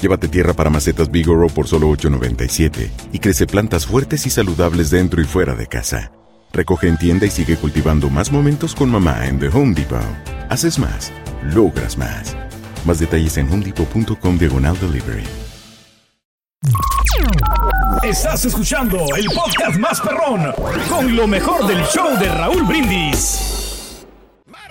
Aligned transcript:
Llévate 0.00 0.28
tierra 0.28 0.54
para 0.54 0.70
macetas 0.70 1.10
Bigoro 1.10 1.48
por 1.48 1.66
solo 1.66 1.88
$8.97 1.90 2.90
y 3.12 3.18
crece 3.18 3.46
plantas 3.46 3.86
fuertes 3.86 4.26
y 4.26 4.30
saludables 4.30 4.90
dentro 4.90 5.20
y 5.20 5.24
fuera 5.24 5.54
de 5.54 5.66
casa. 5.66 6.12
Recoge 6.52 6.88
en 6.88 6.96
tienda 6.96 7.26
y 7.26 7.30
sigue 7.30 7.56
cultivando 7.56 8.08
más 8.08 8.30
momentos 8.32 8.74
con 8.74 8.90
mamá 8.90 9.26
en 9.26 9.38
The 9.38 9.48
Home 9.48 9.74
Depot. 9.74 10.00
Haces 10.48 10.78
más, 10.78 11.12
logras 11.52 11.98
más. 11.98 12.36
Más 12.84 13.00
detalles 13.00 13.36
en 13.36 13.52
homedepot.com 13.52 14.38
diagonal 14.38 14.78
delivery. 14.80 15.24
Estás 18.02 18.44
escuchando 18.44 18.98
el 19.16 19.26
podcast 19.26 19.78
más 19.78 20.00
perrón 20.00 20.52
con 20.88 21.16
lo 21.16 21.26
mejor 21.26 21.66
del 21.66 21.82
show 21.86 22.16
de 22.18 22.28
Raúl 22.28 22.62
Brindis. 22.64 23.57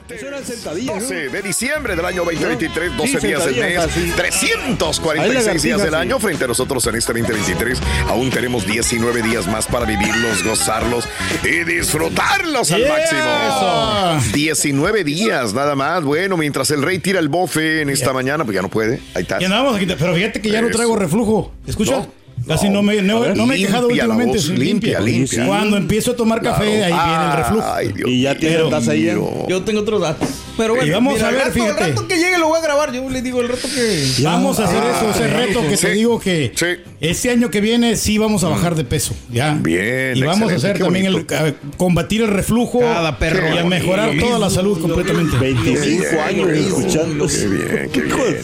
Eso 0.10 0.28
eran 0.28 0.46
sentadillas, 0.46 0.96
¿no? 0.96 1.02
12 1.02 1.30
de 1.30 1.42
diciembre 1.42 1.96
del 1.96 2.06
año 2.06 2.24
2023, 2.24 2.96
12 2.98 3.20
Sí, 3.20 3.28
días 3.28 3.46
del 3.46 3.56
mes, 3.60 3.78
así. 3.78 4.00
Ahí 4.00 4.14
346 4.16 5.34
lagartijas, 5.34 5.64
días 5.64 5.84
del 5.84 5.96
año. 5.96 6.20
Frente 6.20 6.46
a 6.46 6.48
nosotros 6.48 6.86
en 6.88 6.96
este 6.96 7.14
2023, 7.14 7.80
aún 8.08 8.30
tenemos 8.30 8.66
19 8.66 9.22
días 9.22 9.48
más 9.48 9.68
para 9.68 9.86
vivirlos, 9.86 10.44
gozarlos 10.44 11.08
y 11.44 11.64
disfrutarlos 11.66 12.72
al 12.72 12.88
máximo. 12.88 14.20
19 14.34 15.04
días 15.04 15.54
nada 15.54 15.76
más. 15.76 16.04
Bueno, 16.04 16.38
mientras 16.38 16.72
el 16.72 16.82
rey 16.82 17.00
tira 17.00 17.20
el 17.20 17.30
bofe 17.30 17.82
en 17.82 17.90
esta 17.90 18.14
mañana, 18.14 18.46
pues 18.46 18.56
ya 18.56 18.62
no 18.62 18.70
puede. 18.70 19.02
Ahí 19.14 19.24
está. 19.24 19.42
Y 19.42 19.46
andamos 19.46 19.76
aquí, 19.76 19.86
pero 19.86 20.16
fíjate 20.16 20.42
que 20.42 20.50
ya 20.50 20.62
no 20.62 20.68
Eso. 20.68 20.78
traigo 20.78 20.96
reflujo. 20.96 21.52
¿Escucha? 21.68 21.92
No, 21.98 22.08
Casi 22.46 22.70
no, 22.70 22.82
me, 22.82 23.02
no, 23.02 23.18
A 23.18 23.20
ver, 23.28 23.38
no 23.38 23.46
me 23.46 23.56
he 23.56 23.58
quejado 23.60 23.88
últimamente. 23.88 24.38
voz, 24.38 24.50
limpia, 24.50 25.00
limpia. 25.00 25.46
Cuando 25.48 25.78
empiezo 25.78 26.12
a 26.12 26.16
tomar 26.16 26.42
café, 26.42 26.84
ahí 26.84 26.94
viene 26.94 27.26
el 27.32 27.38
reflujo. 27.38 27.68
Ay, 27.74 27.92
Dios 27.94 28.10
Y 28.10 28.22
ya 28.22 28.36
tiene 28.36 28.70
taza 28.70 28.92
ahí 28.92 29.04
ya. 29.06 29.16
Yo 29.48 29.64
tengo 29.64 29.82
otros 29.82 30.02
datos. 30.02 30.30
Pero 30.58 30.74
bueno, 30.76 30.88
Y 30.88 30.92
vamos 30.92 31.14
mira, 31.14 31.28
a 31.28 31.32
ver, 31.32 31.40
el 31.42 31.48
rato, 31.48 31.54
fíjate. 31.54 31.84
El 31.84 31.90
rato 31.92 32.08
que 32.08 32.16
llegue 32.18 32.38
lo 32.38 32.48
voy 32.48 32.58
a 32.60 32.62
grabar. 32.62 32.92
Yo 32.92 33.08
le 33.10 33.22
digo 33.22 33.42
el 33.42 33.50
rato 33.50 33.68
que. 33.74 34.12
Vamos 34.24 34.60
a 34.60 34.66
hacer 34.66 34.84
eso, 34.84 35.10
ese 35.12 35.28
reto 35.28 35.62
que 35.68 35.78
Sí. 35.78 35.86
te 35.86 35.92
digo 35.94 36.20
que 36.20 36.52
Sí. 36.56 36.66
este 37.00 37.30
año 37.30 37.50
que 37.50 37.62
viene 37.62 37.96
sí 37.96 38.18
vamos 38.18 38.44
a 38.44 38.50
bajar 38.50 38.76
de 38.76 38.84
peso. 38.84 39.16
Ya. 39.32 39.54
Bien, 39.60 40.18
Y 40.18 40.24
vamos 40.24 40.52
a 40.52 40.56
hacer 40.56 40.80
también 40.80 41.06
el, 41.06 41.16
a 41.36 41.54
combatir 41.78 42.22
el 42.24 42.30
reflujo 42.30 42.80
Cada 42.80 43.18
perro. 43.20 43.54
y 43.54 43.58
a 43.60 43.64
mejorar 43.66 44.12
toda 44.20 44.40
la 44.40 44.50
salud 44.50 44.80
completamente. 44.82 45.38
25 45.38 46.04
Bien, 46.10 46.20
años 46.22 46.50
escuchando. 46.50 47.28
Qué 47.28 47.48
bien, 47.48 47.90
qué 47.94 48.02
bien. 48.02 48.38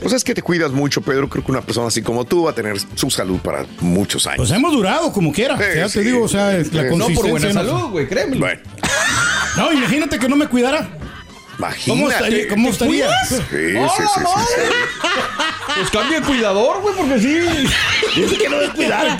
Pues 0.00 0.12
es 0.14 0.24
que 0.24 0.34
te 0.34 0.42
cuidas 0.42 0.72
mucho, 0.72 1.02
Pedro. 1.02 1.28
Creo 1.28 1.44
que 1.44 1.50
una 1.52 1.60
persona 1.60 1.88
así 1.88 2.00
como 2.02 2.24
tú 2.24 2.44
va 2.44 2.52
a 2.52 2.54
tener 2.54 2.76
su 2.94 3.10
salud 3.10 3.38
para 3.38 3.66
muchos 3.80 4.26
años. 4.26 4.38
Pues 4.38 4.50
hemos 4.50 4.72
durado 4.72 5.12
como 5.12 5.32
quiera. 5.32 5.56
Sí, 5.58 5.64
ya 5.76 5.88
sí. 5.88 5.98
te 5.98 6.04
digo, 6.06 6.24
o 6.24 6.28
sea, 6.28 6.52
la 6.52 6.64
Sí. 6.64 6.70
No 6.72 6.88
consistencia. 6.88 7.14
por 7.22 7.30
buena 7.30 7.52
salud, 7.52 7.90
güey, 7.90 8.08
créeme. 8.08 8.38
bueno, 8.38 8.60
No, 9.56 9.72
imagínate 9.72 10.18
que 10.18 10.28
no 10.28 10.36
me 10.36 10.46
cuidara. 10.46 10.88
Imagínate. 11.60 11.90
¿Cómo 11.90 12.10
estaría? 12.10 12.48
¿Cómo 12.48 12.64
¿Te 12.68 12.72
estaría? 12.72 13.06
cuidas? 13.06 13.28
Sí, 13.28 13.36
sí, 13.38 13.72
sí, 13.96 14.02
sí, 14.14 14.24
sí. 14.54 14.62
Pues 15.76 15.90
cambia 15.90 16.20
de 16.20 16.26
cuidador, 16.26 16.80
güey, 16.82 16.94
porque 16.96 17.18
sí. 17.20 18.20
Dice 18.20 18.36
que 18.36 18.48
no 18.48 18.56
me 18.58 18.68
cuidar. 18.70 19.18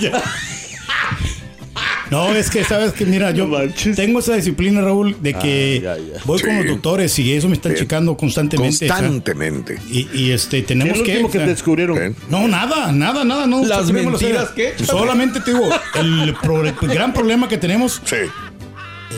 No, 2.09 2.35
es 2.35 2.49
que 2.49 2.65
sabes 2.65 2.91
que, 2.91 3.05
mira, 3.05 3.31
yo 3.31 3.47
No 3.47 3.59
tengo 3.95 4.19
esa 4.19 4.35
disciplina, 4.35 4.81
Raúl, 4.81 5.15
de 5.21 5.33
que 5.33 5.77
Ah, 5.87 5.95
ya, 5.95 6.15
ya. 6.15 6.19
voy 6.25 6.41
con 6.41 6.57
los 6.57 6.65
doctores 6.67 7.17
y 7.19 7.31
eso 7.33 7.47
me 7.47 7.53
están 7.53 7.71
Bien. 7.71 7.85
checando 7.85 8.17
constantemente. 8.17 8.85
Constantemente. 8.85 9.79
y, 9.89 10.09
y, 10.13 10.31
este, 10.31 10.57
¿Qué 10.57 10.59
es 10.59 10.67
tenemos 10.67 10.97
lo 10.97 11.03
que. 11.05 11.13
que 11.19 11.23
o 11.23 11.31
sea, 11.31 11.41
te 11.45 11.47
descubrieron? 11.51 12.15
No, 12.29 12.49
nada, 12.49 12.91
nada, 12.91 13.23
nada, 13.23 13.47
no. 13.47 13.63
Las 13.63 13.87
tenemos 13.87 14.21
mentiras 14.21 14.49
que- 14.49 14.73
Solamente 14.83 15.39
te 15.39 15.53
digo, 15.53 15.69
el, 15.95 16.35
pro- 16.41 16.65
el 16.65 16.73
gran 16.89 17.13
problema 17.13 17.47
que 17.47 17.57
tenemos 17.57 18.01
Sí, 18.03 18.17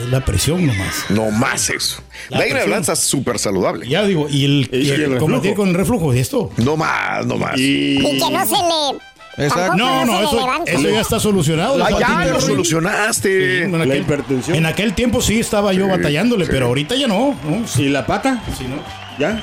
es 0.02 0.10
la 0.10 0.24
presión 0.24 0.66
nomás. 0.66 1.06
no 1.10 1.30
más 1.30 1.70
eso. 1.70 2.02
La 2.28 2.38
De 2.38 2.44
ahí 2.44 2.50
en 2.50 2.54
presión. 2.56 2.72
adelante 2.72 2.92
es 2.92 2.98
súper 3.00 3.38
saludable. 3.38 3.88
Ya 3.88 4.04
digo, 4.04 4.26
y 4.28 4.44
el, 4.44 4.68
Y 4.72 4.76
y 4.86 4.90
el 4.90 5.00
el 5.12 5.18
combatir 5.18 5.50
reflujo. 5.50 5.56
con 5.56 5.68
el 5.68 5.74
reflujo, 5.74 6.12
esto. 6.12 6.50
No 6.58 6.76
más, 6.76 7.24
no 7.26 7.36
más. 7.36 7.56
Y 7.58 7.98
Y 7.98 8.18
que 8.18 8.30
no 8.30 8.44
se 8.46 8.52
le. 8.52 8.98
Exacto. 9.46 9.76
No, 9.76 10.04
no, 10.04 10.20
eso, 10.22 10.48
eso 10.66 10.90
ya 10.90 11.00
está 11.00 11.18
solucionado. 11.18 11.82
Ah, 11.84 11.90
ya 11.98 12.24
lo 12.26 12.40
solucionaste. 12.40 13.64
en 13.64 13.72
la 13.76 13.82
aquel, 13.84 14.02
hipertensión. 14.02 14.56
en 14.56 14.66
aquel 14.66 14.94
tiempo 14.94 15.20
sí 15.20 15.40
estaba 15.40 15.72
yo 15.72 15.88
batallándole, 15.88 16.46
pero 16.46 16.66
ahorita 16.66 16.94
ya 16.94 17.08
no. 17.08 17.34
¿no? 17.44 17.66
Sí, 17.66 17.84
¿Y 17.84 17.88
la 17.88 18.06
pata? 18.06 18.42
sí, 18.56 18.64
no. 18.68 18.76
¿Ya? 19.18 19.42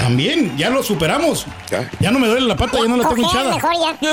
También, 0.00 0.56
ya 0.56 0.70
lo 0.70 0.82
superamos. 0.82 1.46
Ya. 1.70 1.88
Ya 2.00 2.10
no 2.10 2.18
me 2.18 2.26
duele 2.26 2.46
la 2.46 2.56
pata, 2.56 2.78
ya 2.80 2.88
no 2.88 2.96
la 2.96 3.08
tengo 3.08 3.22
hinchada. 3.22 3.54
mejor 3.54 3.72
ya. 3.74 3.96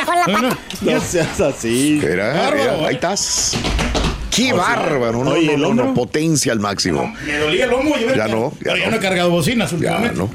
Mejor 0.00 0.16
la 0.16 0.26
No, 0.26 0.38
no, 0.42 0.48
pata. 0.48 0.58
No 0.80 1.00
seas 1.00 1.40
así. 1.40 2.00
Era, 2.02 2.48
ahí 2.48 2.84
¿eh? 2.86 2.90
estás. 2.92 3.56
Qué 4.46 4.52
bárbaro, 4.52 5.24
no, 5.24 5.30
Oye, 5.32 5.46
no, 5.46 5.52
¿el 5.54 5.60
no, 5.60 5.68
hombro? 5.68 5.84
no, 5.86 5.94
potencia 5.94 6.52
al 6.52 6.60
máximo. 6.60 7.12
Me 7.26 7.36
dolía 7.38 7.64
el 7.64 7.70
lomo. 7.70 7.94
Yo 7.98 8.14
Ya 8.14 8.28
no, 8.28 8.50
ya 8.52 8.56
pero 8.62 8.76
ya 8.76 8.84
no. 8.86 8.90
no 8.92 8.96
he 8.96 9.00
cargado 9.00 9.30
bocinas 9.30 9.70
Ya, 9.70 9.76
últimamente. 9.76 10.16
¿no? 10.18 10.30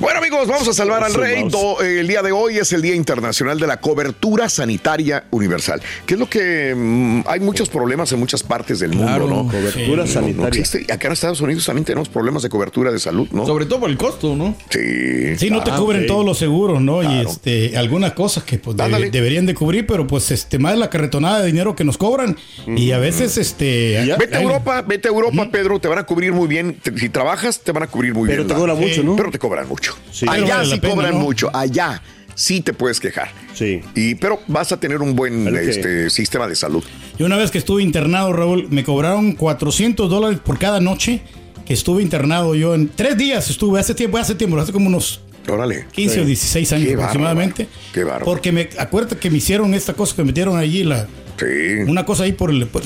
Bueno, 0.00 0.18
amigos, 0.18 0.46
vamos 0.48 0.68
a 0.68 0.72
salvar 0.72 1.02
al 1.04 1.14
rey. 1.14 1.44
el 1.84 2.06
día 2.08 2.22
de 2.22 2.32
hoy 2.32 2.58
es 2.58 2.72
el 2.72 2.82
Día 2.82 2.94
Internacional 2.94 3.58
de 3.58 3.66
la 3.66 3.80
Cobertura 3.80 4.48
Sanitaria 4.48 5.24
Universal. 5.30 5.80
Que 6.06 6.14
es 6.14 6.20
lo 6.20 6.28
que 6.28 6.74
mm, 6.76 7.22
hay 7.26 7.40
muchos 7.40 7.68
problemas 7.68 8.12
en 8.12 8.18
muchas 8.20 8.42
partes 8.42 8.78
del 8.80 8.92
mundo. 8.92 9.26
¿no? 9.26 9.46
Cobertura 9.48 10.04
No 10.04 10.06
sanitaria. 10.06 10.64
acá 10.92 11.06
en 11.08 11.12
Estados 11.12 11.40
Unidos 11.40 11.64
también 11.66 11.84
tenemos 11.84 12.08
problemas 12.08 12.42
de 12.42 12.48
cobertura 12.48 12.90
de 12.92 12.98
salud, 12.98 13.28
¿no? 13.32 13.46
Sobre 13.46 13.66
todo 13.66 13.80
por 13.80 13.90
el 13.90 13.96
costo, 13.96 14.36
¿no? 14.36 14.54
Sí. 14.70 15.36
Sí, 15.36 15.50
no 15.50 15.62
te 15.62 15.70
Ah, 15.70 15.76
cubren 15.76 16.06
todos 16.06 16.24
los 16.24 16.38
seguros, 16.38 16.80
¿no? 16.80 17.02
Y 17.02 17.20
este, 17.26 17.76
algunas 17.76 18.12
cosas 18.12 18.44
que 18.44 18.58
pues, 18.58 18.76
de- 18.76 19.10
deberían 19.10 19.46
de 19.46 19.54
cubrir, 19.54 19.86
pero 19.86 20.06
pues 20.06 20.30
este, 20.30 20.58
más 20.58 20.76
la 20.76 20.90
carretonada 20.90 21.40
de 21.40 21.46
dinero 21.46 21.74
que 21.76 21.84
nos 21.84 21.96
cobran. 21.98 22.36
Y 22.66 22.90
a 22.92 22.98
veces, 22.98 23.36
este. 23.40 24.04
ya? 24.06 24.16
Vete 24.16 24.36
a 24.36 24.42
Europa, 24.42 24.82
vete 24.82 25.08
a 25.08 25.10
Europa, 25.10 25.48
Pedro, 25.50 25.78
te 25.80 25.88
van 25.88 25.98
a 25.98 26.04
cubrir 26.04 26.32
muy 26.32 26.46
bien. 26.48 26.74
Te- 26.82 26.96
Si 26.98 27.08
trabajas, 27.08 27.60
te 27.60 27.72
van 27.72 27.82
a 27.82 27.86
cubrir 27.86 28.14
muy 28.14 28.28
Pero 28.28 28.44
bien. 28.44 28.48
te 28.48 28.54
¿no? 28.54 28.60
cobra 28.60 28.74
mucho, 28.74 29.02
¿no? 29.02 29.16
Pero 29.16 29.30
te 29.30 29.38
cobran 29.38 29.66
mucho. 29.68 29.94
Sí. 30.12 30.26
Pero 30.30 30.44
Allá 30.44 30.56
vale 30.58 30.74
sí 30.74 30.80
pena, 30.80 30.94
cobran 30.94 31.14
¿no? 31.14 31.20
mucho. 31.20 31.50
Allá 31.54 32.02
sí 32.34 32.60
te 32.60 32.72
puedes 32.72 33.00
quejar. 33.00 33.30
Sí. 33.54 33.80
Y, 33.94 34.14
pero 34.14 34.40
vas 34.46 34.70
a 34.72 34.78
tener 34.78 35.02
un 35.02 35.14
buen 35.16 35.44
Pero 35.44 35.58
este, 35.58 36.08
sistema 36.10 36.46
de 36.46 36.54
salud. 36.54 36.84
Yo 37.18 37.26
una 37.26 37.36
vez 37.36 37.50
que 37.50 37.58
estuve 37.58 37.82
internado, 37.82 38.32
Raúl, 38.32 38.68
me 38.70 38.84
cobraron 38.84 39.32
400 39.32 40.08
dólares 40.08 40.38
por 40.44 40.58
cada 40.58 40.80
noche 40.80 41.20
que 41.66 41.74
estuve 41.74 42.02
internado. 42.02 42.54
Yo 42.54 42.74
en 42.74 42.88
tres 42.88 43.16
días 43.18 43.50
estuve, 43.50 43.78
hace 43.80 43.94
tiempo, 43.94 44.16
hace 44.18 44.34
tiempo, 44.34 44.58
hace 44.58 44.72
como 44.72 44.86
unos 44.88 45.20
Órale. 45.48 45.86
15 45.92 46.20
o 46.20 46.24
16 46.24 46.72
años 46.74 46.88
Qué 46.88 46.94
aproximadamente. 46.94 47.64
bárbaro, 47.64 47.92
qué 47.92 48.04
bárbaro. 48.04 48.24
Porque 48.24 48.52
me 48.52 48.68
acuerdo 48.78 49.18
que 49.18 49.30
me 49.30 49.38
hicieron 49.38 49.74
esta 49.74 49.94
cosa 49.94 50.14
que 50.14 50.22
metieron 50.22 50.56
allí, 50.56 50.84
la, 50.84 51.08
Sí. 51.40 51.82
una 51.86 52.04
cosa 52.04 52.24
ahí 52.24 52.32
por, 52.32 52.50
el, 52.50 52.66
por, 52.66 52.82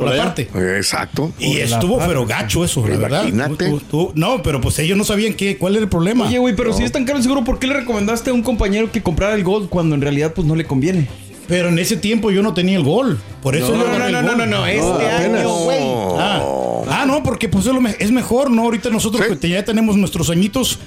la 0.00 0.10
allá? 0.12 0.24
parte. 0.24 0.48
Exacto. 0.76 1.32
Y 1.38 1.56
estuvo 1.58 1.98
pero 1.98 2.26
gacho 2.26 2.64
eso, 2.64 2.86
la 2.86 2.96
verdad. 2.96 3.22
Imagínate. 3.22 3.64
Estuvo- 3.64 3.76
estuvo- 3.78 4.12
no, 4.14 4.42
pero 4.42 4.60
pues 4.60 4.78
ellos 4.78 4.96
no 4.98 5.04
sabían 5.04 5.34
qué, 5.34 5.56
cuál 5.56 5.74
era 5.76 5.82
el 5.84 5.88
problema. 5.88 6.26
Oye, 6.26 6.38
güey, 6.38 6.54
pero 6.54 6.72
si 6.72 6.82
es 6.84 6.92
tan 6.92 7.04
caro 7.04 7.16
el 7.18 7.22
seguro, 7.22 7.42
¿por 7.44 7.58
qué 7.58 7.66
le 7.66 7.74
recomendaste 7.74 8.30
a 8.30 8.32
un 8.32 8.42
compañero 8.42 8.92
que 8.92 9.02
comprara 9.02 9.34
el 9.34 9.42
Gold 9.44 9.68
cuando 9.68 9.94
en 9.94 10.00
realidad 10.02 10.32
pues 10.34 10.46
no 10.46 10.54
le 10.54 10.64
conviene? 10.64 11.08
Pero 11.48 11.68
en 11.68 11.78
ese 11.78 11.96
tiempo 11.96 12.32
yo 12.32 12.42
no 12.42 12.54
tenía 12.54 12.76
el 12.76 12.82
gol. 12.82 13.18
Por 13.40 13.54
eso 13.54 13.76
No, 13.76 13.86
no, 13.86 13.98
no, 14.10 14.22
no, 14.22 14.34
no, 14.36 14.46
no, 14.46 14.66
este 14.66 14.80
apenas. 15.06 15.40
año, 15.42 15.54
güey. 15.58 15.78
Ah, 16.18 16.42
ah, 16.88 17.04
no, 17.06 17.22
porque 17.22 17.48
pues 17.48 17.66
es, 17.66 17.72
lo 17.72 17.80
me- 17.80 17.94
es 18.00 18.10
mejor, 18.10 18.50
¿no? 18.50 18.62
Ahorita 18.62 18.90
nosotros 18.90 19.24
Sí. 19.30 19.36
que 19.36 19.48
ya 19.50 19.64
tenemos 19.64 19.96
nuestros 19.96 20.28
añitos. 20.28 20.80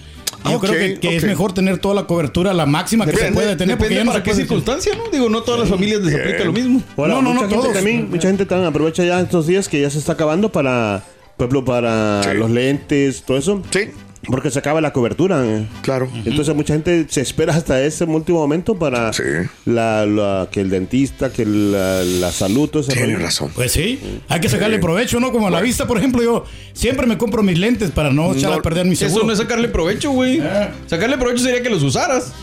Yo 0.45 0.55
Ok, 0.57 0.65
creo 0.65 0.73
que, 0.79 0.99
que 0.99 1.15
es 1.17 1.23
mejor 1.23 1.51
tener 1.53 1.77
toda 1.79 1.93
la 1.95 2.03
cobertura, 2.07 2.53
la 2.53 2.65
máxima 2.65 3.05
que 3.05 3.15
se 3.15 3.31
puede 3.31 3.55
tener. 3.55 3.77
Porque 3.77 3.93
depende 3.93 3.95
ya 3.95 4.03
no 4.05 4.11
para 4.11 4.23
se 4.23 4.29
qué 4.31 4.35
circunstancia, 4.35 4.93
¿no? 4.95 5.09
Digo, 5.11 5.29
no 5.29 5.41
todas 5.43 5.59
las 5.61 5.69
familias 5.69 6.01
les 6.01 6.15
aplica 6.15 6.43
lo 6.45 6.53
mismo. 6.53 6.81
Ahora, 6.97 7.15
No, 7.15 7.21
no, 7.21 7.29
mucha 7.33 7.41
no, 7.45 7.49
gente 7.49 7.61
todos. 7.63 7.73
también, 7.75 8.09
mucha 8.09 8.27
gente 8.29 8.45
también 8.45 8.69
aprovecha 8.69 9.03
ya 9.03 9.19
estos 9.19 9.47
días 9.47 9.67
que 9.67 9.81
ya 9.81 9.89
se 9.89 9.97
está 9.99 10.13
acabando 10.13 10.49
para, 10.51 11.03
por 11.37 11.45
ejemplo, 11.47 11.65
para 11.65 12.23
Sí. 12.23 12.29
los 12.37 12.49
lentes, 12.49 13.23
todo 13.23 13.37
eso. 13.37 13.61
Sí, 13.71 13.89
Porque 14.27 14.51
se 14.51 14.59
acaba 14.59 14.81
la 14.81 14.91
cobertura. 14.93 15.45
eh. 15.45 15.65
claro. 15.81 16.09
Entonces 16.25 16.53
mucha 16.53 16.73
gente 16.73 17.05
se 17.09 17.21
espera 17.21 17.55
hasta 17.55 17.81
ese 17.81 18.03
último 18.03 18.39
momento 18.39 18.75
para 18.75 19.11
Sí. 19.13 19.23
la, 19.65 20.05
la- 20.05 20.49
que 20.51 20.59
el 20.61 20.69
dentista, 20.69 21.31
que 21.31 21.45
la, 21.45 22.03
la 22.03 22.31
salud, 22.31 22.69
todo 22.69 22.83
rollo. 22.93 23.17
razón. 23.17 23.51
Pues 23.55 23.71
sí, 23.71 23.99
hay 24.27 24.39
que 24.41 24.49
sacarle 24.49 24.77
provecho, 24.79 25.19
¿no? 25.19 25.31
Como 25.31 25.47
a 25.47 25.51
la 25.51 25.61
vista, 25.61 25.87
por 25.87 25.97
ejemplo, 25.97 26.21
yo 26.21 26.43
siempre 26.73 27.07
me 27.07 27.17
compro 27.17 27.43
mis 27.43 27.57
lentes 27.57 27.91
para 27.91 28.11
no 28.11 28.33
echar 28.33 28.51
No, 28.51 28.57
a 28.57 28.61
perder 28.61 28.85
mi 28.85 28.95
seguro. 28.95 29.19
Eso 29.19 29.25
no 29.27 29.31
es 29.33 29.39
sacarle 29.39 29.69
provecho, 29.69 30.11
güey. 30.11 30.41
Sacarle 30.87 31.17
provecho 31.17 31.43
sería 31.43 31.61
que 31.63 31.69
los 31.69 31.81
usaras. 31.83 32.33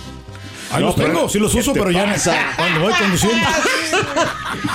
Ahí 0.70 0.82
los 0.82 0.96
tengo, 0.96 1.28
sí 1.28 1.38
los 1.38 1.54
uso, 1.54 1.72
pero 1.72 1.90
ya 1.90 2.06
no- 2.06 2.14
cuando 2.56 2.80
voy 2.80 2.92
conduciendo. 2.94 3.46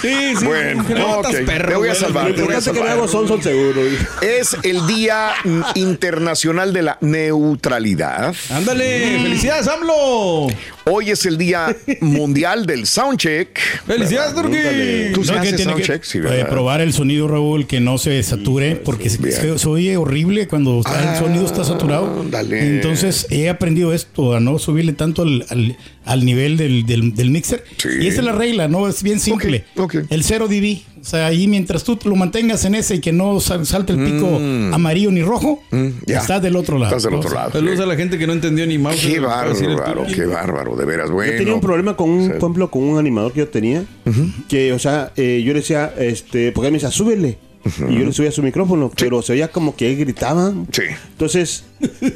Sí, 0.02 0.36
sí. 0.40 0.46
Bueno, 0.46 0.86
que 0.86 0.94
no 0.94 1.20
ok, 1.20 1.26
estás 1.30 1.46
perro, 1.46 1.70
te 1.70 1.76
voy 1.76 1.90
a 1.90 1.96
salvar, 1.96 2.26
te 2.28 2.42
voy 2.44 2.54
a 2.54 2.58
importante 2.58 2.82
que 2.82 2.90
hago 2.90 3.08
son, 3.08 3.28
son 3.28 3.42
seguros. 3.42 3.84
Es 4.22 4.56
el 4.64 4.86
Día 4.88 5.32
Internacional 5.76 6.72
de 6.74 6.82
la 6.84 6.98
Neutralidad. 7.02 8.34
Ándale, 8.52 9.20
felicidades, 9.22 9.68
AMLO. 9.68 10.48
Hoy 10.86 11.12
es 11.12 11.26
el 11.26 11.38
día 11.38 11.76
mundial 12.02 12.66
del 12.66 12.88
soundcheck. 12.88 13.58
¡Felicidades, 13.86 14.34
Turki! 14.34 15.14
¿Tú 15.14 15.22
No, 15.22 15.26
sabes 15.28 15.52
que 15.52 15.56
tiene 15.58 15.76
que 15.76 15.84
soundcheck? 15.86 16.04
Sí, 16.04 16.20
eh, 16.24 16.46
probar 16.50 16.82
el 16.82 16.94
sonido, 16.94 17.28
Raúl, 17.28 17.68
que 17.68 17.80
no 17.80 17.98
se 17.98 18.22
sature, 18.24 18.76
porque 18.78 19.10
se, 19.10 19.18
Bien. 19.20 19.34
se- 19.36 19.60
se 19.60 19.68
oye 19.70 19.98
horrible 19.98 20.48
cuando 20.48 20.80
está- 20.80 21.14
el 21.14 21.20
sonido 21.20 21.46
está 21.46 21.64
saturado. 21.64 22.22
ándale. 22.22 22.76
Entonces 22.78 23.28
he 23.30 23.50
aprendido 23.50 23.94
esto, 23.94 24.36
a 24.36 24.40
no 24.40 24.58
subirle 24.58 24.94
tanto 24.94 25.22
al, 25.24 25.46
al- 25.50 25.78
al 26.06 26.26
nivel 26.26 26.58
del, 26.58 26.86
del- 26.86 27.14
del 27.14 27.30
mixer. 27.32 27.64
Sí. 27.78 27.90
Y 28.02 28.08
esa 28.08 28.20
es 28.22 28.26
la 28.26 28.32
regla, 28.34 28.68
¿no? 28.68 28.88
Es 28.88 29.04
bien 29.04 29.20
simple. 29.20 29.66
El 30.10 30.24
0 30.24 30.48
dB. 30.48 30.80
O 31.02 31.04
sea, 31.04 31.26
ahí 31.26 31.48
mientras 31.48 31.84
tú 31.84 31.98
lo 32.06 32.16
mantengas 32.16 32.64
en 32.66 32.76
ese 32.76 32.96
y 32.96 33.00
que 33.00 33.12
no 33.12 33.40
sal- 33.40 33.66
salte 33.66 33.94
el 33.94 34.04
pico 34.04 34.28
amarillo 34.72 35.10
ni 35.12 35.24
rojo, 35.24 35.64
Mm, 35.72 35.88
ya. 36.06 36.20
estás 36.20 36.42
del 36.44 36.56
otro 36.56 36.78
lado. 36.78 36.92
Estás 36.96 37.04
del 37.04 37.14
¿no? 37.14 37.20
otro 37.20 37.34
lado. 37.34 37.52
Saludos 37.54 37.80
a 37.80 37.86
la 37.88 37.96
gente 37.96 38.20
que 38.20 38.28
no 38.28 38.34
entendió 38.34 38.68
ni 38.68 38.78
mouse. 38.78 39.00
Qué 39.02 39.20
bárbaro, 39.20 40.06
qué 40.14 40.26
bárbaro, 40.26 40.76
de 40.76 40.86
veras, 40.86 41.10
bueno. 41.10 41.32
Yo 41.32 41.38
tenía 41.40 41.54
un 41.56 41.62
problema 41.62 41.96
con 41.98 42.10
un, 42.10 42.28
por 42.30 42.38
ejemplo, 42.38 42.70
con 42.70 42.84
un 42.84 43.00
animador 43.00 43.34
que 43.34 43.40
yo 43.40 43.48
tenía, 43.48 43.84
que, 44.48 44.74
o 44.74 44.80
sea, 44.80 45.12
eh, 45.16 45.42
yo 45.44 45.54
le 45.54 45.60
decía, 45.62 45.92
este, 45.98 46.52
porque 46.52 46.68
él 46.68 46.72
me 46.74 46.78
decía, 46.78 46.92
súbele. 46.92 47.38
Y 47.90 48.00
yo 48.00 48.06
le 48.06 48.14
subía 48.14 48.32
su 48.32 48.42
micrófono, 48.42 48.92
pero 48.98 49.22
se 49.22 49.34
oía 49.34 49.50
como 49.50 49.76
que 49.76 49.92
él 49.92 49.98
gritaba. 49.98 50.52
Sí. 50.72 50.84
Entonces, 51.12 51.64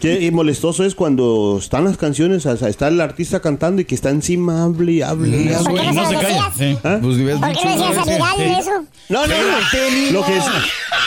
qué 0.01 0.29
molestoso 0.31 0.83
es 0.83 0.95
cuando 0.95 1.57
están 1.61 1.83
las 1.85 1.97
canciones, 1.97 2.45
o 2.45 2.57
sea, 2.57 2.67
está 2.69 2.87
el 2.87 2.99
artista 2.99 3.39
cantando 3.41 3.81
y 3.81 3.85
que 3.85 3.95
está 3.95 4.09
encima, 4.09 4.63
hable 4.63 4.91
y 4.93 5.01
hable 5.01 5.37
y 5.37 5.47
¿Por 5.49 5.55
hable. 5.55 5.81
qué 5.81 5.87
Y 5.87 5.95
no 5.95 6.03
no 6.03 6.09
se 6.09 6.15
calla. 6.15 6.51
Sí. 6.57 6.77
¿Ah? 6.83 6.99
Pues 7.01 7.17
¿Por 7.17 7.53
qué 7.53 7.65
no 7.65 7.71
decías 7.71 7.97
a 7.97 8.03
Vidal 8.05 8.41
eso? 8.59 8.85
No, 9.09 9.27
no, 9.27 9.35
no. 9.35 10.11
Lo 10.11 10.25
que 10.25 10.37
es, 10.37 10.43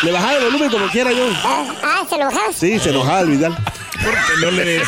le 0.04 0.12
bajaba 0.12 0.36
el 0.36 0.44
volumen 0.44 0.70
como 0.70 0.86
quiera 0.88 1.12
yo. 1.12 1.26
Ah, 1.44 1.74
ah, 1.82 2.06
¿se 2.08 2.16
bajabas? 2.16 2.54
Sí, 2.56 2.78
se 2.78 2.90
enojaba 2.90 3.20
el 3.22 3.30
Vidal. 3.30 3.56
No 4.42 4.50
le 4.50 4.78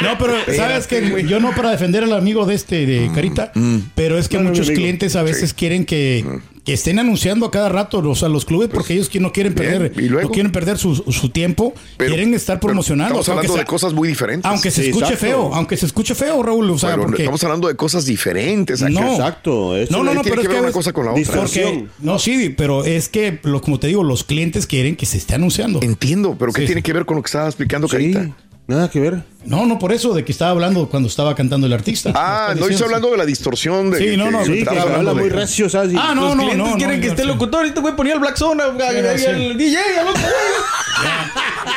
No, 0.00 0.18
pero 0.18 0.34
sabes 0.56 0.86
que 0.86 1.24
yo 1.28 1.40
no 1.40 1.54
para 1.54 1.70
defender 1.70 2.02
al 2.04 2.12
amigo 2.12 2.46
de 2.46 2.54
este 2.54 2.86
de 2.86 3.10
Carita, 3.14 3.52
pero 3.94 4.18
es 4.18 4.28
que 4.28 4.38
muchos 4.38 4.70
clientes 4.70 5.16
a 5.16 5.22
veces 5.22 5.54
quieren 5.54 5.84
que, 5.84 6.24
que 6.64 6.72
estén 6.74 6.98
anunciando 6.98 7.46
a 7.46 7.50
cada 7.50 7.68
rato, 7.70 7.98
o 7.98 8.14
sea, 8.14 8.28
los 8.28 8.44
clubes 8.44 8.68
porque 8.68 8.92
ellos 8.94 9.08
que 9.08 9.20
no 9.20 9.32
quieren 9.32 9.54
bien, 9.54 9.70
perder, 9.70 9.92
¿y 10.02 10.08
luego? 10.08 10.28
no 10.28 10.32
quieren 10.34 10.52
perder 10.52 10.76
su, 10.76 10.94
su 10.96 11.30
tiempo, 11.30 11.72
Pero- 11.96 12.10
quieren 12.14 12.34
estar 12.34 12.60
promocionando. 12.60 13.20
Estamos 13.20 13.24
sea, 13.26 13.34
hablando 13.36 13.56
de 13.56 13.64
cosas 13.64 13.92
muy 13.94 14.06
diferentes. 14.08 14.44
Aunque 14.50 14.70
se 14.70 14.82
Sí, 14.82 14.88
escuche 14.90 15.14
exacto. 15.14 15.26
feo, 15.26 15.54
aunque 15.54 15.76
se 15.78 15.86
escuche 15.86 16.14
feo, 16.14 16.42
Raúl, 16.42 16.70
o 16.70 16.78
sea, 16.78 16.90
Pero 16.90 17.02
porque 17.04 17.22
estamos 17.22 17.42
hablando 17.44 17.68
de 17.68 17.76
cosas 17.76 18.04
diferentes. 18.04 18.82
aquí. 18.82 18.92
No. 18.92 19.12
Exacto. 19.12 19.76
eso 19.76 19.92
no, 19.92 20.04
no, 20.04 20.12
no, 20.14 20.20
tiene 20.22 20.36
pero 20.36 20.42
que 20.42 20.42
es 20.42 20.48
ver 20.48 20.56
que 20.58 20.62
una 20.64 20.72
cosa 20.72 20.92
con 20.92 21.06
la 21.06 21.12
otra. 21.12 21.34
Porque 21.36 21.86
no 22.00 22.18
sí, 22.18 22.54
pero 22.56 22.84
es 22.84 23.08
que 23.08 23.38
lo, 23.44 23.62
como 23.62 23.78
te 23.80 23.86
digo, 23.86 24.04
los 24.04 24.24
clientes 24.24 24.66
quieren 24.66 24.94
que 24.96 25.06
se 25.06 25.16
esté 25.16 25.36
anunciando. 25.36 25.80
Entiendo, 25.82 26.36
pero 26.38 26.52
¿qué 26.52 26.62
Sí, 26.62 26.66
tiene 26.66 26.80
sí. 26.80 26.84
que 26.84 26.92
ver 26.92 27.06
con 27.06 27.16
lo 27.16 27.22
que 27.22 27.28
estaba 27.28 27.46
explicando, 27.46 27.88
Carita? 27.88 28.07
Sí, 28.12 28.32
nada 28.66 28.90
que 28.90 29.00
ver. 29.00 29.22
No, 29.44 29.64
no 29.64 29.78
por 29.78 29.92
eso 29.92 30.12
de 30.12 30.24
que 30.24 30.32
estaba 30.32 30.50
hablando 30.50 30.88
cuando 30.90 31.08
estaba 31.08 31.34
cantando 31.34 31.66
el 31.66 31.72
artista. 31.72 32.12
Ah, 32.14 32.54
no 32.58 32.66
estoy 32.66 32.84
hablando 32.84 33.10
de 33.10 33.16
la 33.16 33.24
distorsión 33.24 33.90
de 33.90 33.98
Sí, 33.98 34.16
no, 34.18 34.30
no, 34.30 34.44
Sí, 34.44 34.62
que 34.64 34.78
habla 34.78 35.14
muy 35.14 35.30
recio, 35.30 35.70
¿sabes? 35.70 35.94
Ah, 35.98 36.12
no, 36.14 36.28
Los 36.28 36.36
no, 36.36 36.42
clientes 36.42 36.68
no, 36.72 36.76
quieren 36.76 36.96
no, 36.96 37.02
que 37.02 37.08
esté 37.08 37.22
sí. 37.22 37.28
locutor. 37.28 37.60
Ahorita 37.60 37.80
voy 37.80 37.92
a 37.92 37.96
poner 37.96 38.12
al 38.14 38.18
Black 38.20 38.36
Zone, 38.36 38.62
sí. 39.16 39.24
al 39.26 39.56
DJ, 39.56 39.78
al 40.00 40.08
otro. 40.08 40.22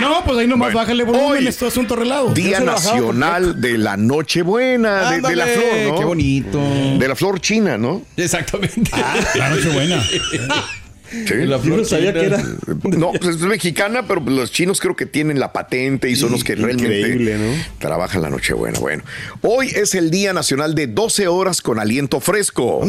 No, 0.02 0.24
pues 0.26 0.38
ahí 0.40 0.48
nomás 0.48 0.74
bájale 0.74 1.04
volumen, 1.04 1.28
hoy- 1.32 1.48
esto 1.48 1.68
es 1.68 1.74
asunto 1.74 1.96
relajo. 1.96 2.34
Día 2.34 2.60
Nacional 2.60 3.62
de 3.62 3.78
la 3.78 3.96
Nochebuena, 3.98 5.12
de, 5.12 5.22
de 5.22 5.36
la 5.36 5.46
flor, 5.46 5.66
¿no? 5.90 5.96
Qué 6.00 6.06
bonito. 6.06 6.60
De 6.98 7.08
la 7.08 7.16
flor 7.16 7.40
china, 7.40 7.78
¿no? 7.78 8.02
Exactamente. 8.18 8.90
La 9.36 9.50
noche 9.50 9.70
buena. 9.70 10.04
Sí. 11.12 11.34
La 11.46 11.58
Yo 11.58 11.60
flor 11.60 11.80
no 11.80 11.86
sabía 11.86 12.12
china. 12.14 12.22
que 12.22 12.26
era. 12.28 12.44
No, 12.98 13.12
pues 13.12 13.36
es 13.36 13.42
mexicana, 13.42 14.08
pero 14.08 14.22
los 14.22 14.52
chinos 14.52 14.80
creo 14.80 14.96
que 14.96 15.06
tienen 15.06 15.40
la 15.40 15.52
patente 15.52 16.10
y 16.10 16.16
son 16.16 16.32
los 16.32 16.44
que 16.44 16.56
realmente 16.56 17.00
Increíble, 17.00 17.38
¿no? 17.38 17.54
trabajan 17.80 18.22
la 18.22 18.30
Nochebuena. 18.30 18.80
Bueno, 18.80 19.04
hoy 19.42 19.68
es 19.68 19.94
el 19.96 20.10
Día 20.12 20.32
Nacional 20.34 20.74
de 20.76 20.88
12 20.88 21.28
horas 21.28 21.62
con 21.62 21.80
aliento 21.80 22.20
fresco. 22.22 22.82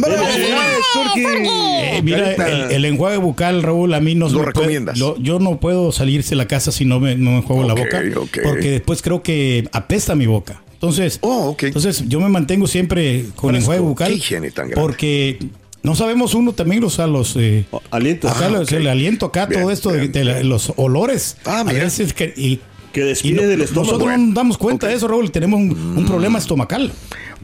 Eh, 1.16 2.00
mira, 2.02 2.32
el, 2.34 2.72
el 2.72 2.84
enjuague 2.84 3.16
bucal, 3.18 3.62
Raúl, 3.62 3.94
a 3.94 4.00
mí 4.00 4.14
no 4.14 4.26
¿Lo 4.26 4.32
me 4.32 4.38
puede- 4.38 4.46
recomiendas? 4.52 4.98
lo- 4.98 5.16
yo 5.18 5.38
no 5.38 5.58
puedo 5.60 5.92
salirse 5.92 6.30
de 6.30 6.36
la 6.36 6.46
casa 6.48 6.72
si 6.72 6.84
no 6.84 7.00
me, 7.00 7.16
no 7.16 7.32
me 7.32 7.36
enjuago 7.38 7.64
la 7.66 7.74
boca. 7.74 8.02
Porque 8.42 8.70
después 8.70 9.02
creo 9.02 9.22
que 9.22 9.68
apesta 9.72 10.14
mi 10.14 10.26
boca. 10.26 10.62
Entonces, 10.74 11.18
Oh, 11.22 11.50
ok. 11.50 11.62
entonces 11.64 12.04
yo 12.08 12.18
me 12.20 12.28
mantengo 12.28 12.66
siempre 12.66 13.26
con 13.36 13.54
enjuague 13.54 13.80
bucal. 13.80 14.08
Qué 14.08 14.14
higiene 14.16 14.50
tan 14.50 14.68
grande. 14.68 14.80
Porque 14.82 15.38
no 15.82 15.94
sabemos 15.94 16.34
uno 16.34 16.52
también, 16.52 16.82
o 16.84 16.90
sea, 16.90 17.06
los... 17.06 17.34
eh, 17.36 17.66
Oh, 17.70 17.82
aliento. 17.90 18.28
acá 18.28 18.46
Ah, 18.46 18.50
los- 18.50 18.72
el 18.72 18.86
aliento 18.86 19.26
acá, 19.26 19.46
Bien, 19.46 19.62
todo 19.62 19.70
esto 19.70 19.90
de, 19.90 20.06
bien, 20.08 20.48
los 20.48 20.72
olores. 20.76 21.36
Ah, 21.44 21.60
a 21.60 21.64
mira. 21.64 21.84
veces 21.84 22.12
que... 22.14 22.32
Y, 22.36 22.60
Que 22.92 23.00
y 23.00 23.04
despide 23.04 23.42
no- 23.42 23.48
del 23.48 23.60
estómago. 23.62 23.92
nosotros 23.92 24.18
no 24.18 24.26
nos 24.26 24.34
damos 24.34 24.58
cuenta 24.58 24.86
de 24.86 24.94
eso, 24.94 25.08
Raúl. 25.08 25.30
Tenemos 25.32 25.58
un, 25.60 25.70
un 25.96 26.06
problema 26.06 26.38
estomacal. 26.38 26.92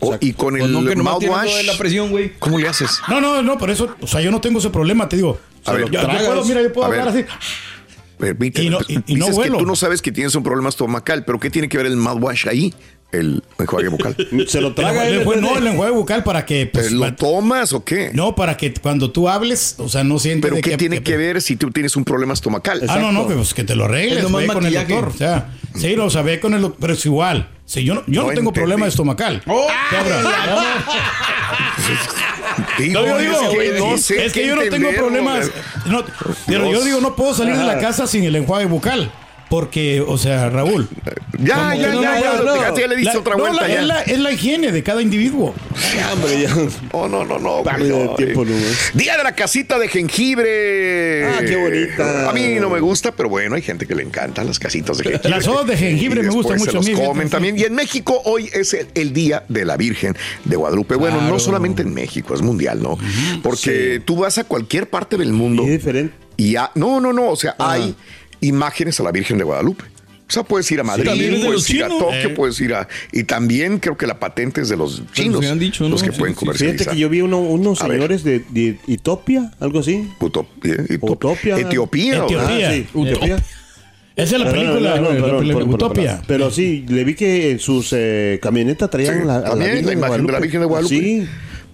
O- 0.00 0.16
y 0.20 0.32
con 0.34 0.50
Pues 0.50 0.62
el 0.64 0.72
no, 0.72 0.80
mouthwash, 1.02 1.64
la 1.66 1.76
presión, 1.76 2.10
güey. 2.10 2.32
¿cómo 2.38 2.58
le 2.58 2.68
haces? 2.68 3.00
No, 3.08 3.20
no, 3.20 3.42
no, 3.42 3.58
por 3.58 3.70
eso, 3.70 3.96
o 4.00 4.06
sea, 4.06 4.20
yo 4.20 4.30
no 4.30 4.40
tengo 4.40 4.58
ese 4.60 4.70
problema, 4.70 5.08
te 5.08 5.16
digo. 5.16 5.38
A 5.64 5.72
ver, 5.72 5.86
yo, 5.86 5.92
yo 5.92 6.00
tragas. 6.02 6.22
puedo, 6.24 6.44
mira, 6.44 6.62
yo 6.62 6.72
puedo 6.72 6.86
A 6.86 6.90
hablar 6.90 7.12
ver. 7.12 7.24
así. 7.26 7.34
Permíteme. 8.18 8.66
Y 8.66 8.70
no- 8.70 8.78
y- 8.88 8.94
y 9.06 9.14
no 9.16 9.26
Dices 9.26 9.44
que 9.44 9.50
tú 9.58 9.66
no 9.66 9.76
sabes 9.76 10.02
que 10.02 10.12
tienes 10.12 10.34
un 10.34 10.42
problema 10.42 10.68
estomacal, 10.68 11.24
pero 11.24 11.38
¿qué 11.40 11.50
tiene 11.50 11.68
que 11.68 11.76
ver 11.76 11.86
el 11.86 11.96
mouthwash 11.96 12.48
ahí? 12.48 12.74
El 13.10 13.42
enjuague 13.58 13.88
bucal. 13.88 14.14
Se 14.48 14.60
lo 14.60 14.74
traga 14.74 15.06
el 15.08 15.22
enjuague- 15.24 15.40
no, 15.40 15.56
el 15.56 15.66
enjuague 15.66 15.92
bucal 15.92 16.24
para 16.24 16.44
que. 16.44 16.66
pues, 16.66 16.92
¿Lo 16.92 17.14
tomas 17.14 17.72
o 17.72 17.82
qué? 17.82 18.10
no, 18.12 18.34
para 18.34 18.56
que 18.58 18.74
cuando 18.74 19.10
tú 19.10 19.30
hables, 19.30 19.76
o 19.78 19.88
sea, 19.88 20.04
no 20.04 20.18
sientes. 20.18 20.42
¿Pero 20.42 20.56
de 20.56 20.60
qué 20.62 20.76
tiene 20.76 21.02
que 21.02 21.16
ver 21.16 21.40
si 21.40 21.56
tú 21.56 21.70
tienes 21.70 21.96
un 21.96 22.04
problema 22.04 22.34
estomacal? 22.34 22.82
Ah, 22.86 22.98
no, 22.98 23.10
no, 23.12 23.26
que, 23.26 23.34
pues, 23.34 23.54
que 23.54 23.64
te 23.64 23.74
lo 23.74 23.86
arregles, 23.86 24.24
Es 24.24 24.30
ve 24.32 24.46
con 24.48 24.66
el 24.66 24.74
doctor. 24.74 25.08
O 25.08 25.16
sea, 25.16 25.48
sí, 25.74 25.94
no, 25.96 26.04
o 26.04 26.10
sea, 26.10 26.20
ve 26.20 26.38
con 26.38 26.52
el 26.52 26.60
doctor, 26.60 26.78
pero 26.80 26.92
es 26.92 27.06
igual. 27.06 27.48
Si 27.64 27.82
yo 27.84 27.94
no, 27.94 28.02
yo 28.06 28.22
no, 28.22 28.28
No 28.28 28.34
tengo 28.34 28.40
entendí. 28.50 28.52
problema 28.60 28.86
estomacal. 28.86 29.42
Oh. 29.46 29.66
Digo, 32.78 33.00
No, 33.00 33.06
yo 33.06 33.16
es 33.18 33.22
digo, 33.22 33.50
que 33.58 33.78
no 33.78 33.98
sé 33.98 34.24
es 34.26 34.32
que 34.32 34.46
yo 34.46 34.56
no 34.56 34.62
tengo 34.68 34.90
problemas. 34.92 35.50
no, 35.86 36.04
pero 36.46 36.70
yo 36.70 36.82
digo, 36.84 37.00
no 37.00 37.14
puedo 37.16 37.34
salir 37.34 37.56
de 37.56 37.64
la 37.64 37.78
casa 37.78 38.06
sin 38.06 38.24
el 38.24 38.36
enjuague 38.36 38.66
bucal. 38.66 39.10
Porque, 39.50 40.02
o 40.06 40.18
sea, 40.18 40.50
Raúl. 40.50 40.88
Ya, 41.38 41.74
ya, 41.74 41.76
ya, 41.76 41.92
no, 41.92 42.02
ya, 42.02 42.10
no, 42.20 42.56
ya, 42.56 42.70
no, 42.70 42.86
le 42.88 42.96
diste 42.96 43.14
la- 43.14 43.20
otra 43.20 43.34
no, 43.36 43.44
vuelta. 43.44 43.62
la- 43.62 43.68
ya. 43.68 43.80
es, 43.80 43.86
la, 43.86 44.02
es 44.02 44.18
la 44.18 44.32
higiene 44.32 44.72
de 44.72 44.82
cada 44.82 45.00
individuo. 45.00 45.54
Ah, 46.02 46.12
hombre, 46.12 46.42
ya. 46.42 46.54
Oh, 46.92 47.08
no, 47.08 47.24
no, 47.24 47.38
no. 47.38 47.62
Güey, 47.62 47.82
de 47.84 47.88
no, 47.88 48.14
tiempo. 48.14 48.44
Día 48.94 49.16
de 49.16 49.22
la 49.24 49.34
casita 49.34 49.78
de 49.78 49.88
jengibre. 49.88 51.24
Ah, 51.26 51.38
qué 51.46 51.56
bonita. 51.56 52.28
A 52.28 52.32
mí 52.32 52.56
no 52.60 52.68
me 52.70 52.80
gusta, 52.80 53.12
pero 53.12 53.28
bueno, 53.28 53.54
hay 53.54 53.62
gente 53.62 53.86
que 53.86 53.94
le 53.94 54.02
encantan 54.02 54.46
las 54.46 54.58
casitas 54.58 54.98
de 54.98 55.04
jengibre. 55.04 55.30
Las 55.30 55.46
hojas 55.46 55.66
de 55.66 55.76
jengibre 55.76 56.20
Y 56.20 56.24
me 56.24 56.30
gustan 56.30 56.58
mucho 56.58 56.78
a 56.78 56.82
se 56.82 56.92
los 56.92 57.00
comen 57.00 57.28
sí. 57.28 57.30
también. 57.30 57.58
Y 57.58 57.62
en 57.64 57.74
México 57.74 58.20
hoy 58.24 58.50
es 58.52 58.74
el, 58.74 58.88
el 58.94 59.12
día 59.12 59.44
de 59.48 59.64
la 59.64 59.76
Virgen 59.76 60.16
de 60.44 60.56
Guadalupe. 60.56 60.94
Bueno, 60.96 61.16
no 61.16 61.28
Claro. 61.28 61.38
solamente 61.40 61.82
en 61.82 61.94
México, 61.94 62.34
es 62.34 62.42
mundial, 62.42 62.82
¿no? 62.82 62.98
Porque 63.42 64.02
tú 64.04 64.16
vas 64.16 64.38
a 64.38 64.44
cualquier 64.44 64.88
parte 64.90 65.16
del 65.16 65.32
mundo 65.32 65.62
Y 65.62 65.66
es 65.66 65.72
diferente. 65.78 66.14
y 66.36 66.56
ha- 66.56 66.70
no, 66.74 67.00
no, 67.00 67.12
no, 67.12 67.28
o 67.30 67.36
sea, 67.36 67.54
hay 67.58 67.94
imágenes 68.40 68.98
a 69.00 69.02
la 69.02 69.12
Virgen 69.12 69.38
de 69.38 69.44
Guadalupe. 69.44 69.84
O 69.84 70.30
sea, 70.30 70.42
puedes 70.42 70.70
ir 70.70 70.78
a 70.78 70.84
Madrid, 70.84 71.08
de 71.10 71.42
puedes 71.46 71.70
ir 71.70 71.84
a. 71.84 71.88
Tokio, 71.88 72.10
Eh. 72.12 72.28
puedes 72.36 72.60
ir 72.60 72.74
a... 72.74 72.86
Y 73.12 73.24
también 73.24 73.78
creo 73.78 73.96
que 73.96 74.06
la 74.06 74.20
patente 74.20 74.60
es 74.60 74.68
de 74.68 74.76
los 74.76 75.02
chinos, 75.14 75.40
me 75.40 75.48
han 75.48 75.58
dicho, 75.58 75.84
¿no? 75.84 75.88
los 75.90 76.02
que 76.02 76.12
Sí, 76.12 76.18
pueden 76.18 76.34
sí. 76.34 76.38
comercializar. 76.40 76.78
Fíjate 76.80 76.94
que 76.96 77.00
yo 77.00 77.08
vi 77.08 77.22
uno- 77.22 77.38
unos 77.40 77.80
A 77.80 77.86
señores 77.86 78.24
de, 78.24 78.44
de 78.50 78.76
Etopia, 78.88 79.52
algo 79.58 79.78
así. 79.80 80.06
Utopía, 80.20 80.74
Etop- 80.74 81.12
Utopia. 81.12 81.58
Etiopía. 81.58 82.24
Etiopía. 82.24 83.36
Ah. 83.38 83.42
Esa 84.16 84.36
es 84.36 84.42
la 84.42 84.50
película, 84.50 84.92
perdón, 84.94 85.02
la- 85.04 85.14
la 85.14 85.20
perdón, 85.24 85.38
película 85.38 85.64
por- 85.64 85.78
por- 85.78 85.88
Utopia. 85.88 86.16
por- 86.18 86.26
Pero 86.26 86.50
sí, 86.50 86.84
le 86.88 87.04
vi 87.04 87.14
que 87.14 87.52
en 87.52 87.58
sus 87.58 87.94
eh, 87.96 88.38
camionetas 88.42 88.90
traían 88.90 89.20
Sí, 89.20 89.26
la, 89.26 89.36
a 89.38 89.44
también 89.44 89.86
la 89.86 89.92
imagen 89.94 90.26
de 90.26 90.32
la 90.32 90.40
Virgen 90.40 90.60
de 90.60 90.66
Guadalupe. 90.66 90.94
Sí, 90.94 91.26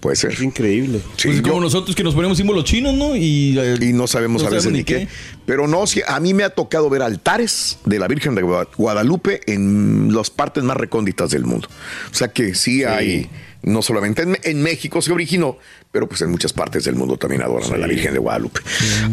Puede 0.05 0.15
ser. 0.17 0.33
es 0.33 0.41
increíble. 0.41 0.99
Sí, 1.17 1.29
Pues 1.29 1.37
yo- 1.37 1.43
como 1.49 1.61
nosotros 1.61 1.95
que 1.95 2.03
nos 2.03 2.13
ponemos 2.13 2.37
símbolos 2.37 2.63
chinos, 2.63 2.93
¿no? 2.93 3.15
Y, 3.15 3.57
eh, 3.57 3.75
y 3.81 3.91
no 3.93 4.05
sabemos 4.05 4.43
no 4.43 4.47
a 4.49 4.51
veces 4.51 4.71
ni 4.71 4.83
qué. 4.83 4.99
qué. 4.99 5.07
Pero 5.47 5.67
no, 5.67 5.87
sí, 5.87 6.01
a 6.07 6.19
mí 6.19 6.35
me 6.35 6.43
ha 6.43 6.51
tocado 6.51 6.89
ver 6.91 7.01
altares 7.01 7.79
de 7.85 7.97
la 7.97 8.07
Virgen 8.07 8.35
de 8.35 8.43
Gua- 8.43 8.67
Guadalupe 8.77 9.41
en 9.51 10.13
las 10.13 10.29
partes 10.29 10.63
más 10.63 10.77
recónditas 10.77 11.31
del 11.31 11.45
mundo. 11.45 11.67
O 12.11 12.13
sea 12.13 12.27
que 12.27 12.53
sí, 12.53 12.83
hay, 12.83 13.29
no 13.65 13.81
solamente 13.81 14.21
en, 14.21 14.37
en 14.43 14.61
México 14.61 15.01
se 15.01 15.11
originó, 15.11 15.57
pero 15.91 16.07
pues 16.07 16.21
en 16.21 16.29
muchas 16.29 16.53
partes 16.53 16.83
del 16.85 16.95
mundo 16.95 17.17
también 17.17 17.41
adoran 17.41 17.73
a 17.73 17.77
la 17.77 17.87
Virgen 17.87 18.13
de 18.13 18.19
Guadalupe. 18.19 18.61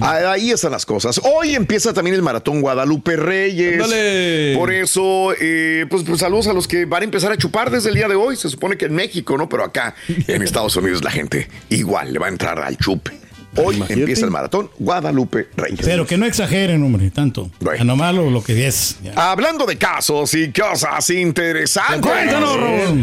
Ah, 0.00 0.32
Ahí 0.32 0.50
están 0.50 0.73
las 0.73 0.87
cosas. 0.87 1.21
Hoy 1.25 1.54
empieza 1.54 1.92
también 1.92 2.14
el 2.14 2.23
maratón 2.23 2.61
Guadalupe 2.61 3.16
Reyes. 3.16 3.75
Ándale. 3.82 4.54
Por 4.56 4.71
eso, 4.73 5.32
eh, 5.40 5.87
pues, 5.88 6.02
pues 6.04 6.21
saludos 6.21 6.47
a 6.49 6.52
los 6.52 6.68
que 6.68 6.85
van 6.85 7.02
a 7.02 7.04
empezar 7.04 7.32
a 7.32 7.37
chupar 7.37 7.71
desde 7.71 7.88
el 7.88 7.94
día 7.94 8.09
de 8.09 8.14
hoy. 8.14 8.37
Se 8.37 8.49
supone 8.49 8.76
que 8.76 8.85
en 8.87 8.94
México, 8.94 9.37
¿no? 9.38 9.49
Pero 9.49 9.64
acá 9.64 9.94
en 10.26 10.42
Estados 10.42 10.76
Unidos 10.76 11.02
la 11.02 11.11
gente 11.11 11.49
igual 11.71 12.12
le 12.12 12.18
va 12.18 12.26
a 12.26 12.30
entrar 12.30 12.61
al 12.61 12.76
chupe. 12.76 13.22
Hoy 13.56 13.76
Imagínate. 13.76 14.00
empieza 14.00 14.25
el 14.25 14.30
maratón 14.30 14.71
Guadalupe 14.78 15.49
Reyes. 15.56 15.80
Pero 15.85 16.06
que 16.06 16.16
no 16.16 16.25
exageren, 16.26 16.82
hombre, 16.82 17.11
tanto. 17.11 17.50
Bueno. 17.61 17.85
Nomás 17.85 18.14
lo, 18.14 18.30
lo 18.30 18.42
que 18.42 18.66
es. 18.66 18.97
ya. 19.02 19.30
Hablando 19.30 19.66
de 19.66 19.76
casos 19.76 20.32
y 20.35 20.50
cosas 20.52 21.11
interesantes. 21.11 22.00
Cuéntanos. 22.11 22.56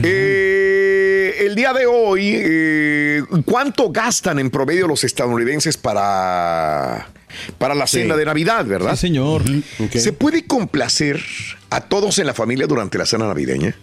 Eh, 0.04 1.36
el 1.42 1.56
día 1.56 1.72
de 1.74 1.86
hoy, 1.86 2.32
eh, 2.36 3.24
¿cuánto 3.46 3.92
gastan 3.92 4.40
en 4.40 4.50
promedio 4.50 4.88
los 4.88 5.04
estadounidenses 5.04 5.78
para, 5.78 7.08
para 7.58 7.76
la 7.76 7.86
cena 7.88 8.16
de 8.18 8.26
Navidad, 8.26 8.66
verdad? 8.66 8.96
sí, 8.96 9.02
señor. 9.08 9.44
¿Se 9.94 10.14
puede 10.14 10.46
complacer 10.46 11.22
a 11.70 11.82
todos 11.82 12.18
en 12.20 12.26
la 12.26 12.34
familia 12.34 12.66
durante 12.68 12.98
la 12.98 13.06
cena 13.06 13.28
navideña? 13.28 13.76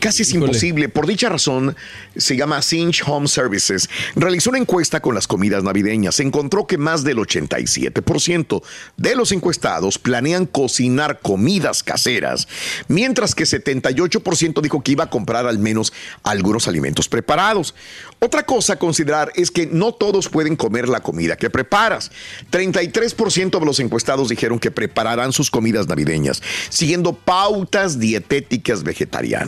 Casi 0.00 0.22
es 0.22 0.32
imposible. 0.32 0.88
Por 0.88 1.06
dicha 1.06 1.28
razón, 1.28 1.76
se 2.16 2.36
llama 2.36 2.62
Cinch 2.62 3.02
Home 3.06 3.28
Services. 3.28 3.88
Realizó 4.14 4.50
una 4.50 4.58
encuesta 4.58 5.00
con 5.00 5.14
las 5.14 5.26
comidas 5.26 5.62
navideñas. 5.64 6.20
Encontró 6.20 6.66
que 6.66 6.78
más 6.78 7.04
del 7.04 7.18
87% 7.18 8.62
de 8.96 9.16
los 9.16 9.32
encuestados 9.32 9.98
planean 9.98 10.46
cocinar 10.46 11.20
comidas 11.20 11.82
caseras, 11.82 12.48
mientras 12.88 13.34
que 13.34 13.44
78% 13.44 14.60
dijo 14.60 14.82
que 14.82 14.92
iba 14.92 15.04
a 15.04 15.10
comprar 15.10 15.46
al 15.46 15.58
menos 15.58 15.92
algunos 16.22 16.68
alimentos 16.68 17.08
preparados. 17.08 17.74
Otra 18.20 18.44
cosa 18.44 18.74
a 18.74 18.78
considerar 18.78 19.32
es 19.36 19.50
que 19.50 19.66
no 19.66 19.92
todos 19.92 20.28
pueden 20.28 20.56
comer 20.56 20.88
la 20.88 21.00
comida 21.00 21.36
que 21.36 21.50
preparas. 21.50 22.10
33% 22.50 23.58
de 23.60 23.66
los 23.66 23.80
encuestados 23.80 24.28
dijeron 24.28 24.58
que 24.58 24.70
prepararán 24.70 25.32
sus 25.32 25.50
comidas 25.50 25.86
navideñas, 25.86 26.42
siguiendo 26.68 27.12
pautas 27.12 27.98
dietéticas 27.98 28.82
vegetarianas. 28.82 29.47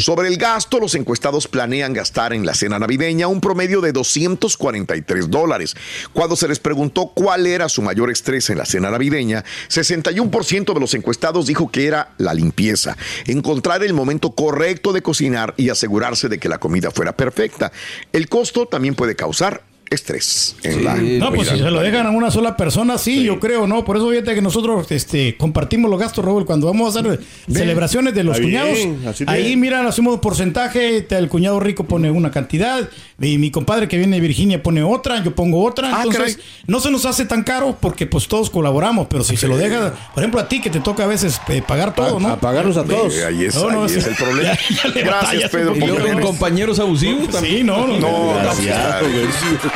Sobre 0.00 0.28
el 0.28 0.36
gasto, 0.36 0.78
los 0.78 0.94
encuestados 0.94 1.48
planean 1.48 1.92
gastar 1.92 2.32
en 2.32 2.44
la 2.44 2.54
cena 2.54 2.78
navideña 2.78 3.28
un 3.28 3.40
promedio 3.40 3.80
de 3.80 3.92
243 3.92 5.30
dólares. 5.30 5.74
Cuando 6.12 6.36
se 6.36 6.48
les 6.48 6.58
preguntó 6.58 7.12
cuál 7.14 7.46
era 7.46 7.68
su 7.68 7.82
mayor 7.82 8.10
estrés 8.10 8.50
en 8.50 8.58
la 8.58 8.66
cena 8.66 8.90
navideña, 8.90 9.44
61% 9.68 10.74
de 10.74 10.80
los 10.80 10.94
encuestados 10.94 11.46
dijo 11.46 11.70
que 11.70 11.86
era 11.86 12.12
la 12.18 12.34
limpieza, 12.34 12.96
encontrar 13.26 13.82
el 13.82 13.94
momento 13.94 14.32
correcto 14.32 14.92
de 14.92 15.02
cocinar 15.02 15.54
y 15.56 15.68
asegurarse 15.68 16.28
de 16.28 16.38
que 16.38 16.48
la 16.48 16.58
comida 16.58 16.90
fuera 16.90 17.16
perfecta. 17.16 17.72
El 18.12 18.28
costo 18.28 18.66
también 18.66 18.94
puede 18.94 19.16
causar 19.16 19.71
estrés 19.92 20.56
en 20.62 20.84
la 20.84 20.94
No, 20.96 21.32
pues 21.32 21.48
si 21.48 21.58
se 21.58 21.70
lo 21.70 21.80
dejan 21.80 22.06
a 22.06 22.10
una 22.10 22.30
sola 22.30 22.56
persona, 22.56 22.98
sí, 22.98 23.22
yo 23.24 23.38
creo, 23.40 23.66
¿no? 23.66 23.84
Por 23.84 23.96
eso 23.96 24.08
fíjate 24.10 24.34
que 24.34 24.42
nosotros 24.42 24.90
este, 24.90 25.36
compartimos 25.36 25.90
los 25.90 25.98
gastos, 26.00 26.24
Raúl, 26.24 26.44
cuando 26.46 26.66
vamos 26.66 26.94
a 26.96 27.00
hacer 27.00 27.20
celebraciones 27.50 28.14
de 28.14 28.24
los 28.24 28.36
Está 28.36 28.46
cuñados. 28.46 28.74
bien, 28.74 29.04
ahí, 29.28 29.56
mira, 29.56 29.86
hacemos 29.86 30.18
porcentaje, 30.20 31.06
el 31.10 31.28
cuñado 31.28 31.60
rico 31.60 31.84
pone 31.84 32.10
una 32.10 32.30
cantidad, 32.30 32.88
y 33.20 33.38
mi 33.38 33.50
compadre 33.50 33.86
que 33.88 33.98
viene 33.98 34.16
de 34.16 34.20
Virginia 34.20 34.62
pone 34.62 34.82
otra, 34.82 35.22
yo 35.22 35.34
pongo 35.34 35.62
otra. 35.64 35.88
Ah, 35.92 36.02
entonces, 36.04 36.36
caray. 36.36 36.48
no 36.66 36.80
se 36.80 36.90
nos 36.90 37.04
hace 37.06 37.24
tan 37.24 37.42
caro 37.42 37.76
porque 37.80 38.06
pues 38.06 38.26
todos 38.28 38.50
colaboramos, 38.50 39.06
pero 39.08 39.22
si 39.24 39.36
se 39.36 39.46
lo 39.48 39.56
deja, 39.56 39.94
por 40.14 40.22
ejemplo, 40.22 40.40
a 40.40 40.48
ti 40.48 40.60
que 40.60 40.70
te 40.70 40.80
toca 40.80 41.04
a 41.04 41.06
veces 41.06 41.40
eh, 41.48 41.62
pagar 41.66 41.94
todo, 41.94 42.18
¿no? 42.18 42.28
A 42.28 42.40
pagarnos 42.40 42.76
a 42.76 42.84
todos. 42.84 43.14
Eh, 43.14 43.24
ahí 43.26 43.44
es, 43.44 43.54
No, 43.54 43.70
no, 43.70 43.82
ahí 43.84 43.88
sí. 43.90 43.98
es 43.98 44.06
el 44.06 44.14
problema. 44.16 44.52
Ya- 44.72 44.82
ya 44.84 44.88
le 44.94 45.02
Gracias, 45.02 45.50
Pedro. 45.50 45.76
Y 45.76 45.80
luego 45.80 46.20
compañeros 46.20 46.78
abusivos 46.78 47.28
también. 47.28 47.58
Sí, 47.58 47.64
no, 47.64 47.86
no. 47.86 47.98
No, 47.98 48.10
güey. 48.32 48.42
Sí. 48.52 49.68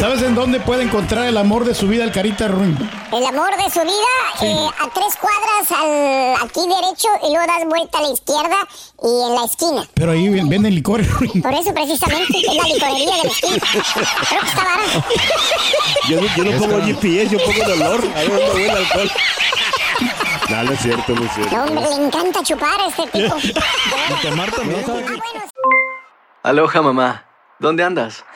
¿Sabes 0.00 0.22
en 0.22 0.34
dónde 0.34 0.60
puede 0.60 0.82
encontrar 0.84 1.26
el 1.26 1.36
amor 1.36 1.64
de 1.64 1.74
su 1.74 1.88
vida 1.88 2.04
el 2.04 2.12
Carita 2.12 2.48
Ruin? 2.48 2.76
El 3.12 3.24
amor 3.26 3.50
de 3.56 3.70
su 3.70 3.80
vida, 3.80 4.42
eh, 4.42 4.68
a 4.78 4.88
tres 4.90 5.16
cuadras 5.20 5.70
al, 5.72 6.46
aquí 6.46 6.60
derecho 6.60 7.08
y 7.24 7.32
luego 7.32 7.46
das 7.46 7.64
vuelta 7.66 7.98
a 7.98 8.02
la 8.02 8.10
izquierda 8.10 8.56
y 9.02 9.28
en 9.28 9.34
la 9.34 9.44
esquina. 9.44 9.88
Pero 9.94 10.12
ahí 10.12 10.28
ven- 10.28 10.48
venden 10.48 10.74
licores, 10.74 11.10
Ruin. 11.10 11.42
Por 11.42 11.52
eso 11.54 11.72
precisamente 11.72 12.38
es 12.38 12.54
la 12.54 12.62
licorería 12.64 13.16
de 13.16 13.22
la 13.24 13.30
esquina. 13.30 13.58
Creo 14.28 14.40
que 14.40 14.46
está 14.48 14.64
barato. 14.64 15.04
Yo, 16.08 16.20
no- 16.20 16.36
yo 16.36 16.44
no 16.44 16.58
pongo 16.58 16.84
GPS, 16.84 17.28
yo 17.30 17.38
pongo 17.44 17.62
el 17.64 17.82
olor. 17.82 18.04
Ahí 18.14 18.28
donde 18.28 18.50
huele 18.52 18.70
alcohol. 18.72 19.10
No, 20.50 20.62
no 20.64 20.72
es 20.72 20.80
cierto, 20.80 21.14
no 21.14 21.24
es 21.24 21.32
cierto. 21.34 21.56
No, 21.56 21.64
hombre, 21.64 21.84
le 21.88 22.04
encanta 22.06 22.42
chupar 22.42 22.80
a 22.80 22.86
este 22.86 23.06
tipo. 23.08 23.36
Tamar 24.22 24.50
también. 24.52 24.84
Ah, 26.42 26.50
Aloha 26.50 26.82
mamá, 26.82 27.24
¿dónde 27.58 27.82
andas? 27.84 28.24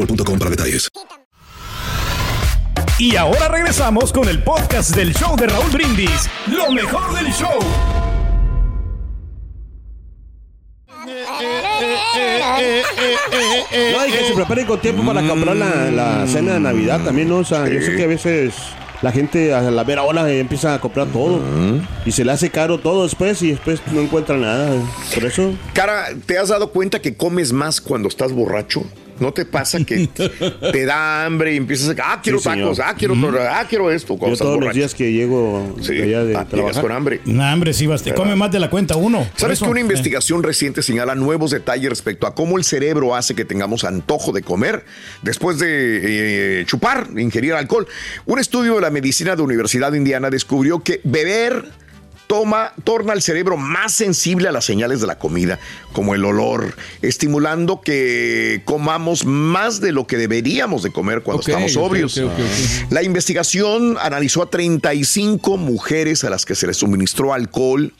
boostmobile.com 0.00 0.38
para 0.38 0.50
detalles. 0.50 0.88
Y 2.98 3.16
ahora 3.16 3.48
regresamos 3.48 4.12
con 4.12 4.28
el 4.28 4.42
podcast 4.42 4.94
del 4.94 5.14
show 5.14 5.34
de 5.36 5.46
Raúl 5.46 5.70
Brindis. 5.70 6.28
Lo 6.48 6.70
mejor 6.70 7.14
del 7.14 7.32
show. 7.32 7.58
No, 13.92 14.06
y 14.06 14.10
que 14.10 14.24
se 14.24 14.34
preparen 14.34 14.66
con 14.66 14.80
tiempo 14.80 15.04
para 15.04 15.26
comprar 15.26 15.56
la, 15.56 15.90
la 15.90 16.26
cena 16.26 16.54
de 16.54 16.60
Navidad 16.60 17.00
también, 17.02 17.28
¿no? 17.28 17.38
O 17.38 17.44
sea, 17.44 17.66
yo 17.68 17.80
sé 17.80 17.96
que 17.96 18.04
a 18.04 18.06
veces 18.06 18.54
la 19.02 19.12
gente 19.12 19.54
a 19.54 19.62
la 19.62 19.82
vera 19.84 20.02
hora 20.02 20.30
empieza 20.30 20.74
a 20.74 20.80
comprar 20.80 21.06
todo 21.06 21.40
y 22.04 22.12
se 22.12 22.24
le 22.24 22.32
hace 22.32 22.50
caro 22.50 22.78
todo 22.78 23.04
después 23.04 23.40
y 23.42 23.52
después 23.52 23.80
no 23.92 24.00
encuentra 24.00 24.36
nada. 24.36 24.70
Por 25.14 25.24
eso, 25.24 25.54
Cara, 25.72 26.08
¿te 26.26 26.38
has 26.38 26.48
dado 26.48 26.70
cuenta 26.70 27.00
que 27.00 27.16
comes 27.16 27.52
más 27.52 27.80
cuando 27.80 28.08
estás 28.08 28.32
borracho? 28.32 28.84
¿No 29.20 29.32
te 29.32 29.44
pasa 29.44 29.78
que 29.84 30.06
te 30.72 30.84
da 30.86 31.26
hambre 31.26 31.54
y 31.54 31.58
empiezas 31.58 31.96
a... 31.96 32.12
Ah, 32.12 32.20
quiero 32.22 32.38
Sí, 32.38 32.44
señor. 32.44 32.74
tacos, 32.74 32.80
ah, 32.80 32.94
quiero, 32.96 33.14
ah, 33.38 33.64
quiero 33.68 33.90
esto. 33.90 34.18
Yo 34.18 34.36
todos 34.36 34.60
los 34.60 34.74
días 34.74 34.94
que 34.94 35.12
llego 35.12 35.76
Sí, 35.80 35.94
de 35.94 36.02
allá 36.04 36.24
de 36.24 36.36
ah, 36.36 36.38
llegas 36.40 36.48
trabajar, 36.48 36.82
con 36.82 36.92
hambre. 36.92 37.20
No, 37.26 37.44
hambre, 37.44 37.72
sí, 37.74 37.86
basta. 37.86 38.14
Come 38.14 38.34
más 38.34 38.50
de 38.50 38.58
la 38.58 38.70
cuenta 38.70 38.96
uno. 38.96 39.26
¿Sabes 39.36 39.58
eso, 39.58 39.66
que 39.66 39.70
una 39.72 39.80
eh. 39.80 39.82
investigación 39.82 40.42
reciente 40.42 40.82
señala 40.82 41.14
nuevos 41.14 41.50
detalles 41.50 41.90
respecto 41.90 42.26
a 42.26 42.34
cómo 42.34 42.56
el 42.56 42.64
cerebro 42.64 43.14
hace 43.14 43.34
que 43.34 43.44
tengamos 43.44 43.84
antojo 43.84 44.32
de 44.32 44.42
comer 44.42 44.84
después 45.22 45.58
de 45.58 46.60
eh, 46.60 46.64
chupar, 46.64 47.08
ingerir 47.16 47.52
alcohol? 47.52 47.86
Un 48.26 48.38
estudio 48.38 48.76
de 48.76 48.80
la 48.80 48.90
medicina 48.90 49.32
de 49.32 49.36
la 49.36 49.42
Universidad 49.44 49.92
de 49.92 49.98
Indiana 49.98 50.30
descubrió 50.30 50.80
que 50.80 51.00
beber 51.04 51.66
toma, 52.30 52.72
torna 52.84 53.12
al 53.12 53.22
cerebro 53.22 53.56
más 53.56 53.92
sensible 53.92 54.48
a 54.48 54.52
las 54.52 54.64
señales 54.64 55.00
de 55.00 55.08
la 55.08 55.18
comida, 55.18 55.58
como 55.92 56.14
el 56.14 56.24
olor, 56.24 56.76
estimulando 57.02 57.80
que 57.80 58.62
comamos 58.64 59.24
más 59.24 59.80
de 59.80 59.90
lo 59.90 60.06
que 60.06 60.16
deberíamos 60.16 60.84
de 60.84 60.92
comer 60.92 61.22
cuando 61.22 61.40
estamos 61.40 61.72
sobrios. 61.72 62.22
La 62.88 63.02
investigación 63.02 63.96
analizó 64.00 64.44
a 64.44 64.46
35 64.48 65.56
mujeres 65.56 66.22
a 66.22 66.30
las 66.30 66.44
que 66.44 66.54
se 66.54 66.68
les 66.68 66.76
suministró 66.76 67.34
alcohol 67.34 67.92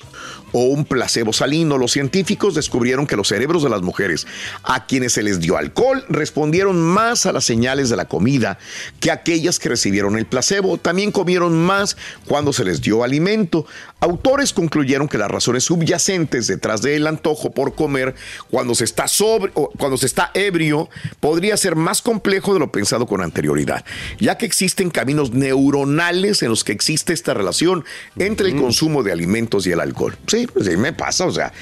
o 0.52 0.64
un 0.64 0.84
placebo 0.84 1.32
salino. 1.32 1.78
Los 1.78 1.92
científicos 1.92 2.54
descubrieron 2.54 3.06
que 3.06 3.16
los 3.16 3.28
cerebros 3.28 3.62
de 3.62 3.70
las 3.70 3.82
mujeres 3.82 4.28
a 4.62 4.86
quienes 4.86 5.12
se 5.12 5.22
les 5.22 5.40
dio 5.40 5.56
alcohol 5.56 6.04
respondieron 6.08 6.80
más 6.80 7.26
a 7.26 7.32
las 7.32 7.44
señales 7.44 7.88
de 7.88 7.96
la 7.96 8.06
comida 8.06 8.58
que 9.00 9.10
aquellas 9.10 9.58
que 9.58 9.70
recibieron 9.70 10.16
el 10.16 10.26
placebo. 10.26 10.78
También 10.78 11.12
comieron 11.12 11.58
más 11.58 11.96
cuando 12.26 12.52
se 12.52 12.64
les 12.64 12.80
dio 12.80 13.04
alimento. 13.04 13.66
Autores 14.00 14.52
concluyeron 14.54 15.08
que 15.08 15.18
las 15.18 15.30
razones 15.30 15.64
subyacentes 15.64 16.46
detrás 16.46 16.80
del 16.80 17.06
antojo 17.06 17.50
por 17.52 17.74
comer 17.74 18.14
cuando 18.50 18.74
se 18.74 18.84
está 18.84 19.06
sobre 19.08 19.52
o 19.54 19.70
cuando 19.70 19.98
se 19.98 20.06
está 20.06 20.30
ebrio 20.32 20.88
podría 21.20 21.56
ser 21.56 21.76
más 21.76 22.00
complejo 22.00 22.54
de 22.54 22.60
lo 22.60 22.72
pensado 22.72 23.06
con 23.06 23.22
anterioridad, 23.22 23.84
ya 24.18 24.38
que 24.38 24.46
existen 24.46 24.90
caminos 24.90 25.32
neuronales 25.32 26.42
en 26.42 26.48
los 26.48 26.64
que 26.64 26.72
existe 26.72 27.12
esta 27.12 27.34
relación 27.34 27.84
entre 28.16 28.48
el 28.48 28.56
consumo 28.56 29.02
de 29.02 29.12
alimentos 29.12 29.66
y 29.66 29.72
el 29.72 29.80
alcohol. 29.80 30.16
Sí, 30.26 30.46
pues 30.52 30.66
sí, 30.66 30.76
me 30.76 30.92
pasa, 30.94 31.26
o 31.26 31.32
sea, 31.32 31.52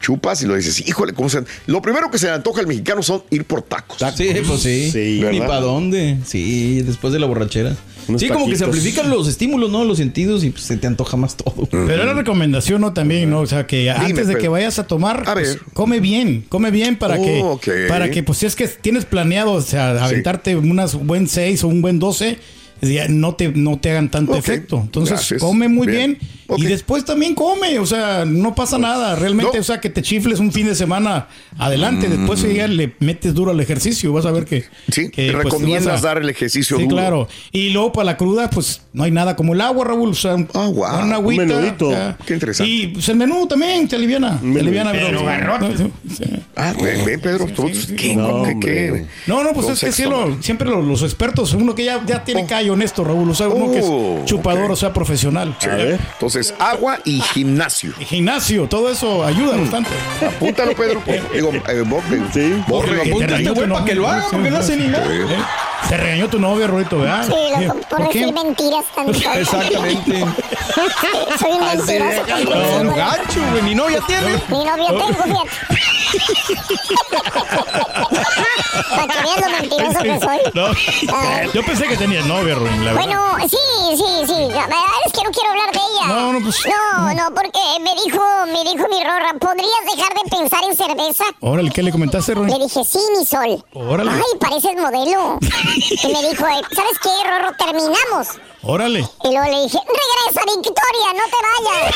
chupas 0.00 0.42
y 0.42 0.46
lo 0.46 0.54
dices, 0.54 0.86
híjole, 0.86 1.12
¿cómo 1.12 1.28
se...? 1.28 1.42
Lo 1.66 1.80
primero 1.82 2.10
que 2.10 2.18
se 2.18 2.26
le 2.26 2.32
antoja 2.32 2.60
al 2.60 2.66
mexicano 2.66 3.02
son 3.02 3.22
ir 3.30 3.44
por 3.44 3.62
tacos. 3.62 3.98
Sí, 4.16 4.28
pues 4.46 4.60
sí. 4.60 4.90
Sí, 4.90 5.22
Ni 5.30 5.40
para 5.40 5.60
dónde. 5.60 6.18
Sí, 6.24 6.82
después 6.82 7.12
de 7.12 7.18
la 7.18 7.26
borrachera. 7.26 7.76
Unos 8.08 8.20
sí, 8.20 8.28
como 8.28 8.46
que 8.46 8.54
se 8.54 8.62
amplifican 8.64 9.10
los 9.10 9.26
estímulos, 9.26 9.70
¿no? 9.70 9.84
Los 9.84 9.98
sentidos 9.98 10.44
y 10.44 10.50
pues, 10.50 10.62
se 10.62 10.76
te 10.76 10.86
antoja 10.86 11.16
más 11.16 11.36
todo. 11.36 11.66
Pero 11.70 12.04
la 12.04 12.12
recomendación, 12.14 12.80
¿no? 12.80 12.92
También, 12.92 13.30
¿no? 13.30 13.40
O 13.40 13.46
sea, 13.46 13.66
que 13.66 13.90
antes 13.90 14.28
de 14.28 14.34
Pedro. 14.34 14.38
que 14.38 14.48
vayas 14.48 14.78
a 14.78 14.86
tomar, 14.86 15.24
A 15.26 15.32
pues, 15.32 15.58
come 15.72 15.98
bien, 15.98 16.44
come 16.48 16.70
bien 16.70 16.96
para 16.98 17.16
Oh, 17.18 17.58
que, 17.60 17.82
ok. 17.84 17.88
para 17.88 18.08
que, 18.10 18.22
pues, 18.22 18.38
si 18.38 18.46
es 18.46 18.54
que 18.54 18.68
tienes 18.68 19.06
planeado, 19.06 19.52
o 19.54 19.60
sea, 19.60 20.04
aventarte 20.04 20.54
unas 20.54 20.94
buen 20.94 21.26
6 21.26 21.64
o 21.64 21.68
un 21.68 21.82
buen 21.82 21.98
12, 21.98 22.38
ya 22.82 23.08
no 23.08 23.34
te, 23.34 23.48
no 23.48 23.78
te 23.80 23.90
hagan 23.90 24.08
tanto 24.10 24.36
efecto. 24.36 24.80
Entonces, 24.84 25.14
gracias. 25.16 25.40
come 25.40 25.66
muy 25.66 25.88
Bien. 25.88 26.18
bien, 26.20 26.30
Y 26.56 26.64
después 26.66 27.04
también 27.04 27.34
come, 27.34 27.78
o 27.78 27.86
sea, 27.86 28.24
no 28.26 28.54
pasa 28.54 28.78
nada, 28.78 29.16
realmente, 29.16 29.52
No. 29.54 29.60
o 29.60 29.64
sea, 29.64 29.80
que 29.80 29.90
te 29.90 30.02
chifles 30.02 30.38
un 30.38 30.52
fin 30.52 30.66
de 30.66 30.74
semana 30.74 31.28
adelante, 31.58 32.08
después 32.08 32.42
ya 32.54 32.66
le 32.68 32.94
metes 33.00 33.34
duro 33.34 33.50
al 33.50 33.60
ejercicio, 33.60 34.12
vas 34.12 34.26
a 34.26 34.30
ver 34.30 34.44
que... 34.44 34.64
Sí, 34.90 35.10
que, 35.10 35.32
pues, 35.32 35.44
recomiendas 35.44 36.02
a- 36.02 36.06
dar 36.06 36.18
el 36.18 36.28
ejercicio 36.30 36.76
Sí, 36.76 36.84
duro. 36.84 36.96
claro. 36.96 37.28
Y 37.52 37.70
luego 37.70 37.92
para 37.92 38.04
la 38.06 38.16
cruda, 38.16 38.48
pues 38.50 38.82
no 38.92 39.04
hay 39.04 39.10
nada 39.10 39.34
como 39.36 39.54
el 39.54 39.60
agua, 39.60 39.84
Raúl. 39.86 40.10
O 40.10 40.14
sea, 40.14 40.36
Ah, 40.54 40.66
guau. 40.66 41.04
una 41.04 41.16
agüita. 41.16 41.42
Un 41.42 41.48
menudito. 41.48 41.90
ya. 41.90 42.16
Qué 42.26 42.34
interesante. 42.34 42.70
Y 42.70 42.86
pues, 42.88 43.08
el 43.08 43.16
menú 43.16 43.46
también 43.46 43.88
te 43.88 43.96
aliviana. 43.96 44.40
Te 44.40 44.60
aliviana, 44.60 44.92
Pero 44.92 45.24
garrote. 45.24 45.68
No, 45.82 45.90
sí. 46.14 46.24
Ah, 46.54 46.72
ven, 46.80 47.04
ven, 47.04 47.20
Pedro. 47.20 47.46
¿Qué? 47.96 48.14
No, 48.16 48.44
¿Qué-? 48.60 49.06
No, 49.26 49.42
no, 49.42 49.52
pues 49.52 49.68
es 49.68 49.80
que 49.80 49.92
sí, 49.92 50.04
Contexto, 50.04 50.28
lo- 50.36 50.42
siempre 50.42 50.68
los, 50.68 50.84
los 50.84 51.02
expertos, 51.02 51.52
uno 51.54 51.74
que 51.74 51.84
ya, 51.84 52.04
ya 52.06 52.24
tiene 52.24 52.46
callo 52.46 52.72
honesto, 52.74 53.04
Raúl, 53.04 53.30
o 53.30 53.34
sea, 53.34 53.48
uno 53.48 53.72
que 53.72 53.80
Oh, 53.82 54.18
es 54.20 54.24
chupador, 54.26 54.64
ok. 54.66 54.70
o 54.70 54.76
sea, 54.76 54.92
profesional. 54.92 55.56
Sí. 55.60 55.68
A 55.68 55.74
ver. 55.74 56.00
Entonces, 56.14 56.35
agua 56.58 56.98
y 57.04 57.20
gimnasio. 57.20 57.92
Y 57.98 58.04
gimnasio, 58.04 58.68
todo 58.68 58.90
eso 58.90 59.24
ayuda 59.24 59.56
bastante. 59.56 59.90
Apúntalo, 60.26 60.74
Pedro. 60.74 61.02
Digo, 61.32 61.52
eh, 61.52 61.82
borre. 61.86 62.20
Sí. 62.32 62.62
Borre. 62.66 63.00
Apunta 63.02 63.24
este 63.24 63.26
regañó 63.26 63.54
güey 63.54 63.66
tu 63.66 63.72
para 63.72 63.84
que 63.84 63.94
lo 63.94 64.02
novia, 64.02 64.14
haga, 64.16 64.22
sí, 64.22 64.28
porque 64.32 64.50
no 64.50 64.56
hace 64.58 64.76
ni 64.76 64.88
nada. 64.88 65.06
¿Eh? 65.06 65.44
Te 65.88 65.96
regañó 65.96 66.28
tu 66.28 66.38
novia, 66.40 66.66
Rolito, 66.66 66.98
¿verdad? 66.98 67.26
Sí, 67.26 67.64
loco, 67.64 67.80
por 67.88 68.06
decir 68.08 68.32
mentiras 68.32 68.84
tan 68.94 69.06
tontas. 69.12 69.36
Exactamente. 69.36 70.20
Soy 71.38 71.52
un 71.52 71.66
mentiroso. 71.66 72.82
no, 72.84 72.94
gacho, 72.94 73.40
güey. 73.50 73.62
Ni 73.62 73.74
novia 73.74 74.00
tiene. 74.06 74.42
Mi 74.48 74.64
novia 74.64 74.88
tengo, 74.88 75.06
fíjate. 75.68 75.85
Para 78.90 79.06
que 79.06 79.22
veas 79.22 79.40
lo 79.40 79.48
mentiroso 79.60 79.98
que 80.02 80.20
soy. 80.20 80.38
No. 80.54 81.52
Yo 81.52 81.62
pensé 81.64 81.88
que 81.88 81.96
tenías 81.96 82.24
novia, 82.26 82.54
Ruin, 82.54 82.84
la 82.84 82.92
verdad. 82.92 83.06
Bueno, 83.06 83.48
sí, 83.48 83.56
sí, 83.96 84.04
sí. 84.26 84.48
La 84.52 84.62
verdad 84.66 84.78
es 85.06 85.12
que 85.12 85.22
no 85.24 85.30
quiero 85.30 85.50
hablar 85.50 85.72
de 85.72 85.78
ella. 85.78 86.06
No, 86.08 86.32
no, 86.32 86.40
pues- 86.40 86.66
No, 86.66 87.14
no, 87.14 87.34
porque 87.34 87.58
me 87.80 87.90
dijo, 88.04 88.22
me 88.46 88.64
dijo 88.70 88.88
mi 88.88 89.02
Rorra, 89.04 89.34
¿podrías 89.40 89.96
dejar 89.96 90.14
de 90.14 90.30
pensar 90.36 90.64
en 90.64 90.76
cerveza? 90.76 91.24
Órale, 91.40 91.70
¿qué 91.70 91.82
le 91.82 91.92
comentaste, 91.92 92.34
Ruin? 92.34 92.50
Le 92.50 92.58
dije, 92.64 92.84
sí, 92.84 92.98
mi 93.18 93.24
sol. 93.26 93.64
Órale. 93.74 94.10
Ay, 94.12 94.38
pareces 94.38 94.74
modelo. 94.76 95.38
y 95.74 96.06
me 96.12 96.28
dijo, 96.30 96.46
eh, 96.46 96.62
¿sabes 96.74 96.98
qué, 97.02 97.10
Rorro? 97.28 97.52
Terminamos. 97.56 98.28
Órale. 98.68 98.98
Y 98.98 99.28
luego 99.28 99.44
le 99.44 99.62
dije, 99.62 99.78
regresa 99.86 100.42
Victoria, 100.44 101.08
no 101.14 101.24
te 101.30 101.38
vayas. 101.46 101.94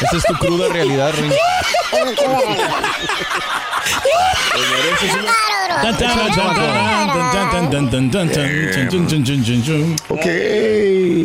Esa 0.00 0.16
es 0.16 0.24
tu 0.24 0.34
cruda 0.34 0.68
realidad, 0.68 1.12
Rin. 1.14 1.30
Ok. 10.08 10.26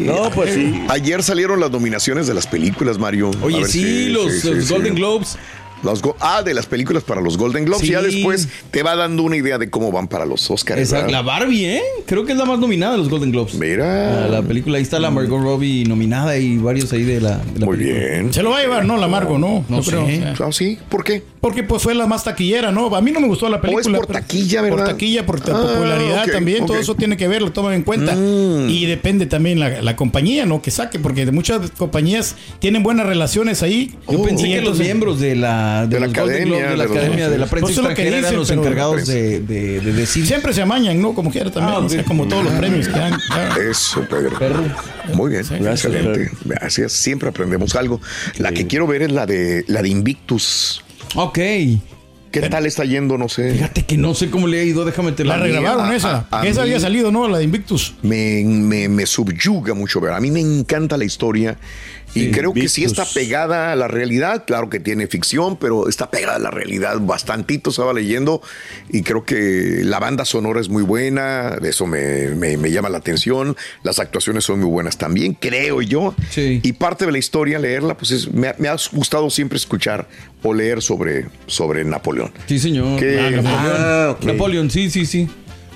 No, 0.05 0.29
pues 0.31 0.53
sí. 0.53 0.85
Ayer 0.89 1.23
salieron 1.23 1.59
las 1.59 1.71
nominaciones 1.71 2.27
de 2.27 2.33
las 2.33 2.47
películas, 2.47 2.97
Mario. 2.97 3.31
Oye, 3.41 3.65
sí, 3.65 3.81
si, 3.81 4.09
los, 4.09 4.41
sí, 4.41 4.49
los 4.53 4.65
sí, 4.65 4.73
Golden 4.73 4.93
sí. 4.93 4.99
Globes. 4.99 5.37
Los 5.83 6.01
ah, 6.19 6.41
de 6.43 6.53
las 6.53 6.65
películas 6.65 7.03
para 7.03 7.21
los 7.21 7.37
Golden 7.37 7.65
Globes. 7.65 7.85
Sí. 7.85 7.91
Ya 7.91 8.01
después 8.01 8.47
te 8.71 8.83
va 8.83 8.95
dando 8.95 9.23
una 9.23 9.35
idea 9.37 9.57
de 9.57 9.69
cómo 9.69 9.91
van 9.91 10.07
para 10.07 10.25
los 10.25 10.49
Oscars. 10.49 10.81
Esa- 10.81 11.07
la 11.07 11.21
Barbie, 11.21 11.65
¿eh? 11.77 11.81
Creo 12.05 12.25
que 12.25 12.31
es 12.31 12.37
la 12.37 12.45
más 12.45 12.59
nominada 12.59 12.93
de 12.93 12.99
los 12.99 13.09
Golden 13.09 13.31
Globes. 13.31 13.55
Mira. 13.55 14.23
Ah, 14.25 14.27
la 14.27 14.41
película, 14.41 14.77
ahí 14.77 14.83
está 14.83 14.99
la 14.99 15.11
Margot 15.11 15.41
Robbie 15.41 15.83
nominada 15.85 16.37
y 16.37 16.57
varios 16.57 16.91
ahí 16.93 17.03
de 17.03 17.19
la, 17.21 17.37
de 17.37 17.59
la 17.59 17.65
Muy 17.65 17.77
película. 17.77 17.99
bien. 18.07 18.33
Se 18.33 18.41
lo 18.43 18.51
va 18.51 18.59
a 18.59 18.61
llevar, 18.61 18.85
¿no? 18.85 18.97
La 18.97 19.07
Margo, 19.07 19.37
¿no? 19.37 19.65
No 19.69 19.81
Yo 19.81 19.89
creo. 19.91 20.05
sé. 20.05 20.23
Ah, 20.39 20.51
sí? 20.51 20.77
¿Por 20.89 21.03
qué? 21.03 21.21
Porque 21.41 21.63
pues 21.63 21.81
fue 21.83 21.93
la 21.93 22.07
más 22.07 22.23
taquillera, 22.23 22.71
¿no? 22.71 22.95
A 22.95 23.01
mí 23.01 23.11
no 23.11 23.19
me 23.19 23.27
gustó 23.27 23.49
la 23.49 23.59
película. 23.59 23.97
es 23.97 24.05
por 24.05 24.13
taquilla, 24.15 24.61
¿verdad? 24.61 24.77
Por 24.77 24.87
taquilla, 24.87 25.25
por 25.25 25.39
Ah, 25.41 25.61
popularidad 25.73 26.25
también. 26.31 26.65
Todo 26.65 26.77
eso 26.77 26.95
tiene 26.95 27.17
que 27.17 27.27
ver, 27.27 27.41
lo 27.41 27.51
toman 27.51 27.73
en 27.73 27.83
cuenta. 27.83 28.15
Y 28.15 28.85
depende 28.85 29.25
también 29.25 29.59
la, 29.59 29.81
la 29.81 29.95
compañía, 29.97 30.45
¿no? 30.45 30.61
Que 30.61 30.71
saque, 30.71 30.99
porque 30.99 31.25
de 31.25 31.31
muchas 31.33 31.71
compañías 31.71 32.35
tienen 32.59 32.81
buenas 32.83 33.05
relaciones 33.05 33.61
ahí. 33.61 33.93
Yo 34.09 34.21
pensé 34.23 34.47
Y 34.47 34.51
que 34.53 34.61
los 34.61 34.79
miembros 34.79 35.19
de 35.19 35.35
la, 35.35 35.72
De 35.87 35.99
la 35.99 36.05
academia, 36.07 36.69
de 36.69 36.77
la 36.77 36.83
de 36.83 36.89
los- 36.89 36.97
academia, 36.97 37.29
de 37.29 37.37
la 37.37 37.45
prensa 37.47 37.65
Pues 37.65 37.77
lo 37.77 37.93
que 37.93 38.07
eran 38.07 38.35
los 38.35 38.49
encargados 38.51 39.05
de, 39.07 39.39
de, 39.41 39.79
de 39.81 39.93
decir. 39.93 40.25
Siempre 40.25 40.53
se 40.53 40.61
amañan, 40.61 41.01
¿no? 41.01 41.13
Como 41.13 41.31
quiera 41.31 41.51
también. 41.51 41.75
Ah, 41.75 41.79
o 41.79 41.89
sea, 41.89 42.01
ok. 42.01 42.07
como 42.07 42.27
todos 42.27 42.43
los 42.45 42.53
premios 42.53 42.87
que 42.87 42.99
dan. 42.99 43.13
Eso, 43.69 44.01
Pedro. 44.09 44.37
Perro. 44.39 44.63
Muy 45.13 45.31
bien, 45.31 45.43
Gracias, 45.49 45.85
excelente. 45.93 46.31
Gracias. 46.45 46.91
Siempre 46.93 47.29
aprendemos 47.29 47.75
algo. 47.75 47.99
La 48.37 48.51
que 48.51 48.67
quiero 48.67 48.87
ver 48.87 49.01
es 49.03 49.11
la 49.11 49.25
de 49.25 49.63
la 49.67 49.81
de 49.81 49.89
Invictus. 49.89 50.83
Ok. 51.15 51.39
¿Qué 52.31 52.41
tal 52.49 52.65
está 52.65 52.83
yendo? 52.83 53.19
No 53.19 53.29
sé. 53.29 53.51
Fíjate 53.51 53.85
que 53.85 53.95
no 53.95 54.15
sé 54.15 54.31
cómo 54.31 54.47
le 54.47 54.59
ha 54.59 54.63
ido, 54.63 54.85
déjame 54.85 55.11
te 55.11 55.23
La 55.23 55.37
la 55.37 55.43
regrabaron 55.43 55.91
a- 55.91 55.95
esa. 55.95 56.25
a- 56.31 56.41
a 56.41 56.47
esa 56.47 56.61
mí- 56.61 56.67
había 56.69 56.79
salido, 56.79 57.11
¿no? 57.11 57.27
La 57.27 57.37
de 57.37 57.43
Invictus. 57.43 57.93
Me, 58.01 58.43
me, 58.43 58.89
me 58.89 59.05
subyuga 59.05 59.75
mucho 59.75 60.01
ver. 60.01 60.13
A 60.13 60.19
mí 60.19 60.31
me 60.31 60.39
encanta 60.39 60.97
la 60.97 61.05
historia. 61.05 61.57
Y 62.15 62.25
Sí, 62.25 62.31
creo 62.31 62.53
que 62.53 62.67
sí 62.69 62.83
está 62.83 63.05
pegada 63.05 63.71
a 63.71 63.75
la 63.75 63.87
realidad. 63.87 64.43
Claro 64.45 64.69
que 64.69 64.79
tiene 64.79 65.07
ficción, 65.07 65.57
pero 65.57 65.89
está 65.89 66.11
pegada 66.11 66.35
a 66.35 66.39
la 66.39 66.51
realidad. 66.51 66.99
Bastantito 67.01 67.71
estaba 67.71 67.91
leyendo. 67.93 68.41
Y 68.91 69.01
creo 69.01 69.25
que 69.25 69.79
la 69.83 69.99
banda 69.99 70.23
sonora 70.23 70.61
es 70.61 70.69
muy 70.69 70.83
buena. 70.83 71.57
Eso 71.63 71.87
me, 71.87 72.29
me- 72.35 72.57
me 72.57 72.71
llama 72.71 72.89
la 72.89 72.99
atención. 72.99 73.55
Las 73.83 73.97
actuaciones 73.97 74.43
son 74.43 74.59
muy 74.59 74.69
buenas 74.69 74.97
también, 74.97 75.33
creo 75.33 75.81
yo. 75.81 76.13
Sí. 76.29 76.59
Y 76.61 76.73
parte 76.73 77.05
de 77.07 77.11
la 77.11 77.17
historia, 77.17 77.57
leerla, 77.57 77.97
pues 77.97 78.11
es- 78.11 78.31
me, 78.31 78.49
ha- 78.49 78.55
me 78.59 78.67
ha 78.67 78.75
gustado 78.91 79.29
siempre 79.31 79.57
escuchar 79.57 80.07
o 80.43 80.53
leer 80.53 80.81
sobre, 80.83 81.25
sobre 81.47 81.83
Napoleón. 81.83 82.31
Sí, 82.45 82.59
señor. 82.59 82.99
¿Qué? 82.99 83.19
Ah, 83.19 83.29
Napoleón. 83.31 83.75
Ah. 83.79 84.17
Napoleón, 84.21 84.69
sí, 84.69 84.89
sí, 84.91 85.05
sí. 85.07 85.27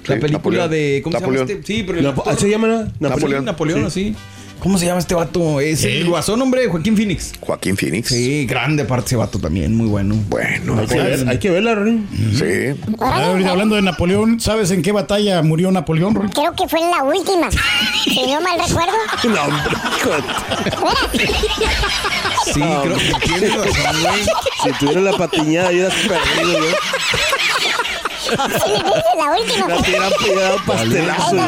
La 0.06 0.16
Sí, 0.16 0.22
película 0.22 0.38
Napoleón. 0.38 0.70
de. 0.72 1.02
¿Cómo 1.04 1.20
Napoleón. 1.20 1.48
se 1.48 1.54
llama 1.54 1.60
este? 1.62 1.74
Sí, 1.74 1.84
pero. 1.84 2.00
el 2.00 2.06
Napo- 2.06 2.22
actor- 2.22 2.34
¿ah, 2.34 2.38
¿Se 2.40 2.50
llama 2.50 2.86
Sí, 2.86 2.92
Napoleón. 3.00 3.46
Napoleón, 3.46 3.84
así. 3.86 4.16
¿Cómo 4.60 4.78
se 4.78 4.86
llama 4.86 5.00
este 5.00 5.14
vato? 5.16 5.60
Es 5.62 5.84
el 5.84 6.08
guasón, 6.10 6.42
hombre, 6.42 6.68
Joaquín 6.68 6.98
Phoenix. 6.98 7.34
Joaquín 7.40 7.78
Phoenix. 7.78 8.10
Sí, 8.10 8.46
grande 8.46 8.86
parte 8.86 9.08
ese 9.08 9.16
vato 9.16 9.40
también, 9.40 9.76
muy 9.76 9.88
bueno. 9.88 10.16
Bueno, 10.30 10.80
Hay 10.80 10.88
que, 10.88 10.96
ver- 11.00 11.30
hay 11.30 11.38
que 11.40 11.50
verla, 11.50 11.76
Rin. 11.76 12.08
sí. 12.34 12.80
Ah, 13.00 13.26
ahorita 13.28 13.52
hablando 13.52 13.76
de 13.76 13.82
Napoleón, 13.84 14.40
¿sabes 14.40 14.72
en 14.72 14.82
qué 14.82 14.92
batalla 14.92 15.42
murió 15.44 15.72
Napoleón, 15.72 16.16
Ruin? 16.16 16.30
Creo 16.30 16.54
que 16.54 16.68
fue 16.68 16.80
en 16.82 16.90
la 16.92 17.04
última. 17.04 17.50
Si 18.04 18.22
no 18.32 18.42
mal 18.42 18.60
recuerdo. 18.60 18.94
No, 19.28 19.44
hombre, 19.44 21.28
Sí, 22.46 22.62
creo 22.62 22.98
que 22.98 23.14
tienes 23.28 23.56
razón, 23.56 24.02
güey. 24.02 24.24
Si 24.64 24.72
tuviera 24.80 25.02
la 25.02 25.12
patiñada, 25.18 25.70
hubieras 25.70 25.94
perdido, 25.94 26.60
¿no? 26.60 26.66
Sí, 28.28 28.36
dice 28.36 29.14
la 29.18 29.28
última. 29.38 29.68
La 29.68 29.76
Esa, 31.16 31.32
¿no? 31.34 31.48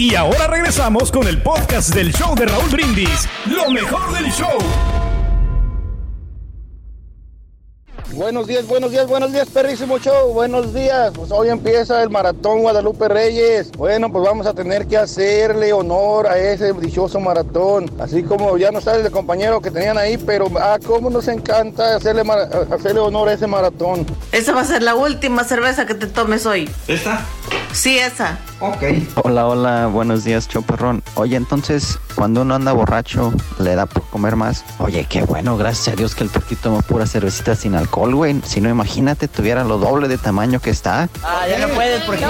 Y 0.00 0.14
ahora 0.14 0.46
regresamos 0.46 1.12
con 1.12 1.28
el 1.28 1.42
podcast 1.42 1.94
del 1.94 2.10
show 2.14 2.34
de 2.34 2.46
Raúl 2.46 2.70
Brindis. 2.70 3.28
Lo 3.44 3.70
mejor 3.70 4.10
del 4.14 4.32
show. 4.32 4.56
Buenos 8.14 8.46
días, 8.46 8.66
buenos 8.66 8.92
días, 8.92 9.06
buenos 9.06 9.30
días, 9.30 9.50
perrísimo 9.50 9.98
show. 9.98 10.32
Buenos 10.32 10.72
días. 10.72 11.12
Pues 11.14 11.30
hoy 11.30 11.50
empieza 11.50 12.02
el 12.02 12.08
maratón 12.08 12.62
Guadalupe 12.62 13.08
Reyes. 13.08 13.72
Bueno, 13.72 14.10
pues 14.10 14.24
vamos 14.24 14.46
a 14.46 14.54
tener 14.54 14.86
que 14.86 14.96
hacerle 14.96 15.70
honor 15.74 16.28
a 16.28 16.38
ese 16.38 16.72
dichoso 16.72 17.20
maratón. 17.20 17.90
Así 18.00 18.22
como 18.22 18.56
ya 18.56 18.70
no 18.70 18.80
sale 18.80 19.04
el 19.04 19.10
compañero 19.10 19.60
que 19.60 19.70
tenían 19.70 19.98
ahí, 19.98 20.16
pero 20.16 20.46
ah, 20.58 20.78
cómo 20.82 21.10
nos 21.10 21.28
encanta 21.28 21.96
hacerle, 21.96 22.22
hacerle 22.74 23.00
honor 23.00 23.28
a 23.28 23.34
ese 23.34 23.46
maratón. 23.46 24.06
Esa 24.32 24.54
va 24.54 24.62
a 24.62 24.64
ser 24.64 24.82
la 24.82 24.94
última 24.94 25.44
cerveza 25.44 25.84
que 25.84 25.94
te 25.94 26.06
tomes 26.06 26.46
hoy. 26.46 26.70
¿Esta? 26.88 27.26
Sí, 27.74 27.98
esa. 27.98 28.38
Ok. 28.60 28.82
Hola, 29.24 29.46
hola, 29.46 29.86
buenos 29.86 30.24
días, 30.24 30.46
Choperrón. 30.46 31.02
Oye, 31.14 31.34
entonces, 31.34 31.98
cuando 32.14 32.42
uno 32.42 32.54
anda 32.54 32.72
borracho, 32.72 33.32
le 33.58 33.74
da 33.74 33.86
por 33.86 34.02
comer 34.10 34.36
más. 34.36 34.64
Oye, 34.78 35.06
qué 35.08 35.22
bueno, 35.22 35.56
gracias 35.56 35.94
a 35.94 35.96
Dios 35.96 36.14
que 36.14 36.24
el 36.24 36.30
turquito 36.30 36.64
tomó 36.64 36.82
pura 36.82 37.06
cervecita 37.06 37.54
sin 37.54 37.74
alcohol, 37.74 38.14
güey. 38.14 38.38
Si 38.44 38.60
no, 38.60 38.68
imagínate, 38.68 39.28
tuviera 39.28 39.64
lo 39.64 39.78
doble 39.78 40.08
de 40.08 40.18
tamaño 40.18 40.60
que 40.60 40.68
está. 40.68 41.08
Ah, 41.24 41.46
ya 41.48 41.66
no 41.66 41.72
puedes 41.72 42.02
porque. 42.02 42.26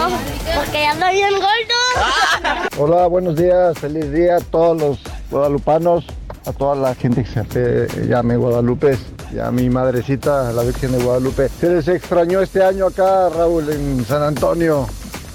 Porque 0.55 0.81
ya 0.81 0.93
ando 0.93 1.09
bien 1.11 1.35
gordo. 1.35 2.69
Hola, 2.79 3.09
buenos 3.09 3.35
días, 3.35 3.77
feliz 3.79 4.13
día 4.13 4.37
a 4.37 4.41
todos 4.41 4.81
los 4.81 5.01
guadalupanos, 5.33 6.05
a 6.47 6.53
toda 6.53 6.77
la 6.77 6.95
gente 6.95 7.25
que 7.25 7.89
se 7.89 8.07
llame 8.07 8.37
Guadalupe 8.37 8.97
y 9.35 9.41
a 9.41 9.51
mi 9.51 9.69
madrecita, 9.69 10.53
la 10.53 10.63
Virgen 10.63 10.93
de 10.93 11.03
Guadalupe. 11.03 11.49
Se 11.61 11.69
les 11.71 11.89
extrañó 11.89 12.41
este 12.41 12.63
año 12.63 12.87
acá, 12.87 13.31
Raúl, 13.31 13.69
en 13.69 14.05
San 14.05 14.23
Antonio. 14.23 14.87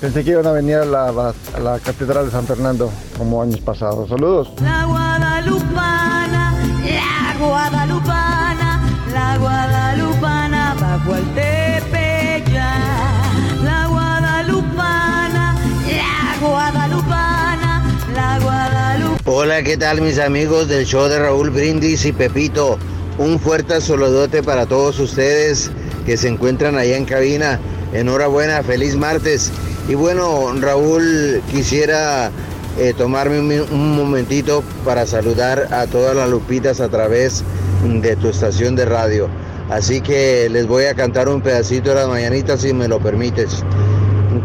Pensé 0.05 0.23
que 0.23 0.29
iban 0.29 0.45
a 0.45 0.51
venir 0.51 0.75
a 0.75 0.85
la, 0.85 1.07
a 1.07 1.59
la 1.59 1.79
Catedral 1.79 2.25
de 2.25 2.31
San 2.31 2.45
Fernando 2.45 2.91
como 3.17 3.41
años 3.41 3.59
pasados. 3.61 4.07
Saludos. 4.07 4.51
La 4.61 4.85
guadalupana, 4.85 6.53
la 6.85 7.35
guadalupana, 7.39 8.81
la 9.11 9.37
guadalupana 9.39 10.75
bajo 10.79 11.15
el 11.15 11.23
Tepeyac. 11.33 12.47
La 13.63 13.87
guadalupana, 13.87 15.57
la 15.89 16.47
guadalupana, 16.47 17.83
la 18.13 18.39
guadalupana. 18.41 19.21
Hola, 19.25 19.63
¿qué 19.63 19.75
tal 19.75 20.01
mis 20.01 20.19
amigos 20.19 20.67
del 20.67 20.85
show 20.85 21.07
de 21.07 21.17
Raúl 21.17 21.49
Brindis 21.49 22.05
y 22.05 22.11
Pepito? 22.11 22.77
Un 23.17 23.39
fuerte 23.39 23.81
saludote 23.81 24.43
para 24.43 24.67
todos 24.67 24.99
ustedes 24.99 25.71
que 26.05 26.15
se 26.15 26.27
encuentran 26.27 26.77
allá 26.77 26.95
en 26.95 27.05
cabina. 27.05 27.59
Enhorabuena, 27.91 28.61
feliz 28.61 28.95
martes. 28.95 29.51
Y 29.87 29.93
bueno, 29.93 30.53
Raúl, 30.59 31.41
quisiera 31.51 32.31
eh, 32.77 32.93
tomarme 32.97 33.39
un, 33.39 33.51
un 33.71 33.95
momentito 33.95 34.63
para 34.83 35.05
saludar 35.05 35.67
a 35.71 35.85
todas 35.85 36.15
las 36.15 36.29
lupitas 36.29 36.81
a 36.81 36.89
través 36.89 37.43
de 37.83 38.15
tu 38.15 38.29
estación 38.29 38.75
de 38.75 38.85
radio. 38.85 39.29
Así 39.69 40.01
que 40.01 40.49
les 40.49 40.67
voy 40.67 40.85
a 40.85 40.95
cantar 40.95 41.29
un 41.29 41.41
pedacito 41.41 41.89
de 41.89 41.95
las 41.95 42.07
mañanitas 42.07 42.61
si 42.61 42.73
me 42.73 42.87
lo 42.87 42.99
permites. 42.99 43.63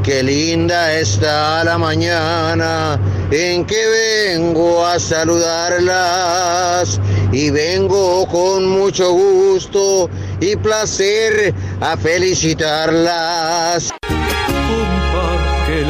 Qué 0.02 0.22
linda 0.22 0.98
está 0.98 1.62
la 1.64 1.76
mañana 1.76 2.98
en 3.30 3.66
que 3.66 3.86
vengo 3.86 4.86
a 4.86 4.98
saludarlas 4.98 7.00
y 7.32 7.50
vengo 7.50 8.26
con 8.28 8.66
mucho 8.66 9.12
gusto 9.12 10.08
y 10.40 10.56
placer 10.56 11.52
a 11.80 11.96
felicitarlas. 11.96 13.92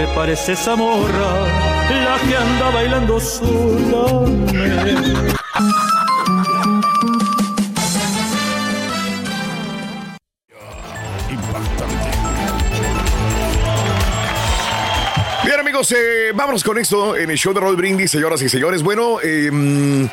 Compa, 0.01 0.07
¿qué 0.07 0.07
le 0.07 0.15
parece 0.15 0.53
esa 0.53 0.77
morra? 0.77 1.47
La 1.89 2.19
que 2.29 2.37
anda 2.37 2.71
bailando 2.71 3.21
sola. 3.21 4.27
Bien, 15.45 15.61
amigos, 15.61 15.93
eh, 15.93 16.33
vámonos 16.35 16.63
con 16.65 16.79
esto 16.79 17.17
en 17.17 17.31
el 17.31 17.37
show 17.37 17.53
de 17.53 17.61
Roll 17.61 17.77
Brindis, 17.77 18.11
señoras 18.11 18.41
y 18.43 18.49
señores. 18.49 18.83
Bueno, 18.83 19.19
mm, 19.23 20.05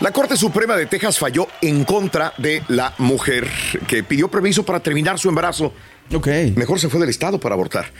la 0.00 0.12
Corte 0.12 0.36
Suprema 0.36 0.76
de 0.76 0.86
Texas 0.86 1.18
falló 1.18 1.48
en 1.60 1.84
contra 1.84 2.32
de 2.38 2.62
la 2.68 2.94
mujer 2.98 3.48
que 3.86 4.04
pidió 4.04 4.28
permiso 4.28 4.62
para 4.62 4.80
terminar 4.80 5.18
su 5.18 5.28
embarazo. 5.28 5.72
Ok. 6.12 6.28
Mejor 6.56 6.80
se 6.80 6.88
fue 6.88 7.00
del 7.00 7.08
estado 7.10 7.38
para 7.38 7.54
abortar. 7.54 7.92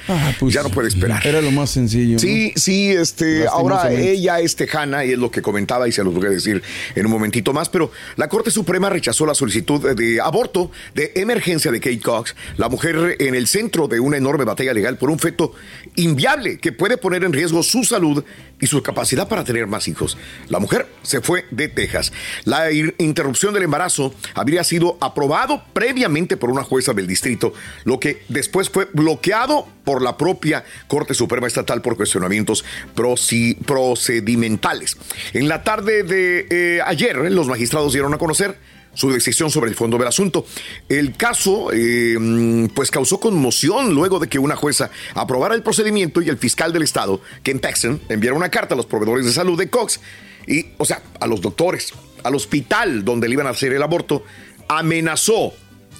ya 0.48 0.62
no 0.62 0.70
puede 0.70 0.88
esperar. 0.88 1.26
Era 1.26 1.40
lo 1.40 1.50
más 1.50 1.70
sencillo. 1.70 2.14
¿no? 2.14 2.18
Sí, 2.18 2.52
sí, 2.56 2.90
este, 2.90 3.46
ahora 3.46 3.92
ella 3.92 4.40
es 4.40 4.56
tejana 4.56 5.04
y 5.04 5.12
es 5.12 5.18
lo 5.18 5.30
que 5.30 5.42
comentaba 5.42 5.88
y 5.88 5.92
se 5.92 6.02
los 6.04 6.14
voy 6.14 6.26
a 6.26 6.30
decir 6.30 6.62
en 6.94 7.06
un 7.06 7.12
momentito 7.12 7.52
más, 7.52 7.68
pero 7.68 7.90
la 8.16 8.28
Corte 8.28 8.50
Suprema 8.50 8.88
rechazó 8.90 9.26
la 9.26 9.34
solicitud 9.34 9.94
de 9.94 10.20
aborto 10.20 10.70
de 10.94 11.12
emergencia 11.16 11.70
de 11.70 11.80
Kate 11.80 12.00
Cox, 12.00 12.34
la 12.56 12.68
mujer 12.68 13.16
en 13.18 13.34
el 13.34 13.46
centro 13.46 13.88
de 13.88 14.00
una 14.00 14.16
enorme 14.16 14.44
batalla 14.44 14.72
legal 14.72 14.96
por 14.96 15.10
un 15.10 15.18
feto 15.18 15.52
inviable 15.96 16.58
que 16.58 16.72
puede 16.72 16.96
poner 16.96 17.24
en 17.24 17.32
riesgo 17.32 17.62
su 17.62 17.84
salud 17.84 18.24
y 18.60 18.66
su 18.66 18.82
capacidad 18.82 19.28
para 19.28 19.44
tener 19.44 19.66
más 19.66 19.88
hijos. 19.88 20.16
La 20.48 20.58
mujer 20.58 20.86
se 21.02 21.20
fue 21.20 21.44
de 21.50 21.68
Texas. 21.68 22.12
La 22.44 22.72
interrupción 22.72 23.54
del 23.54 23.62
embarazo 23.62 24.14
habría 24.34 24.64
sido 24.64 24.98
aprobado 25.00 25.62
previamente 25.72 26.36
por 26.36 26.50
una 26.50 26.64
jueza 26.64 26.92
del 26.92 27.06
distrito, 27.06 27.52
lo 27.84 27.97
que 27.98 28.22
después 28.28 28.70
fue 28.70 28.88
bloqueado 28.92 29.66
por 29.84 30.02
la 30.02 30.16
propia 30.16 30.64
Corte 30.86 31.14
Suprema 31.14 31.46
Estatal 31.46 31.82
por 31.82 31.96
cuestionamientos 31.96 32.64
procedimentales. 32.94 34.96
En 35.32 35.48
la 35.48 35.62
tarde 35.62 36.02
de 36.02 36.46
eh, 36.50 36.80
ayer, 36.84 37.16
los 37.32 37.48
magistrados 37.48 37.92
dieron 37.92 38.14
a 38.14 38.18
conocer 38.18 38.58
su 38.94 39.12
decisión 39.12 39.50
sobre 39.50 39.70
el 39.70 39.76
fondo 39.76 39.96
del 39.96 40.08
asunto. 40.08 40.44
El 40.88 41.16
caso, 41.16 41.68
mm, 41.72 42.66
pues, 42.74 42.90
causó 42.90 43.20
conmoción 43.20 43.94
luego 43.94 44.18
de 44.18 44.26
que 44.26 44.40
una 44.40 44.56
jueza 44.56 44.90
aprobara 45.14 45.54
el 45.54 45.62
procedimiento 45.62 46.20
y 46.20 46.28
el 46.28 46.36
fiscal 46.36 46.72
del 46.72 46.82
estado, 46.82 47.20
Ken 47.44 47.60
Paxton, 47.60 48.00
enviara 48.08 48.36
una 48.36 48.50
carta 48.50 48.74
a 48.74 48.76
los 48.76 48.86
proveedores 48.86 49.24
de 49.24 49.32
salud 49.32 49.56
de 49.56 49.70
Cox 49.70 50.00
y, 50.48 50.66
o 50.78 50.84
sea, 50.84 51.02
a 51.20 51.26
los 51.26 51.40
doctores, 51.40 51.92
al 52.24 52.34
hospital 52.34 53.04
donde 53.04 53.28
le 53.28 53.34
iban 53.34 53.46
a 53.46 53.50
hacer 53.50 53.72
el 53.72 53.82
aborto, 53.82 54.24
amenazó 54.66 55.52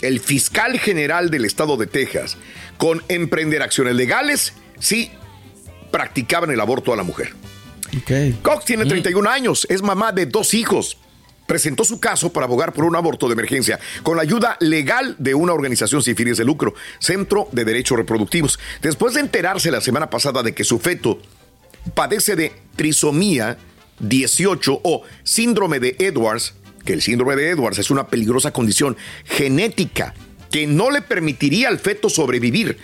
el 0.02 0.20
fiscal 0.20 0.78
general 0.78 1.30
del 1.30 1.44
estado 1.44 1.76
de 1.76 1.86
Texas 1.86 2.36
con 2.76 3.02
emprender 3.08 3.62
acciones 3.62 3.94
legales 3.94 4.52
si 4.78 5.10
practicaban 5.90 6.50
el 6.50 6.60
aborto 6.60 6.92
a 6.92 6.96
la 6.96 7.02
mujer. 7.02 7.34
Cox 8.42 8.64
tiene 8.64 8.84
31 8.84 9.28
años, 9.28 9.66
es 9.70 9.82
mamá 9.82 10.12
de 10.12 10.26
dos 10.26 10.54
hijos. 10.54 10.98
Presentó 11.46 11.84
su 11.84 11.98
caso 11.98 12.30
para 12.30 12.44
abogar 12.44 12.74
por 12.74 12.84
un 12.84 12.94
aborto 12.94 13.26
de 13.26 13.32
emergencia 13.32 13.80
con 14.02 14.16
la 14.16 14.22
ayuda 14.22 14.58
legal 14.60 15.16
de 15.18 15.34
una 15.34 15.54
organización 15.54 16.02
sin 16.02 16.14
fines 16.14 16.36
de 16.36 16.44
lucro, 16.44 16.74
Centro 16.98 17.48
de 17.52 17.64
Derechos 17.64 17.96
Reproductivos. 17.96 18.58
Después 18.82 19.14
de 19.14 19.20
enterarse 19.20 19.70
la 19.70 19.80
semana 19.80 20.10
pasada 20.10 20.42
de 20.42 20.52
que 20.52 20.64
su 20.64 20.78
feto 20.78 21.18
padece 21.94 22.36
de 22.36 22.52
trisomía 22.76 23.56
18 24.00 24.80
o 24.84 25.02
síndrome 25.24 25.80
de 25.80 25.96
Edwards, 25.98 26.52
que 26.88 26.94
el 26.94 27.02
síndrome 27.02 27.36
de 27.36 27.50
Edwards 27.50 27.78
es 27.78 27.90
una 27.90 28.06
peligrosa 28.06 28.50
condición 28.50 28.96
genética 29.26 30.14
que 30.50 30.66
no 30.66 30.90
le 30.90 31.02
permitiría 31.02 31.68
al 31.68 31.78
feto 31.78 32.08
sobrevivir. 32.08 32.78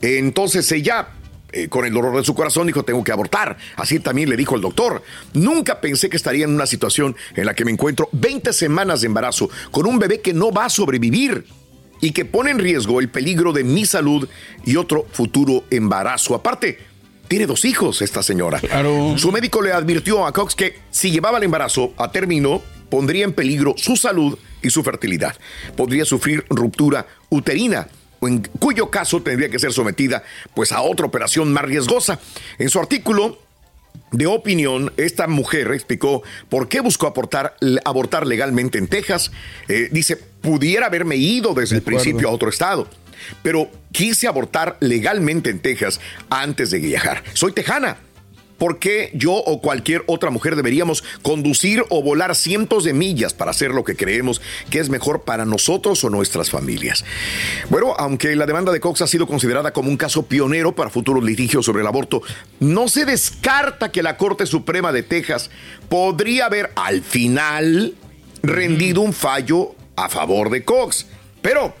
Entonces 0.00 0.72
ella, 0.72 1.08
eh, 1.52 1.68
con 1.68 1.84
el 1.84 1.92
dolor 1.92 2.16
de 2.16 2.24
su 2.24 2.34
corazón, 2.34 2.66
dijo, 2.66 2.84
tengo 2.84 3.04
que 3.04 3.12
abortar. 3.12 3.58
Así 3.76 4.00
también 4.00 4.30
le 4.30 4.36
dijo 4.38 4.54
el 4.54 4.62
doctor. 4.62 5.02
Nunca 5.34 5.78
pensé 5.82 6.08
que 6.08 6.16
estaría 6.16 6.46
en 6.46 6.54
una 6.54 6.64
situación 6.64 7.14
en 7.34 7.44
la 7.44 7.52
que 7.52 7.66
me 7.66 7.70
encuentro 7.70 8.08
20 8.12 8.54
semanas 8.54 9.02
de 9.02 9.08
embarazo 9.08 9.50
con 9.70 9.84
un 9.84 9.98
bebé 9.98 10.22
que 10.22 10.32
no 10.32 10.50
va 10.50 10.64
a 10.64 10.70
sobrevivir 10.70 11.44
y 12.00 12.12
que 12.12 12.24
pone 12.24 12.50
en 12.50 12.58
riesgo 12.58 13.00
el 13.00 13.10
peligro 13.10 13.52
de 13.52 13.62
mi 13.62 13.84
salud 13.84 14.26
y 14.64 14.76
otro 14.76 15.06
futuro 15.12 15.64
embarazo. 15.68 16.34
Aparte, 16.34 16.78
tiene 17.28 17.46
dos 17.46 17.66
hijos 17.66 18.00
esta 18.00 18.22
señora. 18.22 18.58
Su 19.18 19.32
médico 19.32 19.60
le 19.60 19.74
advirtió 19.74 20.24
a 20.24 20.32
Cox 20.32 20.54
que 20.54 20.78
si 20.90 21.10
llevaba 21.10 21.36
el 21.36 21.44
embarazo 21.44 21.92
a 21.98 22.10
término, 22.10 22.62
pondría 22.88 23.24
en 23.24 23.32
peligro 23.32 23.74
su 23.76 23.96
salud 23.96 24.38
y 24.62 24.70
su 24.70 24.82
fertilidad. 24.82 25.36
Podría 25.76 26.04
sufrir 26.04 26.44
ruptura 26.50 27.06
uterina 27.28 27.88
en 28.22 28.40
cuyo 28.58 28.90
caso 28.90 29.22
tendría 29.22 29.48
que 29.50 29.58
ser 29.58 29.72
sometida 29.72 30.24
pues 30.54 30.72
a 30.72 30.80
otra 30.80 31.06
operación 31.06 31.52
más 31.52 31.64
riesgosa. 31.64 32.18
En 32.58 32.68
su 32.70 32.78
artículo 32.80 33.38
de 34.12 34.26
opinión, 34.26 34.92
esta 34.96 35.26
mujer 35.26 35.70
explicó 35.72 36.22
por 36.48 36.68
qué 36.68 36.80
buscó 36.80 37.06
aportar- 37.12 37.54
abortar 37.84 38.26
legalmente 38.26 38.78
en 38.78 38.88
Texas. 38.88 39.30
Eh, 39.68 39.88
dice, 39.92 40.16
pudiera 40.16 40.86
haberme 40.86 41.16
ido 41.16 41.54
desde 41.54 41.76
el 41.76 41.82
principio 41.82 42.28
a 42.28 42.32
otro 42.32 42.48
estado, 42.48 42.88
pero 43.42 43.70
quise 43.92 44.26
abortar 44.26 44.76
legalmente 44.80 45.50
en 45.50 45.58
Texas 45.60 46.00
antes 46.30 46.70
de 46.70 46.78
viajar. 46.78 47.22
Soy 47.34 47.52
tejana. 47.52 47.98
¿Por 48.58 48.78
qué 48.78 49.10
yo 49.14 49.32
o 49.32 49.60
cualquier 49.60 50.02
otra 50.06 50.30
mujer 50.30 50.56
deberíamos 50.56 51.04
conducir 51.22 51.84
o 51.90 52.02
volar 52.02 52.34
cientos 52.34 52.84
de 52.84 52.94
millas 52.94 53.34
para 53.34 53.50
hacer 53.50 53.70
lo 53.70 53.84
que 53.84 53.96
creemos 53.96 54.40
que 54.70 54.78
es 54.78 54.88
mejor 54.88 55.22
para 55.22 55.44
nosotros 55.44 56.02
o 56.04 56.10
nuestras 56.10 56.50
familias? 56.50 57.04
Bueno, 57.68 57.94
aunque 57.98 58.34
la 58.34 58.46
demanda 58.46 58.72
de 58.72 58.80
Cox 58.80 59.02
ha 59.02 59.06
sido 59.06 59.26
considerada 59.26 59.72
como 59.72 59.90
un 59.90 59.96
caso 59.96 60.24
pionero 60.24 60.74
para 60.74 60.90
futuros 60.90 61.22
litigios 61.22 61.66
sobre 61.66 61.82
el 61.82 61.86
aborto, 61.86 62.22
no 62.60 62.88
se 62.88 63.04
descarta 63.04 63.92
que 63.92 64.02
la 64.02 64.16
Corte 64.16 64.46
Suprema 64.46 64.92
de 64.92 65.02
Texas 65.02 65.50
podría 65.88 66.46
haber 66.46 66.72
al 66.76 67.02
final 67.02 67.94
rendido 68.42 69.02
un 69.02 69.12
fallo 69.12 69.74
a 69.96 70.08
favor 70.08 70.50
de 70.50 70.64
Cox. 70.64 71.06
Pero 71.42 71.74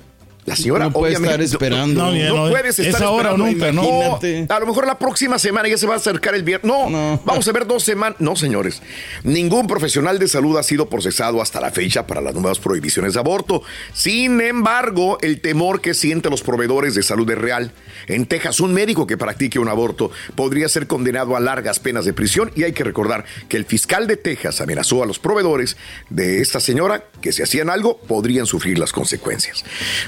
la 0.46 0.56
señora 0.56 0.84
No 0.86 0.92
puede 0.92 1.16
obviamente 1.16 1.44
estar 1.44 1.54
esperando. 1.62 2.02
No, 2.02 2.10
No, 2.12 2.16
ya 2.16 2.28
no 2.28 2.44
no, 2.46 2.50
puedes 2.50 2.78
es 2.78 2.86
estar 2.86 3.02
ahora 3.02 3.32
o 3.32 3.46
esperando. 3.46 3.52
nunca, 3.52 3.72
¿no? 3.72 3.82
O 3.82 4.18
Imagínate. 4.18 4.52
a 4.54 4.60
lo 4.60 4.66
mejor 4.66 4.86
la 4.86 4.98
próxima 4.98 5.38
semana 5.38 5.68
ya 5.68 5.76
se 5.76 5.86
va 5.86 5.94
a 5.94 5.96
acercar 5.98 6.34
el 6.34 6.42
viernes. 6.44 6.66
No, 6.66 7.20
vamos 7.24 7.46
a 7.46 7.52
ver 7.52 7.66
dos 7.66 7.82
semanas. 7.82 8.16
No, 8.20 8.36
señores. 8.36 8.80
Ningún 9.24 9.66
profesional 9.66 10.18
de 10.18 10.28
salud 10.28 10.56
ha 10.56 10.62
sido 10.62 10.88
procesado 10.88 11.42
hasta 11.42 11.60
la 11.60 11.70
fecha 11.70 12.06
para 12.06 12.20
las 12.20 12.34
nuevas 12.34 12.58
prohibiciones 12.58 13.14
de 13.14 13.20
aborto. 13.20 13.62
Sin 13.92 14.40
embargo, 14.40 15.18
el 15.20 15.40
temor 15.40 15.80
que 15.80 15.94
sienten 15.94 16.30
los 16.30 16.42
proveedores 16.42 16.94
de 16.94 17.02
salud 17.02 17.28
es 17.30 17.38
real. 17.38 17.72
En 18.06 18.26
Texas, 18.26 18.60
un 18.60 18.72
médico 18.72 19.06
que 19.06 19.16
practique 19.16 19.58
un 19.58 19.68
aborto 19.68 20.10
podría 20.36 20.68
ser 20.68 20.86
condenado 20.86 21.36
a 21.36 21.40
largas 21.40 21.80
penas 21.80 22.04
de 22.04 22.12
prisión 22.12 22.52
y 22.54 22.62
hay 22.62 22.72
que 22.72 22.84
recordar 22.84 23.24
que 23.48 23.56
el 23.56 23.64
fiscal 23.64 24.06
de 24.06 24.16
Texas 24.16 24.60
amenazó 24.60 25.02
a 25.02 25.06
los 25.06 25.18
proveedores 25.18 25.76
de 26.08 26.40
esta 26.40 26.60
señora 26.60 27.04
que 27.20 27.32
si 27.32 27.42
hacían 27.42 27.68
algo 27.68 27.98
podrían 27.98 28.46
sufrir 28.46 28.78
las 28.78 28.92
consecuencias. 28.92 29.64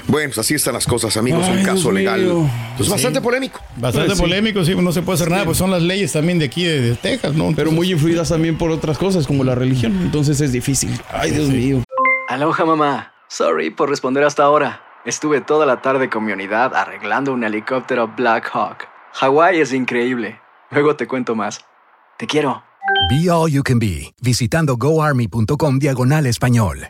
Bueno, 0.07 0.28
pues 0.29 0.37
así 0.39 0.53
están 0.55 0.73
las 0.73 0.85
cosas, 0.85 1.15
amigos. 1.17 1.45
Ay, 1.47 1.57
un 1.57 1.63
caso 1.63 1.81
Dios 1.81 1.93
legal. 1.93 2.21
mío. 2.21 2.49
Pues 2.77 2.87
Sí. 2.87 2.91
bastante 2.93 3.21
polémico. 3.21 3.59
Bastante 3.75 4.07
Pues 4.09 4.21
polémico, 4.21 4.63
sí, 4.63 4.73
no 4.75 4.91
se 4.91 5.01
puede 5.01 5.15
hacer 5.15 5.29
nada, 5.29 5.45
pues 5.45 5.57
son 5.57 5.69
las 5.71 5.81
leyes 5.81 6.11
también 6.13 6.39
de 6.39 6.45
aquí 6.45 6.63
de, 6.63 6.81
de 6.81 6.95
Texas, 6.95 7.33
¿no? 7.35 7.51
Pero 7.55 7.71
muy 7.71 7.91
influidas 7.91 8.29
también 8.29 8.57
por 8.57 8.71
otras 8.71 8.97
cosas 8.97 9.27
como 9.27 9.43
la 9.43 9.55
religión. 9.55 9.91
Entonces 10.01 10.39
es 10.41 10.51
difícil. 10.51 10.99
Ay, 11.11 11.31
Dios 11.31 11.49
mío. 11.49 11.83
Aloha 12.27 12.65
mamá. 12.65 13.13
Sorry 13.27 13.69
por 13.69 13.89
responder 13.89 14.23
hasta 14.23 14.43
ahora. 14.43 14.81
Estuve 15.05 15.41
toda 15.41 15.65
la 15.65 15.81
tarde 15.81 16.09
con 16.09 16.25
mi 16.25 16.31
unidad 16.33 16.75
arreglando 16.75 17.33
un 17.33 17.43
helicóptero 17.43 18.07
Black 18.15 18.49
Hawk. 18.53 18.87
Hawái 19.13 19.59
es 19.59 19.73
increíble. 19.73 20.39
Luego 20.71 20.95
te 20.95 21.07
cuento 21.07 21.35
más. 21.35 21.61
Te 22.17 22.27
quiero. 22.27 22.63
Be 23.09 23.29
All 23.31 23.49
You 23.51 23.63
Can 23.63 23.79
Be, 23.79 24.13
visitando 24.21 24.75
goarmy.com 24.77 25.79
diagonal 25.79 26.25
español. 26.25 26.89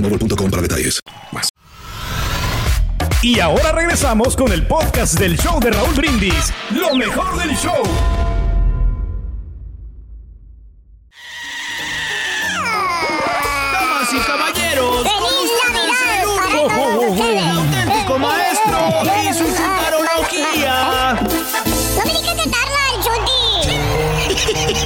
para 0.01 0.61
detalles. 0.61 1.01
Y 3.21 3.39
ahora 3.39 3.71
regresamos 3.71 4.35
con 4.35 4.51
el 4.51 4.65
podcast 4.65 5.19
del 5.19 5.37
show 5.37 5.59
de 5.59 5.69
Raúl 5.71 5.93
Brindis. 5.93 6.51
Lo 6.71 6.95
mejor 6.95 7.37
del 7.37 7.55
show. 7.55 7.83
Damas 13.71 14.13
y 14.13 14.19
caballeros, 14.19 15.07
con 15.07 15.23
ustedes 15.35 17.19
el 17.19 17.37
auténtico 17.37 18.17
maestro 18.17 18.79
y 19.21 19.33
su 19.33 19.45
chuntarología. 19.45 21.19
No 21.95 22.03
me 22.05 22.11
digas 22.11 22.35
cantarla, 22.35 22.83
Chuti. 23.03 23.41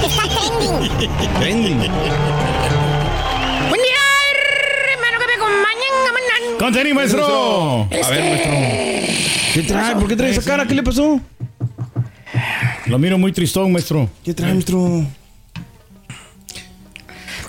Está 0.04 1.38
trending. 1.38 1.78
Buen 1.78 2.25
tenis, 6.76 6.94
maestro! 6.94 7.84
A 7.84 8.10
ver, 8.10 8.24
maestro. 8.24 8.52
¿Qué 9.54 9.62
trae? 9.62 9.94
¿Por 9.94 10.08
qué 10.08 10.16
trae 10.16 10.30
esa 10.30 10.42
cara? 10.42 10.66
¿Qué 10.66 10.74
le 10.74 10.82
pasó? 10.82 11.18
Lo 12.86 12.98
miro 12.98 13.16
muy 13.16 13.32
tristón, 13.32 13.72
maestro. 13.72 14.10
¿Qué 14.22 14.34
trae, 14.34 14.52
maestro? 14.52 14.78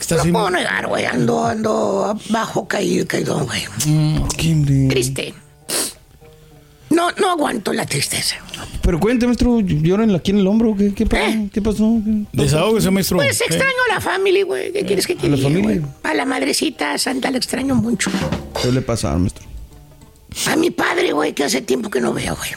No 0.10 0.24
puedo 0.32 0.50
negar, 0.50 0.88
güey. 0.88 1.06
Ando, 1.06 1.46
ando 1.46 2.18
bajo 2.30 2.66
caído, 2.70 3.06
caído, 3.06 3.46
güey. 3.46 3.66
Triste. 4.88 5.34
No, 6.90 7.12
no 7.12 7.32
aguanto 7.32 7.74
la 7.74 7.86
tristeza. 7.86 8.38
Pero 8.88 9.02
cuente, 9.02 9.26
maestro, 9.26 9.60
lloran 9.60 10.16
aquí 10.16 10.32
en 10.32 10.38
el 10.40 10.48
hombro. 10.48 10.74
¿Qué, 10.74 10.94
qué, 10.94 11.06
pasó? 11.06 11.26
¿Qué 11.52 11.62
pasó? 11.62 12.00
Desahógese, 12.32 12.90
maestro. 12.90 13.18
Pues 13.18 13.42
extraño 13.42 13.76
a 13.92 13.96
la 13.96 14.00
familia, 14.00 14.46
güey. 14.46 14.72
¿Qué 14.72 14.86
quieres 14.86 15.06
que 15.06 15.14
te 15.16 15.28
¿A 15.28 15.30
la 15.30 15.36
diga, 15.36 15.50
familia? 15.50 15.82
A 16.04 16.14
la 16.14 16.24
madrecita 16.24 16.98
santa 16.98 17.30
la 17.30 17.36
extraño 17.36 17.76
mucho. 17.76 18.10
¿Qué 18.62 18.72
le 18.72 18.82
pasa, 18.82 19.14
maestro? 19.18 19.46
A 20.46 20.56
mi 20.56 20.72
padre, 20.72 21.12
güey, 21.12 21.34
que 21.34 21.44
hace 21.44 21.62
tiempo 21.62 21.90
que 21.90 22.00
no 22.00 22.14
veo, 22.14 22.38
güey. 22.38 22.52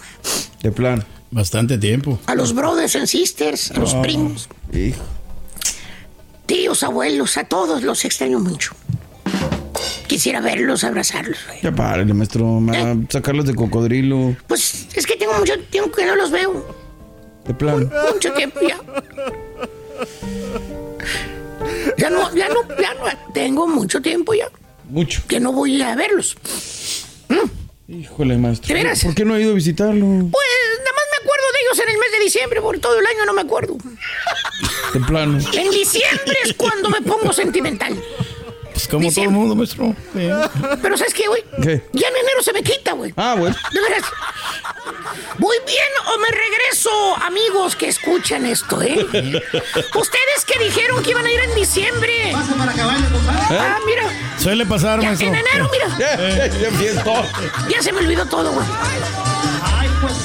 De 0.63 0.71
plan. 0.71 1.05
Bastante 1.33 1.77
tiempo. 1.79 2.21
A 2.27 2.37
los 2.37 2.55
brothers 2.55 2.95
and 2.95 3.09
sisters, 3.09 3.73
a 3.73 3.81
los 3.81 3.93
Ah, 3.95 4.03
primos, 4.03 4.49
Hijo. 4.73 5.03
tíos, 6.47 6.85
abuelos, 6.85 7.39
a 7.39 7.43
todos 7.43 7.83
los 7.83 8.05
extraño 8.05 8.39
mucho. 8.39 8.71
Quisiera 10.11 10.41
verlos, 10.41 10.83
abrazarlos, 10.83 11.39
güey. 11.47 11.61
Ya 11.63 11.71
párale, 11.71 12.13
maestro. 12.13 12.61
A 12.73 12.97
sacarlos 13.09 13.47
de 13.47 13.55
cocodrilo. 13.55 14.35
Pues 14.49 14.89
es 14.93 15.07
que 15.07 15.15
tengo 15.15 15.35
mucho 15.35 15.57
tiempo 15.71 15.93
que 15.93 16.05
no 16.05 16.17
los 16.17 16.33
veo. 16.33 16.67
De 17.47 17.55
plan. 17.55 17.89
Mucho 18.13 18.33
tiempo 18.33 18.59
ya. 18.61 18.81
Ya 21.97 22.11
no, 22.11 22.35
ya 22.35 22.49
no, 22.49 22.67
ya 22.83 22.95
no. 22.95 23.33
Tengo 23.33 23.69
mucho 23.69 24.03
tiempo 24.03 24.35
ya. 24.35 24.49
Mucho. 24.89 25.23
Que 25.29 25.39
no 25.39 25.53
voy 25.53 25.81
a 25.81 25.95
verlos. 25.95 26.37
Híjole, 27.87 28.37
maestro. 28.37 28.75
¿De? 28.75 28.83
¿Por 29.05 29.15
qué 29.15 29.25
no 29.25 29.35
ha 29.35 29.41
ido 29.41 29.53
a 29.53 29.55
visitarlo? 29.55 30.07
Pues 30.07 30.49
nada 30.79 30.93
más 30.93 31.07
me 31.13 31.23
acuerdo 31.23 31.45
de 31.53 31.59
ellos 31.63 31.79
en 31.85 31.89
el 31.89 31.99
mes 31.99 32.13
de 32.19 32.25
diciembre, 32.25 32.61
por 32.61 32.77
todo 32.81 32.99
el 32.99 33.07
año 33.07 33.27
no 33.27 33.33
me 33.33 33.43
acuerdo. 33.43 33.77
De 34.93 34.99
plano. 35.07 35.39
En 35.53 35.71
diciembre 35.71 36.37
es 36.45 36.53
cuando 36.55 36.91
me 36.91 37.01
pongo 37.01 37.33
sentimental. 37.33 37.97
Pues 38.81 38.89
como 38.89 39.13
todo 39.13 39.25
el 39.25 39.31
mundo, 39.31 39.55
maestro. 39.55 39.95
Sí. 40.15 40.29
Pero 40.81 40.97
¿sabes 40.97 41.13
qué, 41.13 41.27
güey? 41.29 41.45
¿Qué? 41.63 41.83
Ya 41.93 42.09
en 42.09 42.17
enero 42.17 42.43
se 42.43 42.53
me 42.53 42.63
quita, 42.63 42.93
güey. 42.93 43.13
Ah, 43.17 43.35
bueno. 43.39 43.55
De 43.73 43.81
veras. 43.81 44.03
¿Voy 45.39 45.57
bien 45.67 45.87
o 46.15 46.19
me 46.19 46.29
regreso, 46.29 47.17
amigos 47.23 47.77
que 47.77 47.89
escuchan 47.89 48.47
esto, 48.47 48.81
eh? 48.83 48.95
Ustedes 49.95 50.45
que 50.47 50.59
dijeron 50.65 51.03
que 51.03 51.11
iban 51.11 51.27
a 51.27 51.31
ir 51.31 51.41
en 51.41 51.55
diciembre. 51.55 52.33
Ah, 53.51 53.79
mira. 53.85 54.05
Suele 54.39 54.65
pasar, 54.65 55.01
Ya, 55.01 55.09
maestro. 55.09 55.29
en 55.29 55.35
enero, 55.35 55.71
mira. 55.71 55.99
Ya 57.69 57.83
se 57.83 57.93
me 57.93 57.99
olvidó 58.01 58.25
todo, 58.27 58.53
güey. 58.53 58.67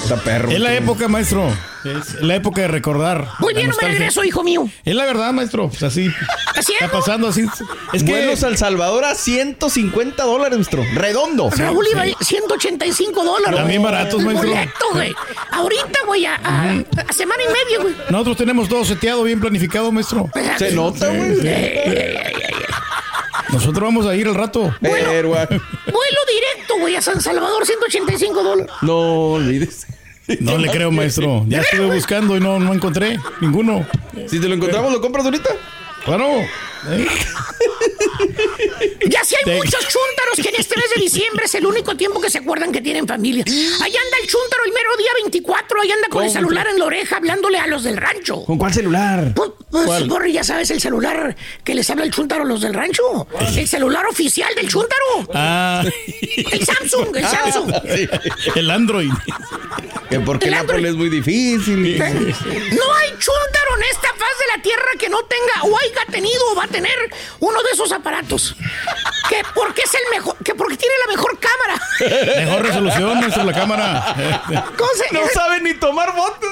Está 0.06 0.24
perro. 0.24 0.50
Es 0.52 0.60
la 0.60 0.74
época, 0.76 1.08
maestro. 1.08 1.48
Es 1.84 2.22
la 2.22 2.36
época 2.36 2.62
de 2.62 2.68
recordar. 2.68 3.28
Muy 3.39 3.54
bien, 3.54 3.70
no 3.70 3.76
me 3.82 3.88
regreso, 3.88 4.24
hijo 4.24 4.44
mío. 4.44 4.68
Es 4.84 4.96
la 4.96 5.06
verdad, 5.06 5.34
maestro. 5.34 5.68
Pues 5.70 5.82
así. 5.84 6.12
Está 6.58 6.91
pasando 6.91 7.28
así. 7.28 7.46
Es 7.94 8.04
que. 8.04 8.12
Vuelos 8.12 8.44
a 8.44 8.48
El 8.50 8.58
Salvador 8.58 9.04
a 9.06 9.15
150 9.15 10.24
dólares, 10.24 10.58
maestro. 10.58 10.84
Redondo. 10.94 11.50
Raúl 11.56 11.86
iba 11.91 12.04
a 12.04 12.24
185 12.24 13.24
dólares. 13.24 13.56
También 13.60 13.82
baratos, 13.82 14.20
El 14.20 14.26
maestro. 14.28 14.50
boleto, 14.50 14.86
güey. 14.94 15.15
Ahorita, 15.52 16.00
güey, 16.06 16.26
a, 16.26 16.36
a- 16.36 16.84
a 17.08 17.13
semana 17.13 17.44
y 17.44 17.48
media, 17.48 17.82
güey. 17.82 17.96
Nosotros 18.10 18.38
tenemos 18.38 18.70
todo 18.70 18.86
seteado, 18.86 19.24
bien 19.24 19.39
planificado, 19.39 19.91
maestro. 19.91 20.30
Se 20.58 20.72
nota, 20.72 21.08
güey. 21.08 21.39
Nosotros 23.52 23.84
vamos 23.84 24.06
a 24.06 24.15
ir 24.15 24.28
al 24.28 24.36
rato. 24.36 24.74
Güey. 24.82 25.04
Vuelo 25.04 26.20
directo, 26.28 26.80
güey, 26.80 26.96
a 26.96 27.02
San 27.02 27.22
Salvador, 27.22 27.65
185 27.65 28.44
dólares. 28.44 28.72
No 28.82 28.98
olvides. 29.34 29.86
No 30.39 30.57
le 30.57 30.69
creo, 30.69 30.91
maestro. 30.91 31.45
Ya 31.47 31.61
estuve 31.61 31.93
buscando 31.93 32.35
y 32.35 32.39
no, 32.39 32.59
no 32.59 32.73
encontré 32.73 33.19
ninguno. 33.41 33.85
Si 34.27 34.39
te 34.39 34.47
lo 34.47 34.55
encontramos, 34.55 34.91
¿lo 34.91 35.01
compras 35.01 35.25
ahorita? 35.25 35.49
Claro. 36.03 36.25
¿eh? 36.89 37.07
Ya 39.07 39.23
si 39.23 39.35
hay 39.35 39.43
Te- 39.43 39.55
muchos 39.57 39.81
chúntaros 39.81 40.35
que 40.41 40.49
en 40.49 40.55
este 40.59 40.75
mes 40.77 40.85
de 40.95 41.01
diciembre 41.01 41.45
es 41.45 41.55
el 41.55 41.65
único 41.65 41.95
tiempo 41.95 42.21
que 42.21 42.29
se 42.29 42.39
acuerdan 42.39 42.71
que 42.71 42.81
tienen 42.81 43.07
familia. 43.07 43.43
Allá 43.45 43.99
anda 43.99 44.17
el 44.21 44.27
chúntaro 44.27 44.63
el 44.65 44.71
mero 44.71 44.97
día 44.97 45.09
24, 45.21 45.81
allá 45.81 45.93
anda 45.95 46.07
con 46.09 46.23
el 46.23 46.29
celular 46.29 46.67
en 46.67 46.79
la 46.79 46.85
oreja 46.85 47.17
hablándole 47.17 47.59
a 47.59 47.67
los 47.67 47.83
del 47.83 47.97
rancho. 47.97 48.43
¿Con 48.45 48.57
cuál 48.57 48.73
celular? 48.73 49.33
Pues, 49.35 49.51
pues, 49.69 49.85
¿Cuál? 49.85 50.07
Borre, 50.07 50.31
ya 50.31 50.43
sabes, 50.43 50.71
el 50.71 50.79
celular 50.81 51.35
que 51.63 51.75
les 51.75 51.89
habla 51.89 52.03
el 52.05 52.11
chúntaro 52.11 52.43
a 52.43 52.45
los 52.45 52.61
del 52.61 52.73
rancho. 52.73 53.27
El 53.55 53.67
celular 53.67 54.05
oficial 54.05 54.53
del 54.55 54.67
chúntaro. 54.69 55.27
Ah. 55.33 55.83
El 56.51 56.65
Samsung, 56.65 57.15
el 57.15 57.25
Samsung. 57.27 57.73
El 58.55 58.71
Android. 58.71 59.11
Que 60.10 60.20
porque 60.20 60.48
el 60.48 60.86
es 60.86 60.96
muy 60.96 61.10
difícil. 61.10 61.98
No 62.00 62.94
hay 62.96 63.10
chúntaro 63.18 63.76
en 63.78 63.84
esta 63.91 64.10
faz 64.10 64.20
de 64.39 64.56
la 64.58 64.62
tierra 64.62 64.91
que 65.00 65.10
no 65.10 65.24
tenga 65.24 65.63
o 65.63 65.78
haya 65.80 66.06
tenido 66.12 66.52
o 66.52 66.56
va 66.56 66.65
a 66.65 66.68
tener 66.68 66.96
uno 67.39 67.62
de 67.63 67.72
esos 67.72 67.91
aparatos. 67.91 68.56
Que 69.30 69.41
porque 69.56 69.82
es 69.82 69.94
el 69.94 70.02
mejor, 70.12 70.36
que 70.44 70.54
porque 70.54 70.78
tiene 70.78 70.94
la 71.06 71.12
mejor 71.12 71.39
cámara. 71.39 71.82
Mejor 72.46 72.62
resolución, 72.62 73.20
maestro, 73.20 73.44
la 73.44 73.54
cámara. 73.54 74.15
¿Cómo 74.78 74.89
se- 74.96 75.13
No 75.13 75.26
es- 75.26 75.32
sabe 75.34 75.62
ni 75.62 75.74
tomar 75.74 76.13
fotos, 76.15 76.50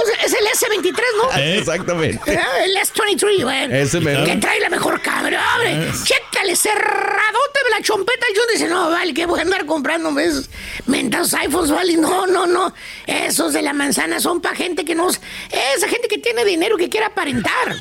se- 0.00 0.26
es 0.26 0.32
el 0.32 0.46
S23, 0.46 1.00
¿no? 1.22 1.38
Eh. 1.38 1.58
Exactamente. 1.58 2.38
Ah, 2.38 2.64
El 2.64 2.76
S23, 2.76 3.42
güey. 3.42 3.80
Ese 3.82 4.00
mero. 4.00 4.24
Que 4.24 4.36
trae 4.36 4.60
la 4.60 4.70
mejor 4.70 5.00
cámara, 5.02 5.42
hombre. 5.54 5.90
Chécale, 6.04 6.56
cerradote 6.56 7.60
de 7.64 7.70
la 7.70 7.82
chompeta. 7.82 8.26
Y 8.32 8.36
yo 8.36 8.42
dice, 8.52 8.68
no, 8.68 8.90
vale, 8.90 9.12
que 9.14 9.26
voy 9.26 9.38
a 9.40 9.42
andar 9.42 9.66
comprando 9.66 10.18
esos 10.20 10.48
mentados 10.86 11.34
iPhones, 11.34 11.70
vale. 11.70 11.96
No, 11.96 12.26
no, 12.26 12.46
no. 12.46 12.74
Esos 13.06 13.52
de 13.52 13.62
la 13.62 13.72
manzana 13.72 14.20
son 14.20 14.40
para 14.40 14.54
gente 14.56 14.84
que 14.84 14.94
no. 14.94 15.08
Esa 15.10 15.88
gente 15.88 16.08
que 16.08 16.18
tiene 16.18 16.44
dinero 16.44 16.76
que 16.76 16.88
quiere 16.88 17.06
aparentar. 17.06 17.76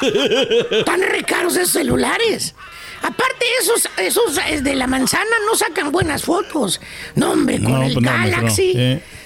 Tan 0.84 1.02
recaros 1.02 1.56
esos 1.56 1.70
celulares. 1.72 2.54
Aparte, 3.00 3.46
esos, 3.60 3.88
esos 3.96 4.38
eh, 4.48 4.60
de 4.60 4.74
la 4.74 4.86
manzana 4.88 5.30
no 5.46 5.54
sacan 5.56 5.92
buenas 5.92 6.24
fotos. 6.24 6.80
No, 7.14 7.32
hombre, 7.32 7.62
con 7.62 7.72
No, 7.72 7.82
el 7.84 7.92
pues 7.94 8.04
no, 8.04 8.10
maestro. 8.12 8.46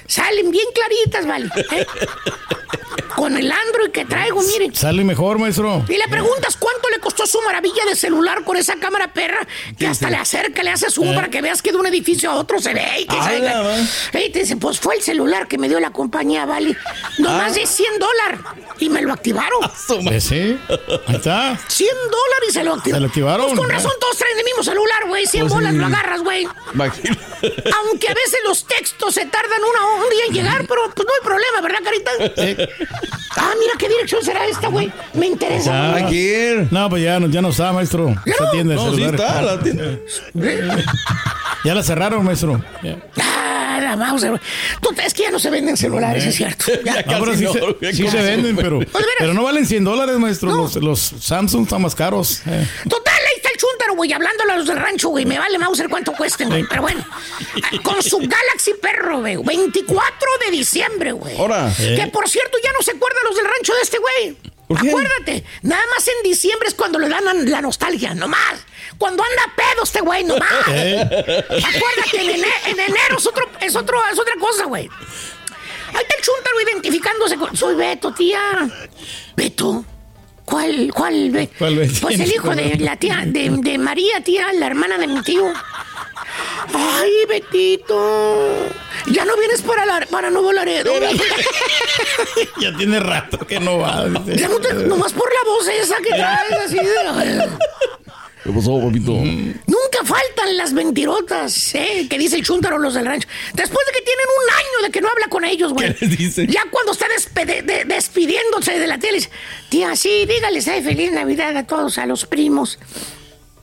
Salen 0.06 0.50
bien 0.50 0.66
claritas, 0.74 1.26
vale. 1.26 1.50
Con 3.16 3.36
el 3.36 3.50
Android 3.52 3.90
que 3.90 4.04
traigo, 4.04 4.40
miren. 4.42 4.74
Sale 4.74 5.04
mejor, 5.04 5.38
maestro. 5.38 5.84
Y 5.88 5.96
le 5.96 6.08
preguntas 6.08 6.56
cuánto 6.56 6.88
le 6.90 6.98
costó 6.98 7.26
su 7.26 7.40
maravilla 7.42 7.84
de 7.86 7.94
celular 7.94 8.42
con 8.44 8.56
esa 8.56 8.76
cámara 8.76 9.12
perra 9.12 9.46
que 9.78 9.86
hasta 9.86 10.10
le 10.10 10.16
acerca, 10.16 10.62
le 10.62 10.70
hace 10.70 10.90
zoom 10.90 11.14
para 11.14 11.28
que 11.28 11.40
veas 11.42 11.62
que 11.62 11.70
de 11.72 11.78
un 11.78 11.86
edificio 11.86 12.30
a 12.30 12.34
otro 12.34 12.58
se 12.60 12.74
ve. 12.74 12.82
Y 13.00 13.06
que 13.06 13.14
se 13.14 13.36
¡Hala, 13.36 13.60
va! 13.62 13.76
Ey, 14.12 14.30
te 14.30 14.40
dice, 14.40 14.56
pues 14.56 14.80
fue 14.80 14.96
el 14.96 15.02
celular 15.02 15.46
que 15.46 15.58
me 15.58 15.68
dio 15.68 15.78
la 15.80 15.90
compañía, 15.90 16.46
Vale. 16.46 16.76
No 17.18 17.30
más 17.32 17.54
de 17.54 17.66
100 17.66 17.98
dólares. 17.98 18.40
Y 18.78 18.88
me 18.88 19.02
lo 19.02 19.12
activaron. 19.12 19.60
Pues 20.04 20.24
sí, 20.24 20.58
ahí 21.06 21.16
está. 21.16 21.58
100 21.68 21.88
dólares 22.06 22.48
y 22.48 22.52
se 22.52 22.64
lo 22.64 22.74
activaron. 22.74 22.96
Se 22.96 23.00
lo 23.00 23.06
activaron, 23.06 23.46
Pues 23.48 23.58
con 23.58 23.68
razón 23.70 23.92
todos 24.00 24.16
traen 24.16 24.38
el 24.38 24.44
mismo 24.44 24.62
celular, 24.62 25.06
güey. 25.06 25.26
100 25.26 25.42
Pues 25.44 25.52
bolas 25.54 25.72
sí. 25.72 25.78
lo 25.78 25.86
agarras, 25.86 26.22
güey. 26.22 26.44
Aunque 26.44 28.08
a 28.08 28.14
veces 28.14 28.38
los 28.44 28.64
textos 28.66 29.14
se 29.14 29.26
tardan 29.26 29.60
una, 29.62 30.04
un 30.04 30.10
día 30.10 30.24
en 30.28 30.34
llegar, 30.34 30.66
pero 30.66 30.82
pues 30.94 31.06
no 31.06 31.12
hay 31.14 31.24
problema, 31.24 31.60
¿verdad, 31.60 31.78
Carita? 31.84 32.81
Ah, 33.36 33.52
mira 33.58 33.72
qué 33.78 33.88
dirección 33.88 34.22
será 34.22 34.46
esta, 34.46 34.68
güey. 34.68 34.92
Me 35.14 35.26
interesa. 35.26 35.98
Ya. 36.10 36.66
No, 36.70 36.88
pues 36.90 37.02
ya 37.02 37.18
no, 37.20 37.26
ya 37.28 37.40
no 37.42 37.48
está, 37.48 37.72
maestro. 37.72 38.14
Esa 38.24 38.50
tienda 38.50 38.74
de 38.74 38.80
No, 38.80 38.90
sí 38.90 38.96
celulares. 39.02 39.20
está, 39.20 39.42
la 39.42 39.60
tienda. 39.60 39.98
Ya 41.64 41.74
la 41.74 41.82
cerraron, 41.82 42.24
maestro. 42.24 42.62
Ya. 42.82 42.96
Ah, 43.20 43.78
la 43.80 43.96
mouse, 43.96 44.24
güey. 44.26 44.40
Tú, 44.80 44.90
es 45.04 45.14
que 45.14 45.22
ya 45.22 45.30
no 45.30 45.38
se 45.38 45.50
venden 45.50 45.76
celulares, 45.76 46.24
es 46.24 46.34
cierto. 46.36 46.66
Ya. 46.84 47.02
No, 47.02 47.20
pero 47.20 47.36
sí, 47.36 47.44
no, 47.44 47.52
se, 47.52 47.60
ya 47.60 47.92
sí 47.92 48.02
casi 48.04 48.08
se 48.16 48.22
venden, 48.22 48.56
pero, 48.56 48.78
Pues, 48.80 49.04
pero 49.18 49.32
no 49.34 49.44
valen 49.44 49.64
100 49.66 49.84
dólares, 49.84 50.16
maestro. 50.18 50.54
Los, 50.54 50.76
los 50.76 50.98
Samsung 51.20 51.64
están 51.64 51.82
más 51.82 51.94
caros. 51.94 52.42
Eh. 52.46 52.66
Total, 52.88 53.14
chúntaro, 53.92 53.96
güey, 53.96 54.12
hablándole 54.12 54.52
a 54.52 54.56
los 54.56 54.66
del 54.66 54.76
rancho, 54.78 55.08
güey. 55.10 55.24
Me 55.24 55.38
vale 55.38 55.58
Mauser 55.58 55.88
cuánto 55.88 56.12
cuesten, 56.12 56.48
güey. 56.48 56.64
Pero 56.68 56.82
bueno, 56.82 57.04
con 57.82 58.02
su 58.02 58.18
Galaxy 58.18 58.74
Perro, 58.80 59.20
güey. 59.20 59.36
24 59.36 60.28
de 60.44 60.50
diciembre, 60.50 61.12
güey. 61.12 61.36
Ahora. 61.36 61.70
Que 61.76 62.06
por 62.12 62.28
cierto, 62.28 62.58
ya 62.62 62.72
no 62.72 62.82
se 62.82 62.92
acuerdan 62.92 63.24
los 63.24 63.36
del 63.36 63.46
rancho 63.46 63.74
de 63.74 63.80
este 63.82 63.98
güey. 63.98 64.36
Acuérdate, 64.74 65.44
nada 65.62 65.82
más 65.94 66.08
en 66.08 66.22
diciembre 66.22 66.66
es 66.66 66.74
cuando 66.74 66.98
le 66.98 67.06
dan 67.08 67.50
la 67.50 67.60
nostalgia, 67.60 68.14
no 68.14 68.26
más. 68.26 68.54
Cuando 68.96 69.22
anda 69.22 69.42
pedo 69.54 69.82
este 69.82 70.00
güey, 70.00 70.24
no 70.24 70.36
más. 70.38 70.50
Acuérdate, 70.66 72.14
en, 72.20 72.30
ene- 72.40 72.46
en 72.66 72.80
enero 72.80 73.18
es, 73.18 73.26
otro, 73.26 73.46
es, 73.60 73.76
otro, 73.76 73.98
es 74.10 74.18
otra 74.18 74.34
cosa, 74.40 74.64
güey. 74.64 74.88
Ahí 75.94 76.00
está 76.00 76.14
el 76.16 76.22
chúntaro 76.22 76.60
identificándose 76.62 77.36
con... 77.36 77.54
Soy 77.54 77.74
Beto, 77.74 78.14
tía. 78.14 78.40
Beto. 79.36 79.84
¿Cuál, 80.52 80.92
cuál? 80.94 81.48
¿Cuál? 81.58 81.88
Pues 82.02 82.20
el 82.20 82.30
hijo 82.34 82.54
de 82.54 82.76
la 82.76 82.94
tía, 82.96 83.22
de, 83.24 83.48
de 83.48 83.78
María, 83.78 84.22
tía, 84.22 84.52
la 84.52 84.66
hermana 84.66 84.98
de 84.98 85.06
mi 85.06 85.22
tío. 85.22 85.50
Ay, 86.74 87.10
Betito. 87.26 88.68
Ya 89.06 89.24
no 89.24 89.34
vienes 89.38 89.62
para, 89.62 89.86
la, 89.86 90.06
para 90.10 90.28
Nuevo 90.28 90.52
Laredo. 90.52 90.92
Ya 92.60 92.76
tiene 92.76 93.00
rato 93.00 93.38
que 93.38 93.58
no 93.58 93.78
va. 93.78 94.06
Ya 94.26 94.48
no 94.48 94.58
te, 94.60 94.72
nomás 94.74 95.12
por 95.12 95.28
la 95.32 95.40
voz 95.44 95.68
esa 95.68 95.96
que 95.96 96.10
traes 96.10 96.52
así 96.66 96.76
de... 96.76 97.48
¿Qué 98.44 98.50
pasó, 98.50 98.80
papito? 98.80 99.12
Nunca 99.12 100.04
faltan 100.04 100.56
las 100.56 100.72
mentirotas, 100.72 101.74
¿eh? 101.76 102.06
Que 102.10 102.18
dice 102.18 102.36
el 102.36 102.42
chúntaro 102.44 102.78
los 102.78 102.94
del 102.94 103.06
rancho. 103.06 103.28
Después 103.54 103.86
de 103.86 103.92
que 103.92 104.04
tienen 104.04 104.26
un 104.26 104.54
año 104.54 104.86
de 104.86 104.90
que 104.90 105.00
no 105.00 105.08
habla 105.08 105.28
con 105.28 105.44
ellos, 105.44 105.72
güey. 105.72 105.94
¿Qué 105.94 106.06
les 106.06 106.18
dice? 106.18 106.46
Ya 106.48 106.62
cuando 106.70 106.92
está 106.92 107.06
de- 107.44 107.84
despidiéndose 107.84 108.78
de 108.80 108.86
la 108.88 108.98
tele, 108.98 109.14
dice, 109.18 109.30
tía, 109.68 109.94
sí, 109.94 110.26
dígales 110.26 110.66
eh, 110.66 110.82
feliz 110.82 111.12
Navidad 111.12 111.56
a 111.56 111.66
todos, 111.66 111.98
a 111.98 112.06
los 112.06 112.26
primos. 112.26 112.78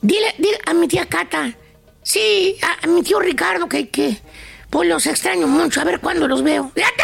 Dile, 0.01 0.33
dile 0.37 0.57
a 0.65 0.73
mi 0.73 0.87
tía 0.87 1.05
Cata, 1.07 1.53
sí, 2.01 2.55
a, 2.61 2.85
a 2.85 2.87
mi 2.87 3.03
tío 3.03 3.19
Ricardo, 3.19 3.67
que, 3.67 3.89
que, 3.89 4.17
pues 4.69 4.88
los 4.88 5.05
extraño 5.08 5.47
mucho, 5.47 5.82
a 5.82 5.84
ver 5.84 5.99
cuándo 5.99 6.27
los 6.27 6.43
veo. 6.43 6.71
¡Fíjate! 6.75 7.03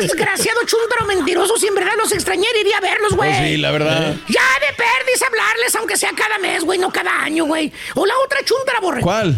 Desgraciado 0.00 0.60
chúntaro 0.66 1.06
mentiroso, 1.06 1.56
si 1.58 1.66
en 1.66 1.74
verdad 1.74 1.92
los 1.98 2.12
extrañara, 2.12 2.58
iría 2.58 2.78
a 2.78 2.80
verlos, 2.80 3.12
güey. 3.14 3.30
Pues 3.30 3.48
sí, 3.48 3.56
la 3.56 3.70
verdad. 3.70 4.14
Ya 4.28 4.42
de 4.60 4.74
perdis 4.76 5.22
hablarles, 5.22 5.74
aunque 5.76 5.96
sea 5.96 6.10
cada 6.16 6.38
mes, 6.38 6.64
güey, 6.64 6.78
no 6.78 6.90
cada 6.92 7.22
año, 7.22 7.44
güey. 7.44 7.72
O 7.94 8.06
la 8.06 8.14
otra 8.24 8.44
chuntara, 8.44 8.80
borre. 8.80 9.00
¿Cuál? 9.00 9.36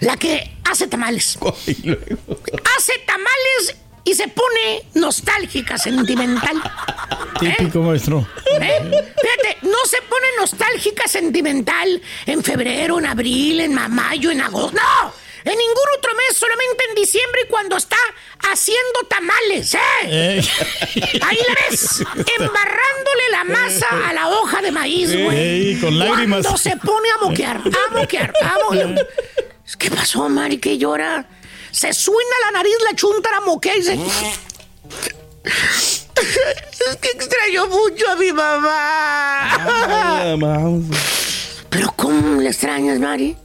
La 0.00 0.16
que 0.16 0.50
hace 0.64 0.86
tamales. 0.88 1.38
Hace 2.76 2.92
tamales 3.06 3.76
y 4.04 4.14
se 4.14 4.28
pone 4.28 4.82
nostálgica, 4.94 5.76
sentimental. 5.78 6.56
Típico, 7.40 7.80
maestro. 7.82 8.26
¿Eh? 8.60 8.80
Fíjate, 8.80 9.58
no 9.62 9.78
se 9.86 9.98
pone 10.02 10.26
nostálgica, 10.38 11.06
sentimental 11.06 12.00
en 12.26 12.42
febrero, 12.42 12.98
en 12.98 13.06
abril, 13.06 13.60
en 13.60 13.74
ma- 13.74 13.88
mayo, 13.88 14.30
en 14.30 14.40
agosto. 14.40 14.76
¡No! 14.76 15.12
En 15.44 15.56
ningún 15.56 15.84
otro 15.96 16.12
mes, 16.14 16.36
solamente 16.36 16.84
en 16.88 16.94
diciembre 16.94 17.42
cuando 17.48 17.76
está 17.76 17.96
haciendo 18.50 19.00
tamales, 19.08 19.74
¿eh? 19.74 19.78
Eh. 20.04 20.42
Ahí 21.22 21.38
la 21.46 21.54
ves, 21.68 22.00
embarrándole 22.38 23.28
la 23.30 23.44
masa 23.44 23.86
a 24.08 24.12
la 24.12 24.28
hoja 24.28 24.62
de 24.62 24.72
maíz, 24.72 25.10
güey. 25.10 25.38
Ey, 25.38 25.80
con 25.80 25.98
lágrimas. 25.98 26.42
Cuando 26.42 26.58
se 26.58 26.76
pone 26.76 27.08
a 27.10 27.24
moquear, 27.24 27.56
a 27.56 27.94
moquear, 27.94 28.32
a 28.42 28.54
moquear. 28.64 29.06
¿Qué 29.78 29.90
pasó, 29.90 30.28
Mari? 30.28 30.58
¿Qué 30.58 30.78
llora? 30.78 31.28
Se 31.70 31.92
suena 31.92 32.36
la 32.46 32.50
nariz 32.52 32.74
la 32.84 32.96
chuntara 32.96 33.40
moquea 33.40 33.76
y 33.76 33.78
dice... 33.78 33.98
Es 36.14 36.96
que 37.00 37.08
extraño 37.10 37.66
mucho 37.66 38.10
a 38.10 38.16
mi 38.16 38.32
mamá. 38.32 40.36
Mouse. 40.38 40.86
Pero 41.70 41.92
¿cómo 41.94 42.40
le 42.40 42.48
extrañas, 42.48 42.98
Mari? 42.98 43.36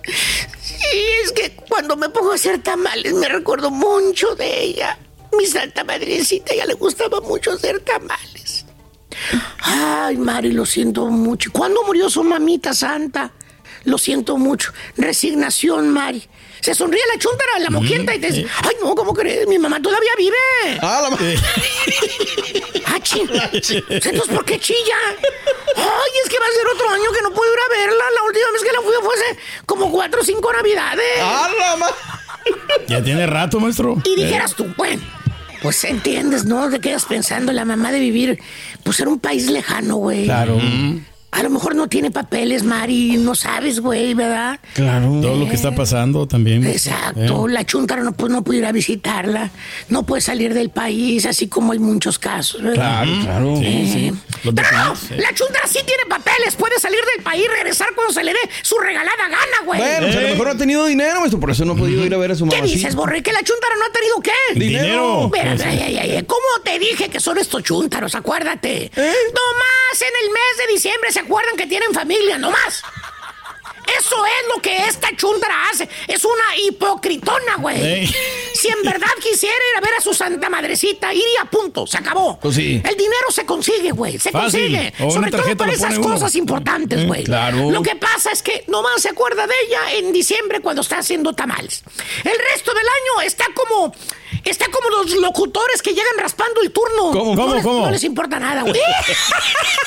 Es 0.94 1.32
que 1.32 1.56
cuando 1.68 1.96
me 1.96 2.10
pongo 2.10 2.32
a 2.32 2.36
hacer 2.36 2.62
tamales 2.62 3.14
me 3.14 3.28
recuerdo 3.28 3.72
mucho 3.72 4.36
de 4.36 4.62
ella. 4.62 5.00
Mi 5.36 5.48
santa 5.48 5.84
madrecita, 5.84 6.54
ya 6.54 6.66
le 6.66 6.76
gustaba 6.76 7.20
mucho 7.22 7.52
hacer 7.52 7.80
tamales. 7.80 8.66
Ay, 9.60 10.18
Mari, 10.18 10.52
lo 10.52 10.66
siento 10.66 11.08
mucho. 11.08 11.52
¿Cuándo 11.52 11.84
murió 11.84 12.10
su 12.10 12.24
mamita 12.24 12.74
santa? 12.74 13.32
Lo 13.86 13.98
siento 13.98 14.38
mucho. 14.38 14.72
Resignación, 14.96 15.90
Mari. 15.90 16.28
Se 16.64 16.74
sonríe 16.74 17.02
la 17.14 17.20
chuntara, 17.20 17.60
la 17.60 17.70
moquienta 17.70 18.16
y 18.16 18.20
te 18.20 18.28
dice, 18.32 18.48
ay, 18.64 18.76
no, 18.82 18.96
¿cómo 18.96 19.14
crees? 19.14 19.46
Mi 19.48 19.60
mamá 19.60 19.82
todavía 19.82 20.12
vive. 20.18 20.80
Ah, 20.82 21.02
la 21.04 21.10
ma- 21.10 21.18
Ah, 22.86 23.00
chi- 23.02 23.22
Entonces, 23.90 24.28
¿por 24.34 24.46
qué 24.46 24.60
chilla? 24.60 24.96
Ay, 25.76 26.12
es 26.24 26.30
que 26.30 26.40
va 26.40 26.46
a 26.46 26.52
ser 26.52 26.68
otro 26.74 26.90
año 26.90 27.12
que 27.12 27.22
no 27.22 27.32
puedo 27.34 27.52
ir 27.54 27.60
a 27.60 27.70
verla. 27.78 28.04
La 28.16 28.24
última 28.28 28.52
vez 28.54 28.64
que 28.64 28.72
la 28.72 28.82
fui 28.82 28.94
fue 29.04 29.14
hace 29.16 29.40
como 29.66 29.92
cuatro 29.92 30.22
o 30.22 30.24
cinco 30.24 30.52
navidades. 30.54 31.06
Ah, 31.22 31.50
la 31.60 31.76
ma- 31.76 31.92
Ya 32.88 33.04
tiene 33.04 33.26
rato, 33.28 33.60
maestro. 33.60 33.98
Y 34.06 34.16
dijeras 34.16 34.56
tú, 34.56 34.74
bueno, 34.78 35.02
pues 35.62 35.84
entiendes, 35.84 36.46
¿no? 36.46 36.70
Te 36.70 36.80
quedas 36.80 37.06
pensando 37.06 37.52
la 37.52 37.66
mamá 37.66 37.92
de 37.92 38.00
vivir, 38.00 38.40
pues 38.84 39.00
en 39.02 39.08
un 39.10 39.20
país 39.20 39.48
lejano, 39.50 39.96
güey. 39.98 40.26
Claro. 40.26 40.60
A 41.36 41.42
lo 41.42 41.50
mejor 41.50 41.76
no 41.76 41.88
tiene 41.88 42.12
papeles, 42.12 42.64
Mari, 42.64 43.18
no 43.18 43.34
sabes, 43.34 43.80
güey, 43.80 44.14
¿verdad? 44.14 44.60
Claro. 44.74 45.20
Todo 45.20 45.36
lo 45.36 45.48
que 45.50 45.56
está 45.56 45.74
pasando 45.74 46.28
también. 46.28 46.64
Exacto, 46.64 47.48
Eh. 47.48 47.52
la 47.52 47.66
chuntara 47.66 48.04
no, 48.04 48.12
pues, 48.12 48.32
no 48.32 48.44
puede 48.44 48.60
ir 48.60 48.66
a 48.68 48.72
visitarla, 48.72 49.50
no 49.90 50.04
puede 50.04 50.22
salir 50.22 50.54
del 50.54 50.70
país, 50.70 51.26
así 51.26 51.48
como 51.48 51.72
hay 51.72 51.80
muchos 51.80 52.20
casos, 52.20 52.62
¿verdad? 52.62 53.04
Claro, 53.04 53.12
claro. 53.24 53.56
Sí, 53.58 53.66
Eh, 53.66 53.90
sí. 54.14 54.33
Los 54.44 54.54
Pero 54.54 54.72
no, 54.72 54.78
documentos, 54.86 55.12
eh. 55.12 55.22
la 55.22 55.34
chuntara 55.34 55.68
sí 55.68 55.80
tiene 55.86 56.04
papeles, 56.08 56.56
puede 56.56 56.80
salir 56.80 57.00
del 57.16 57.24
país, 57.24 57.48
regresar 57.50 57.88
cuando 57.96 58.14
se 58.14 58.24
le 58.24 58.34
dé 58.34 58.40
su 58.62 58.78
regalada 58.78 59.24
gana, 59.30 59.62
güey. 59.66 59.80
Bueno, 59.80 59.98
pues 60.08 60.16
a 60.18 60.22
lo 60.22 60.28
mejor 60.30 60.46
no 60.48 60.52
ha 60.54 60.58
tenido 60.58 60.86
dinero, 60.86 61.20
maestro, 61.22 61.40
por 61.40 61.52
eso 61.52 61.64
no 61.66 61.74
ha 61.74 61.76
podido 61.76 62.06
ir 62.06 62.14
a 62.14 62.18
ver 62.18 62.32
a 62.32 62.36
su 62.36 62.48
¿Qué 62.48 62.58
mamá. 62.58 62.68
dices, 62.68 62.94
Borre? 62.96 63.24
¿Que 63.24 63.32
la 63.32 63.42
chuntara 63.44 63.76
no 63.78 63.86
ha 63.86 63.92
tenido 63.92 64.20
qué? 64.22 64.32
Dinero. 64.60 65.26
Espera, 65.26 65.52
ay, 65.70 65.82
ay, 65.86 65.98
ay, 65.98 66.12
ay, 66.18 66.24
¿Cómo 66.26 66.42
te 66.64 66.78
dije 66.80 67.10
que 67.10 67.20
son 67.20 67.38
estos 67.38 67.64
chúntaros? 67.64 68.16
Acuérdate. 68.16 68.92
Nomás 68.96 70.02
en 70.02 70.26
el 70.26 70.30
mes 70.32 70.68
de 70.68 70.74
diciembre 70.74 71.12
se 71.12 71.20
acuerdan 71.22 71.56
que 71.56 71.66
tienen 71.68 71.94
familia, 71.94 72.38
nomás. 72.38 72.84
Eso 74.00 74.26
es 74.26 74.56
lo 74.56 74.62
que 74.62 74.76
esta 74.88 75.16
chuntara 75.16 75.70
hace. 75.70 75.88
Es 76.08 76.24
una 76.26 76.58
hipocritona, 76.58 77.56
güey. 77.58 77.82
Ey. 77.82 78.16
Si 78.64 78.70
en 78.70 78.82
verdad 78.82 79.08
quisiera 79.22 79.56
ir 79.56 79.78
a 79.78 79.82
ver 79.82 79.94
a 79.98 80.02
su 80.02 80.14
santa 80.14 80.50
madrecita, 80.50 81.14
iría, 81.14 81.44
punto. 81.52 81.86
Se 81.86 81.98
acabó. 81.98 82.40
Pues 82.40 82.56
sí. 82.56 82.82
El 82.84 82.96
dinero 82.96 83.30
se 83.30 83.46
consigue, 83.46 83.92
güey. 83.92 84.18
Se 84.18 84.32
Fácil. 84.32 84.72
consigue. 84.72 84.94
O 85.02 85.12
Sobre 85.12 85.32
todo 85.32 85.58
para 85.58 85.74
esas 85.74 85.98
uno. 85.98 86.14
cosas 86.14 86.34
importantes, 86.36 87.04
Mm, 87.04 87.08
güey. 87.08 87.24
claro. 87.26 87.70
Lo 87.72 87.82
que 87.82 87.98
pasa 87.98 88.32
es 88.32 88.42
que 88.42 88.64
nomás 88.70 89.02
se 89.02 89.10
acuerda 89.10 89.46
de 89.48 89.54
ella 89.68 89.94
en 89.96 90.14
diciembre 90.14 90.62
cuando 90.62 90.82
está 90.82 91.00
haciendo 91.00 91.34
tamales. 91.34 91.84
El 92.24 92.38
resto 92.54 92.74
del 92.74 92.86
año 92.88 93.28
está 93.28 93.46
como. 93.54 93.94
Está 94.44 94.66
como 94.72 94.90
los 94.90 95.16
locutores 95.16 95.82
que 95.82 95.92
llegan 95.92 96.18
raspando 96.18 96.62
el 96.62 96.72
turno. 96.72 97.12
¿Cómo, 97.12 97.36
no 97.36 97.42
cómo, 97.42 97.56
les, 97.56 97.64
cómo? 97.64 97.86
No 97.86 97.92
les 97.92 98.04
importa 98.04 98.40
nada, 98.40 98.62
güey. 98.62 98.74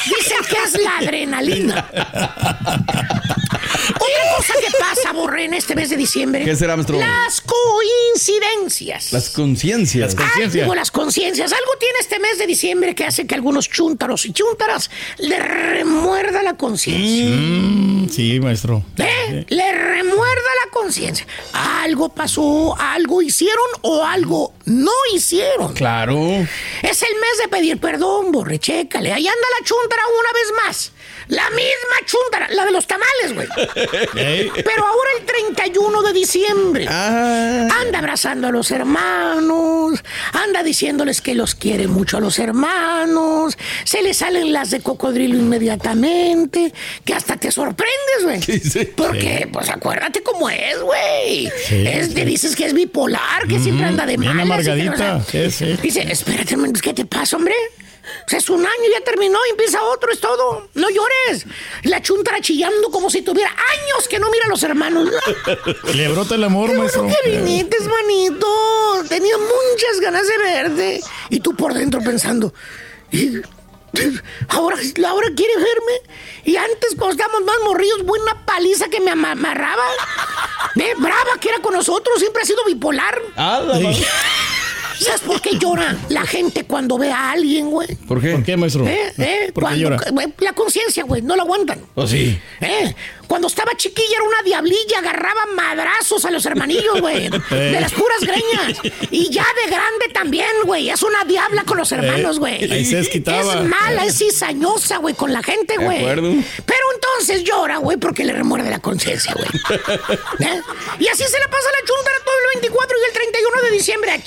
Dicen 0.05 0.39
que 0.49 0.57
es 0.65 0.83
la 0.83 0.99
adrenalina. 0.99 1.91
Otra 3.95 4.37
cosa 4.37 4.55
que 4.61 4.71
pasa, 4.79 5.13
borré 5.13 5.45
en 5.45 5.55
este 5.55 5.75
mes 5.75 5.91
de 5.91 5.97
diciembre. 5.97 6.45
¿Qué 6.45 6.57
será, 6.57 6.77
maestro? 6.77 6.99
Las 6.99 7.41
coincidencias. 7.41 9.13
Las 9.13 9.31
conciencias. 9.31 10.17
Ah, 10.19 10.49
digo, 10.51 10.75
las 10.75 10.91
conciencias. 10.91 11.53
Algo 11.53 11.73
tiene 11.79 11.99
este 12.01 12.19
mes 12.19 12.39
de 12.39 12.47
diciembre 12.47 12.95
que 12.95 13.05
hace 13.05 13.27
que 13.27 13.35
algunos 13.35 13.69
chúntaros 13.69 14.27
y 14.27 14.33
chúntaras 14.33 14.91
le 15.19 15.39
remuerda 15.39 16.43
la 16.43 16.57
conciencia. 16.57 17.37
Mm, 17.37 18.09
sí, 18.11 18.41
maestro. 18.41 18.83
¿Eh? 18.97 19.45
Le 19.49 19.73
remuerda 19.73 20.51
la 20.65 20.71
conciencia. 20.73 21.27
Algo 21.53 22.09
pasó, 22.09 22.77
algo 22.79 23.23
hicieron 23.23 23.67
o 23.83 24.05
algo 24.05 24.36
no 24.65 24.91
hicieron. 25.15 25.73
Claro. 25.75 26.17
Es 26.83 27.03
el 27.03 27.15
mes 27.15 27.39
de 27.43 27.49
pedir 27.49 27.79
perdón, 27.79 28.33
borre, 28.33 28.59
chécale. 28.59 29.13
Ahí 29.13 29.27
anda 29.27 29.47
la 29.61 29.65
chúntara 29.67 30.03
una 30.21 30.33
vez 30.33 30.53
más. 30.65 30.93
La 31.29 31.51
misma 31.51 31.97
chúntara, 32.07 32.49
la 32.51 32.65
de 32.65 32.71
los 32.71 32.87
tamales, 32.87 33.35
güey. 33.35 33.49
Pero 34.15 34.87
ahora 34.87 35.11
el 35.19 35.27
31 35.27 36.03
de 36.03 36.13
diciembre. 36.13 36.87
Anda 36.89 37.99
abrazando 37.99 38.47
a 38.47 38.51
los 38.53 38.71
hermanos. 38.71 40.03
Anda 40.33 40.63
diciéndoles 40.63 41.21
que 41.21 41.35
los 41.35 41.55
quiere 41.57 41.89
mucho 41.89 42.19
a 42.19 42.21
los 42.21 42.39
hermanos. 42.39 43.59
Se 43.85 44.03
le 44.03 44.15
salen 44.15 44.53
las 44.53 44.71
de 44.71 44.81
cocodrilo 44.81 45.37
inmediatamente. 45.37 46.73
Que 47.05 47.15
hasta 47.15 47.37
te 47.37 47.51
sorprendes, 47.51 48.23
güey. 48.23 48.87
Porque, 48.97 49.49
pues 49.53 49.69
acuérdate 49.71 50.23
cómo 50.23 50.49
es, 50.49 50.81
güey. 50.81 51.51
Sí, 51.67 51.85
Es- 51.87 52.15
Te 52.15 52.25
dices 52.25 52.55
que 52.55 52.67
es 52.67 52.73
bipolar, 52.73 53.47
que 53.49 53.59
siempre 53.59 53.87
anda 53.87 54.07
de 54.07 54.17
Bien 54.27 54.41
amargadita. 54.41 55.21
Dice, 55.83 56.03
espérate, 56.11 56.57
¿qué 56.83 56.93
te 56.95 57.05
pasa, 57.05 57.37
hombre? 57.37 57.55
O 58.25 58.29
sea, 58.29 58.39
es 58.39 58.49
un 58.51 58.61
año, 58.61 58.85
ya 58.93 59.05
terminó 59.05 59.37
y 59.49 59.51
empieza 59.51 59.83
otro, 59.83 60.13
es 60.13 60.21
todo. 60.21 60.69
No 60.75 60.89
llores. 60.91 61.45
La 61.83 62.01
chuntara 62.01 62.41
chillando 62.41 62.91
como 62.91 63.11
si 63.11 63.23
tuviera 63.23 63.51
años 63.51 64.07
que 64.09 64.19
no 64.21 64.31
mira 64.31 64.45
a 64.47 64.49
los 64.49 64.63
hermanos. 64.63 65.09
Le 65.95 66.09
brota 66.09 66.37
el 66.37 66.45
amor, 66.45 66.71
Qué 66.71 66.79
maestro. 66.79 67.03
bueno 67.03 67.17
que 67.25 67.31
viniste, 67.41 67.77
manito. 67.81 68.47
Tenía 69.09 69.37
muchas 69.39 70.01
ganas 70.01 70.27
de 70.29 70.39
verte. 70.39 71.01
Y 71.31 71.41
tú 71.41 71.55
por 71.57 71.75
dentro 71.75 72.01
pensando, 72.01 72.55
"Y- 73.11 73.41
ahora, 74.49 74.77
ahora 75.09 75.29
quiere 75.37 75.55
verme. 75.57 76.01
Y 76.45 76.57
antes, 76.57 76.95
cuando 76.97 77.13
estábamos 77.13 77.43
más 77.45 77.57
morridos, 77.65 78.03
buena 78.05 78.45
paliza 78.45 78.89
que 78.89 79.01
me 79.01 79.11
ama- 79.11 79.33
amarraba. 79.33 79.85
Brava 80.99 81.39
que 81.41 81.49
era 81.49 81.59
con 81.61 81.75
nosotros, 81.75 82.19
siempre 82.19 82.43
ha 82.43 82.47
sido 82.47 82.65
bipolar. 82.65 83.21
Ah, 83.37 83.61
la. 83.65 83.79
¿Sabes 84.99 85.21
por 85.21 85.41
qué 85.41 85.59
llora 85.59 85.97
la 86.09 86.25
gente 86.27 86.65
cuando 86.65 86.99
ve 86.99 87.11
a 87.11 87.33
alguien, 87.33 87.71
güey? 87.71 87.95
¿Por 88.09 88.21
qué? 88.21 88.33
¿Por 88.33 88.43
qué, 88.45 88.57
maestro? 88.57 88.87
¿Eh? 88.87 89.13
¿Eh? 89.19 89.51
¿Por 89.53 89.69
qué 89.69 89.79
llora? 89.79 89.99
La 90.39 90.53
conciencia, 90.53 91.05
güey, 91.05 91.23
no 91.23 91.37
la 91.37 91.43
aguantan. 91.43 91.81
¿O 91.95 92.07
sí? 92.07 92.39
¿Eh? 92.61 92.95
Cuando 93.27 93.49
estaba 93.49 93.73
chiquilla 93.77 94.17
era 94.17 94.23
una 94.23 94.43
diablilla, 94.45 94.99
agarraba 94.99 95.47
madrazos 95.55 96.25
a 96.25 96.31
los 96.31 96.47
hermanillos, 96.47 97.01
güey. 97.01 97.29
De 97.51 97.81
las 97.81 97.93
puras 97.93 98.21
greñas. 98.21 98.79
Y 99.11 99.31
ya 99.31 99.45
de 99.65 99.71
grande 99.71 100.09
también, 100.13 100.47
güey. 100.65 100.91
Es 100.91 101.03
una 101.03 101.25
diabla 101.25 101.65
con 101.65 101.77
los 101.77 101.91
hermanos, 101.91 102.39
güey. 102.39 102.71
Ahí 102.71 102.85
se. 102.85 103.01
Es 103.01 103.11
mala, 103.65 104.05
es 104.05 104.19
cizañosa, 104.19 104.99
güey, 104.99 105.15
con 105.15 105.33
la 105.33 105.43
gente, 105.43 105.75
De 105.79 105.85
güey. 105.85 105.99
acuerdo. 105.99 106.33
Pero 106.65 106.81
entonces 106.95 107.45
llora, 107.45 107.79
güey, 107.79 107.97
porque 107.97 108.25
le 108.25 108.33
remuerde 108.33 108.71
la 108.71 108.79
conciencia, 108.79 109.35
güey. 109.35 109.47
¿Eh? 110.41 110.61
Y 111.01 111.09
así 111.09 111.25
se 111.25 111.39
la 111.39 111.49
pasa 111.49 111.69
la 111.81 111.87
chuntara 111.87 112.17
todo 112.25 112.35
el 112.55 112.61
24 112.61 112.97
y 112.97 113.07
el 113.09 113.13
31 113.13 113.63
de 113.63 113.71
diciembre. 113.71 114.11
A 114.13 114.23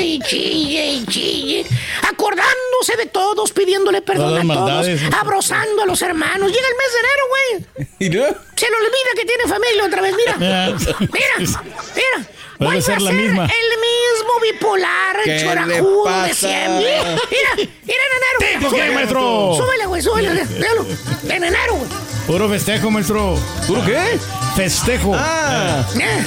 chille 0.00 0.14
y 0.14 0.20
chille 0.20 0.86
y 0.92 1.06
chille. 1.06 1.66
Acordándose 2.08 2.96
de 2.98 3.06
todos, 3.06 3.52
pidiéndole 3.52 4.02
perdón 4.02 4.46
Todas 4.46 4.86
a 4.88 4.88
todos. 4.88 5.14
Abrazando 5.20 5.82
a 5.82 5.86
los 5.86 6.00
hermanos. 6.02 6.50
Llega 6.50 6.66
el 6.68 6.74
mes 6.76 6.92
de 6.92 7.00
enero, 7.00 7.22
güey. 7.28 8.38
Se 8.56 8.68
le 8.70 8.76
olvida 8.76 9.10
que 9.14 9.24
tiene 9.24 9.44
familia 9.46 9.84
otra 9.86 10.02
vez, 10.02 10.14
mira. 10.16 10.36
Ya. 10.38 10.76
Mira, 11.00 11.52
mira. 11.94 12.28
Vuelve 12.58 12.82
ser 12.82 12.96
a 12.96 13.00
la 13.00 13.10
ser 13.10 13.20
misma. 13.20 13.44
el 13.46 13.78
mismo 13.80 14.40
bipolar, 14.42 15.16
¿Qué 15.24 15.30
le 15.30 15.42
chorajudo 15.42 16.22
de 16.24 16.34
siempre. 16.34 17.00
Mira, 17.30 17.54
mira 17.56 18.02
en 18.04 18.12
enero. 18.16 18.38
¿Tipo 18.38 18.70
qué, 18.70 18.76
Súbele. 18.76 18.94
maestro? 18.94 19.54
Súbele, 19.56 19.86
güey, 19.86 20.02
súbele. 20.02 20.44
Véalo. 20.58 20.86
En 21.24 21.44
enero, 21.44 21.74
güey. 21.76 21.88
Puro 22.26 22.48
festejo, 22.48 22.90
maestro. 22.90 23.36
¿Puro 23.66 23.84
qué? 23.84 24.18
Festejo. 24.54 25.12
Ah. 25.16 25.84
Eh, 25.98 26.24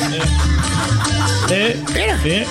Eh, 1.50 1.84
Mira. 1.94 2.20
eh, 2.26 2.48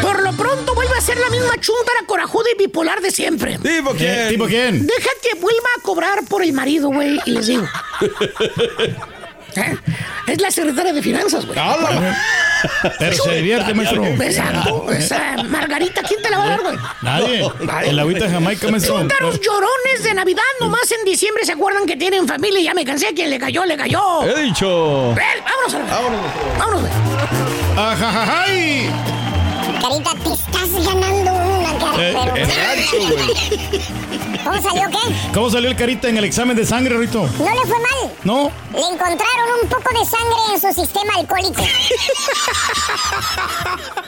Por 0.00 0.22
lo 0.22 0.32
pronto 0.32 0.74
vuelve 0.74 0.96
a 0.96 1.00
ser 1.00 1.18
la 1.18 1.28
misma 1.28 1.54
chuntara 1.60 2.00
corajuda 2.06 2.46
y 2.54 2.58
bipolar 2.58 3.00
de 3.00 3.10
siempre. 3.10 3.58
¿Tipo 3.58 3.90
quién? 3.92 4.28
¿Tipo 4.28 4.46
quién? 4.46 4.86
Deja 4.86 5.10
que 5.22 5.38
vuelva 5.38 5.68
a 5.78 5.82
cobrar 5.82 6.24
por 6.28 6.42
el 6.42 6.52
marido, 6.52 6.88
güey, 6.88 7.20
y 7.26 7.30
les 7.32 7.46
digo. 7.48 7.66
¿Eh? 9.56 9.76
Es 10.26 10.40
la 10.40 10.50
secretaria 10.50 10.92
de 10.92 11.02
finanzas, 11.02 11.44
güey. 11.46 11.58
Pero 12.98 13.16
se 13.16 13.34
divierte, 13.36 13.72
maestro. 13.74 14.04
Exacto. 14.04 14.90
Esa 14.92 15.36
Margarita, 15.44 16.02
¿quién 16.02 16.20
te 16.22 16.30
la 16.30 16.38
va 16.38 16.44
a 16.44 16.48
dar, 16.50 16.60
güey? 16.62 16.76
Nadie. 17.02 17.50
El 17.84 17.98
agüita 17.98 18.24
de 18.26 18.30
Jamaica, 18.32 18.68
maestro. 18.70 18.98
Chúntaros 18.98 19.40
llorones 19.40 20.02
de 20.04 20.14
Navidad, 20.14 20.42
nomás 20.60 20.90
en 20.92 21.04
diciembre 21.04 21.44
se 21.44 21.52
acuerdan 21.52 21.86
que 21.86 21.96
tienen 21.96 22.26
familia 22.28 22.60
y 22.60 22.64
ya 22.64 22.74
me 22.74 22.84
cansé. 22.84 23.14
Quien 23.14 23.30
le 23.30 23.38
cayó, 23.38 23.64
le 23.64 23.76
cayó. 23.76 24.22
He 24.24 24.42
dicho. 24.42 25.14
Ven, 25.14 25.24
vámonos, 25.44 25.74
a 25.74 25.78
la- 25.78 25.84
Vámonos. 25.96 26.20
vámonos, 26.58 26.80
güey. 26.82 26.92
¡Ajajajay! 27.76 28.90
Carita, 29.80 30.10
te 30.24 30.32
estás 30.32 30.84
ganando 30.84 31.37
Eh, 31.98 32.14
pero... 32.24 32.36
El 32.36 32.46
rancho, 32.46 32.96
güey. 33.00 33.34
¿Cómo 34.44 34.62
salió 34.62 34.88
qué? 34.90 34.98
¿Cómo 35.34 35.50
salió 35.50 35.68
el 35.70 35.76
carita 35.76 36.08
en 36.08 36.16
el 36.16 36.24
examen 36.24 36.56
de 36.56 36.64
sangre, 36.64 36.96
Rito? 36.96 37.28
No 37.38 37.54
le 37.54 37.60
fue 37.66 37.78
mal. 37.78 38.12
¿No? 38.24 38.50
Le 38.72 38.78
encontraron 38.80 39.48
un 39.62 39.68
poco 39.68 39.90
de 39.98 40.04
sangre 40.04 40.36
en 40.54 40.60
su 40.60 40.72
sistema 40.80 41.14
alcohólico. 41.16 41.62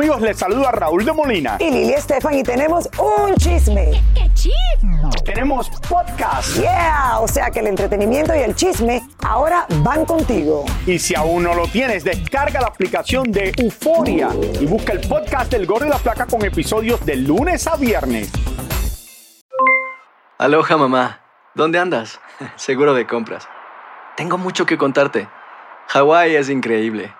Amigos, 0.00 0.22
les 0.22 0.38
saluda 0.38 0.72
Raúl 0.72 1.04
de 1.04 1.12
Molina. 1.12 1.58
Y 1.60 1.70
Lili 1.70 1.92
Estefan 1.92 2.32
y 2.32 2.42
tenemos 2.42 2.88
un 2.96 3.34
chisme. 3.34 3.90
¿Qué 4.14 4.30
chisme? 4.32 5.10
Tenemos 5.26 5.68
podcast. 5.86 6.56
Yeah, 6.56 7.18
o 7.20 7.28
sea 7.28 7.50
que 7.50 7.60
el 7.60 7.66
entretenimiento 7.66 8.34
y 8.34 8.38
el 8.38 8.54
chisme 8.54 9.06
ahora 9.22 9.66
van 9.82 10.06
contigo. 10.06 10.64
Y 10.86 10.98
si 10.98 11.14
aún 11.14 11.42
no 11.42 11.52
lo 11.52 11.66
tienes, 11.66 12.02
descarga 12.02 12.62
la 12.62 12.68
aplicación 12.68 13.30
de 13.30 13.52
Euforia 13.58 14.30
y 14.58 14.64
busca 14.64 14.94
el 14.94 15.06
podcast 15.06 15.52
del 15.52 15.66
Gordo 15.66 15.84
y 15.84 15.90
la 15.90 15.98
Flaca 15.98 16.24
con 16.24 16.42
episodios 16.46 17.04
de 17.04 17.16
lunes 17.16 17.66
a 17.66 17.76
viernes. 17.76 18.32
Aloha 20.38 20.78
mamá, 20.78 21.20
¿dónde 21.54 21.78
andas? 21.78 22.18
Seguro 22.56 22.94
de 22.94 23.06
compras. 23.06 23.46
Tengo 24.16 24.38
mucho 24.38 24.64
que 24.64 24.78
contarte. 24.78 25.28
Hawái 25.88 26.36
es 26.36 26.48
increíble. 26.48 27.19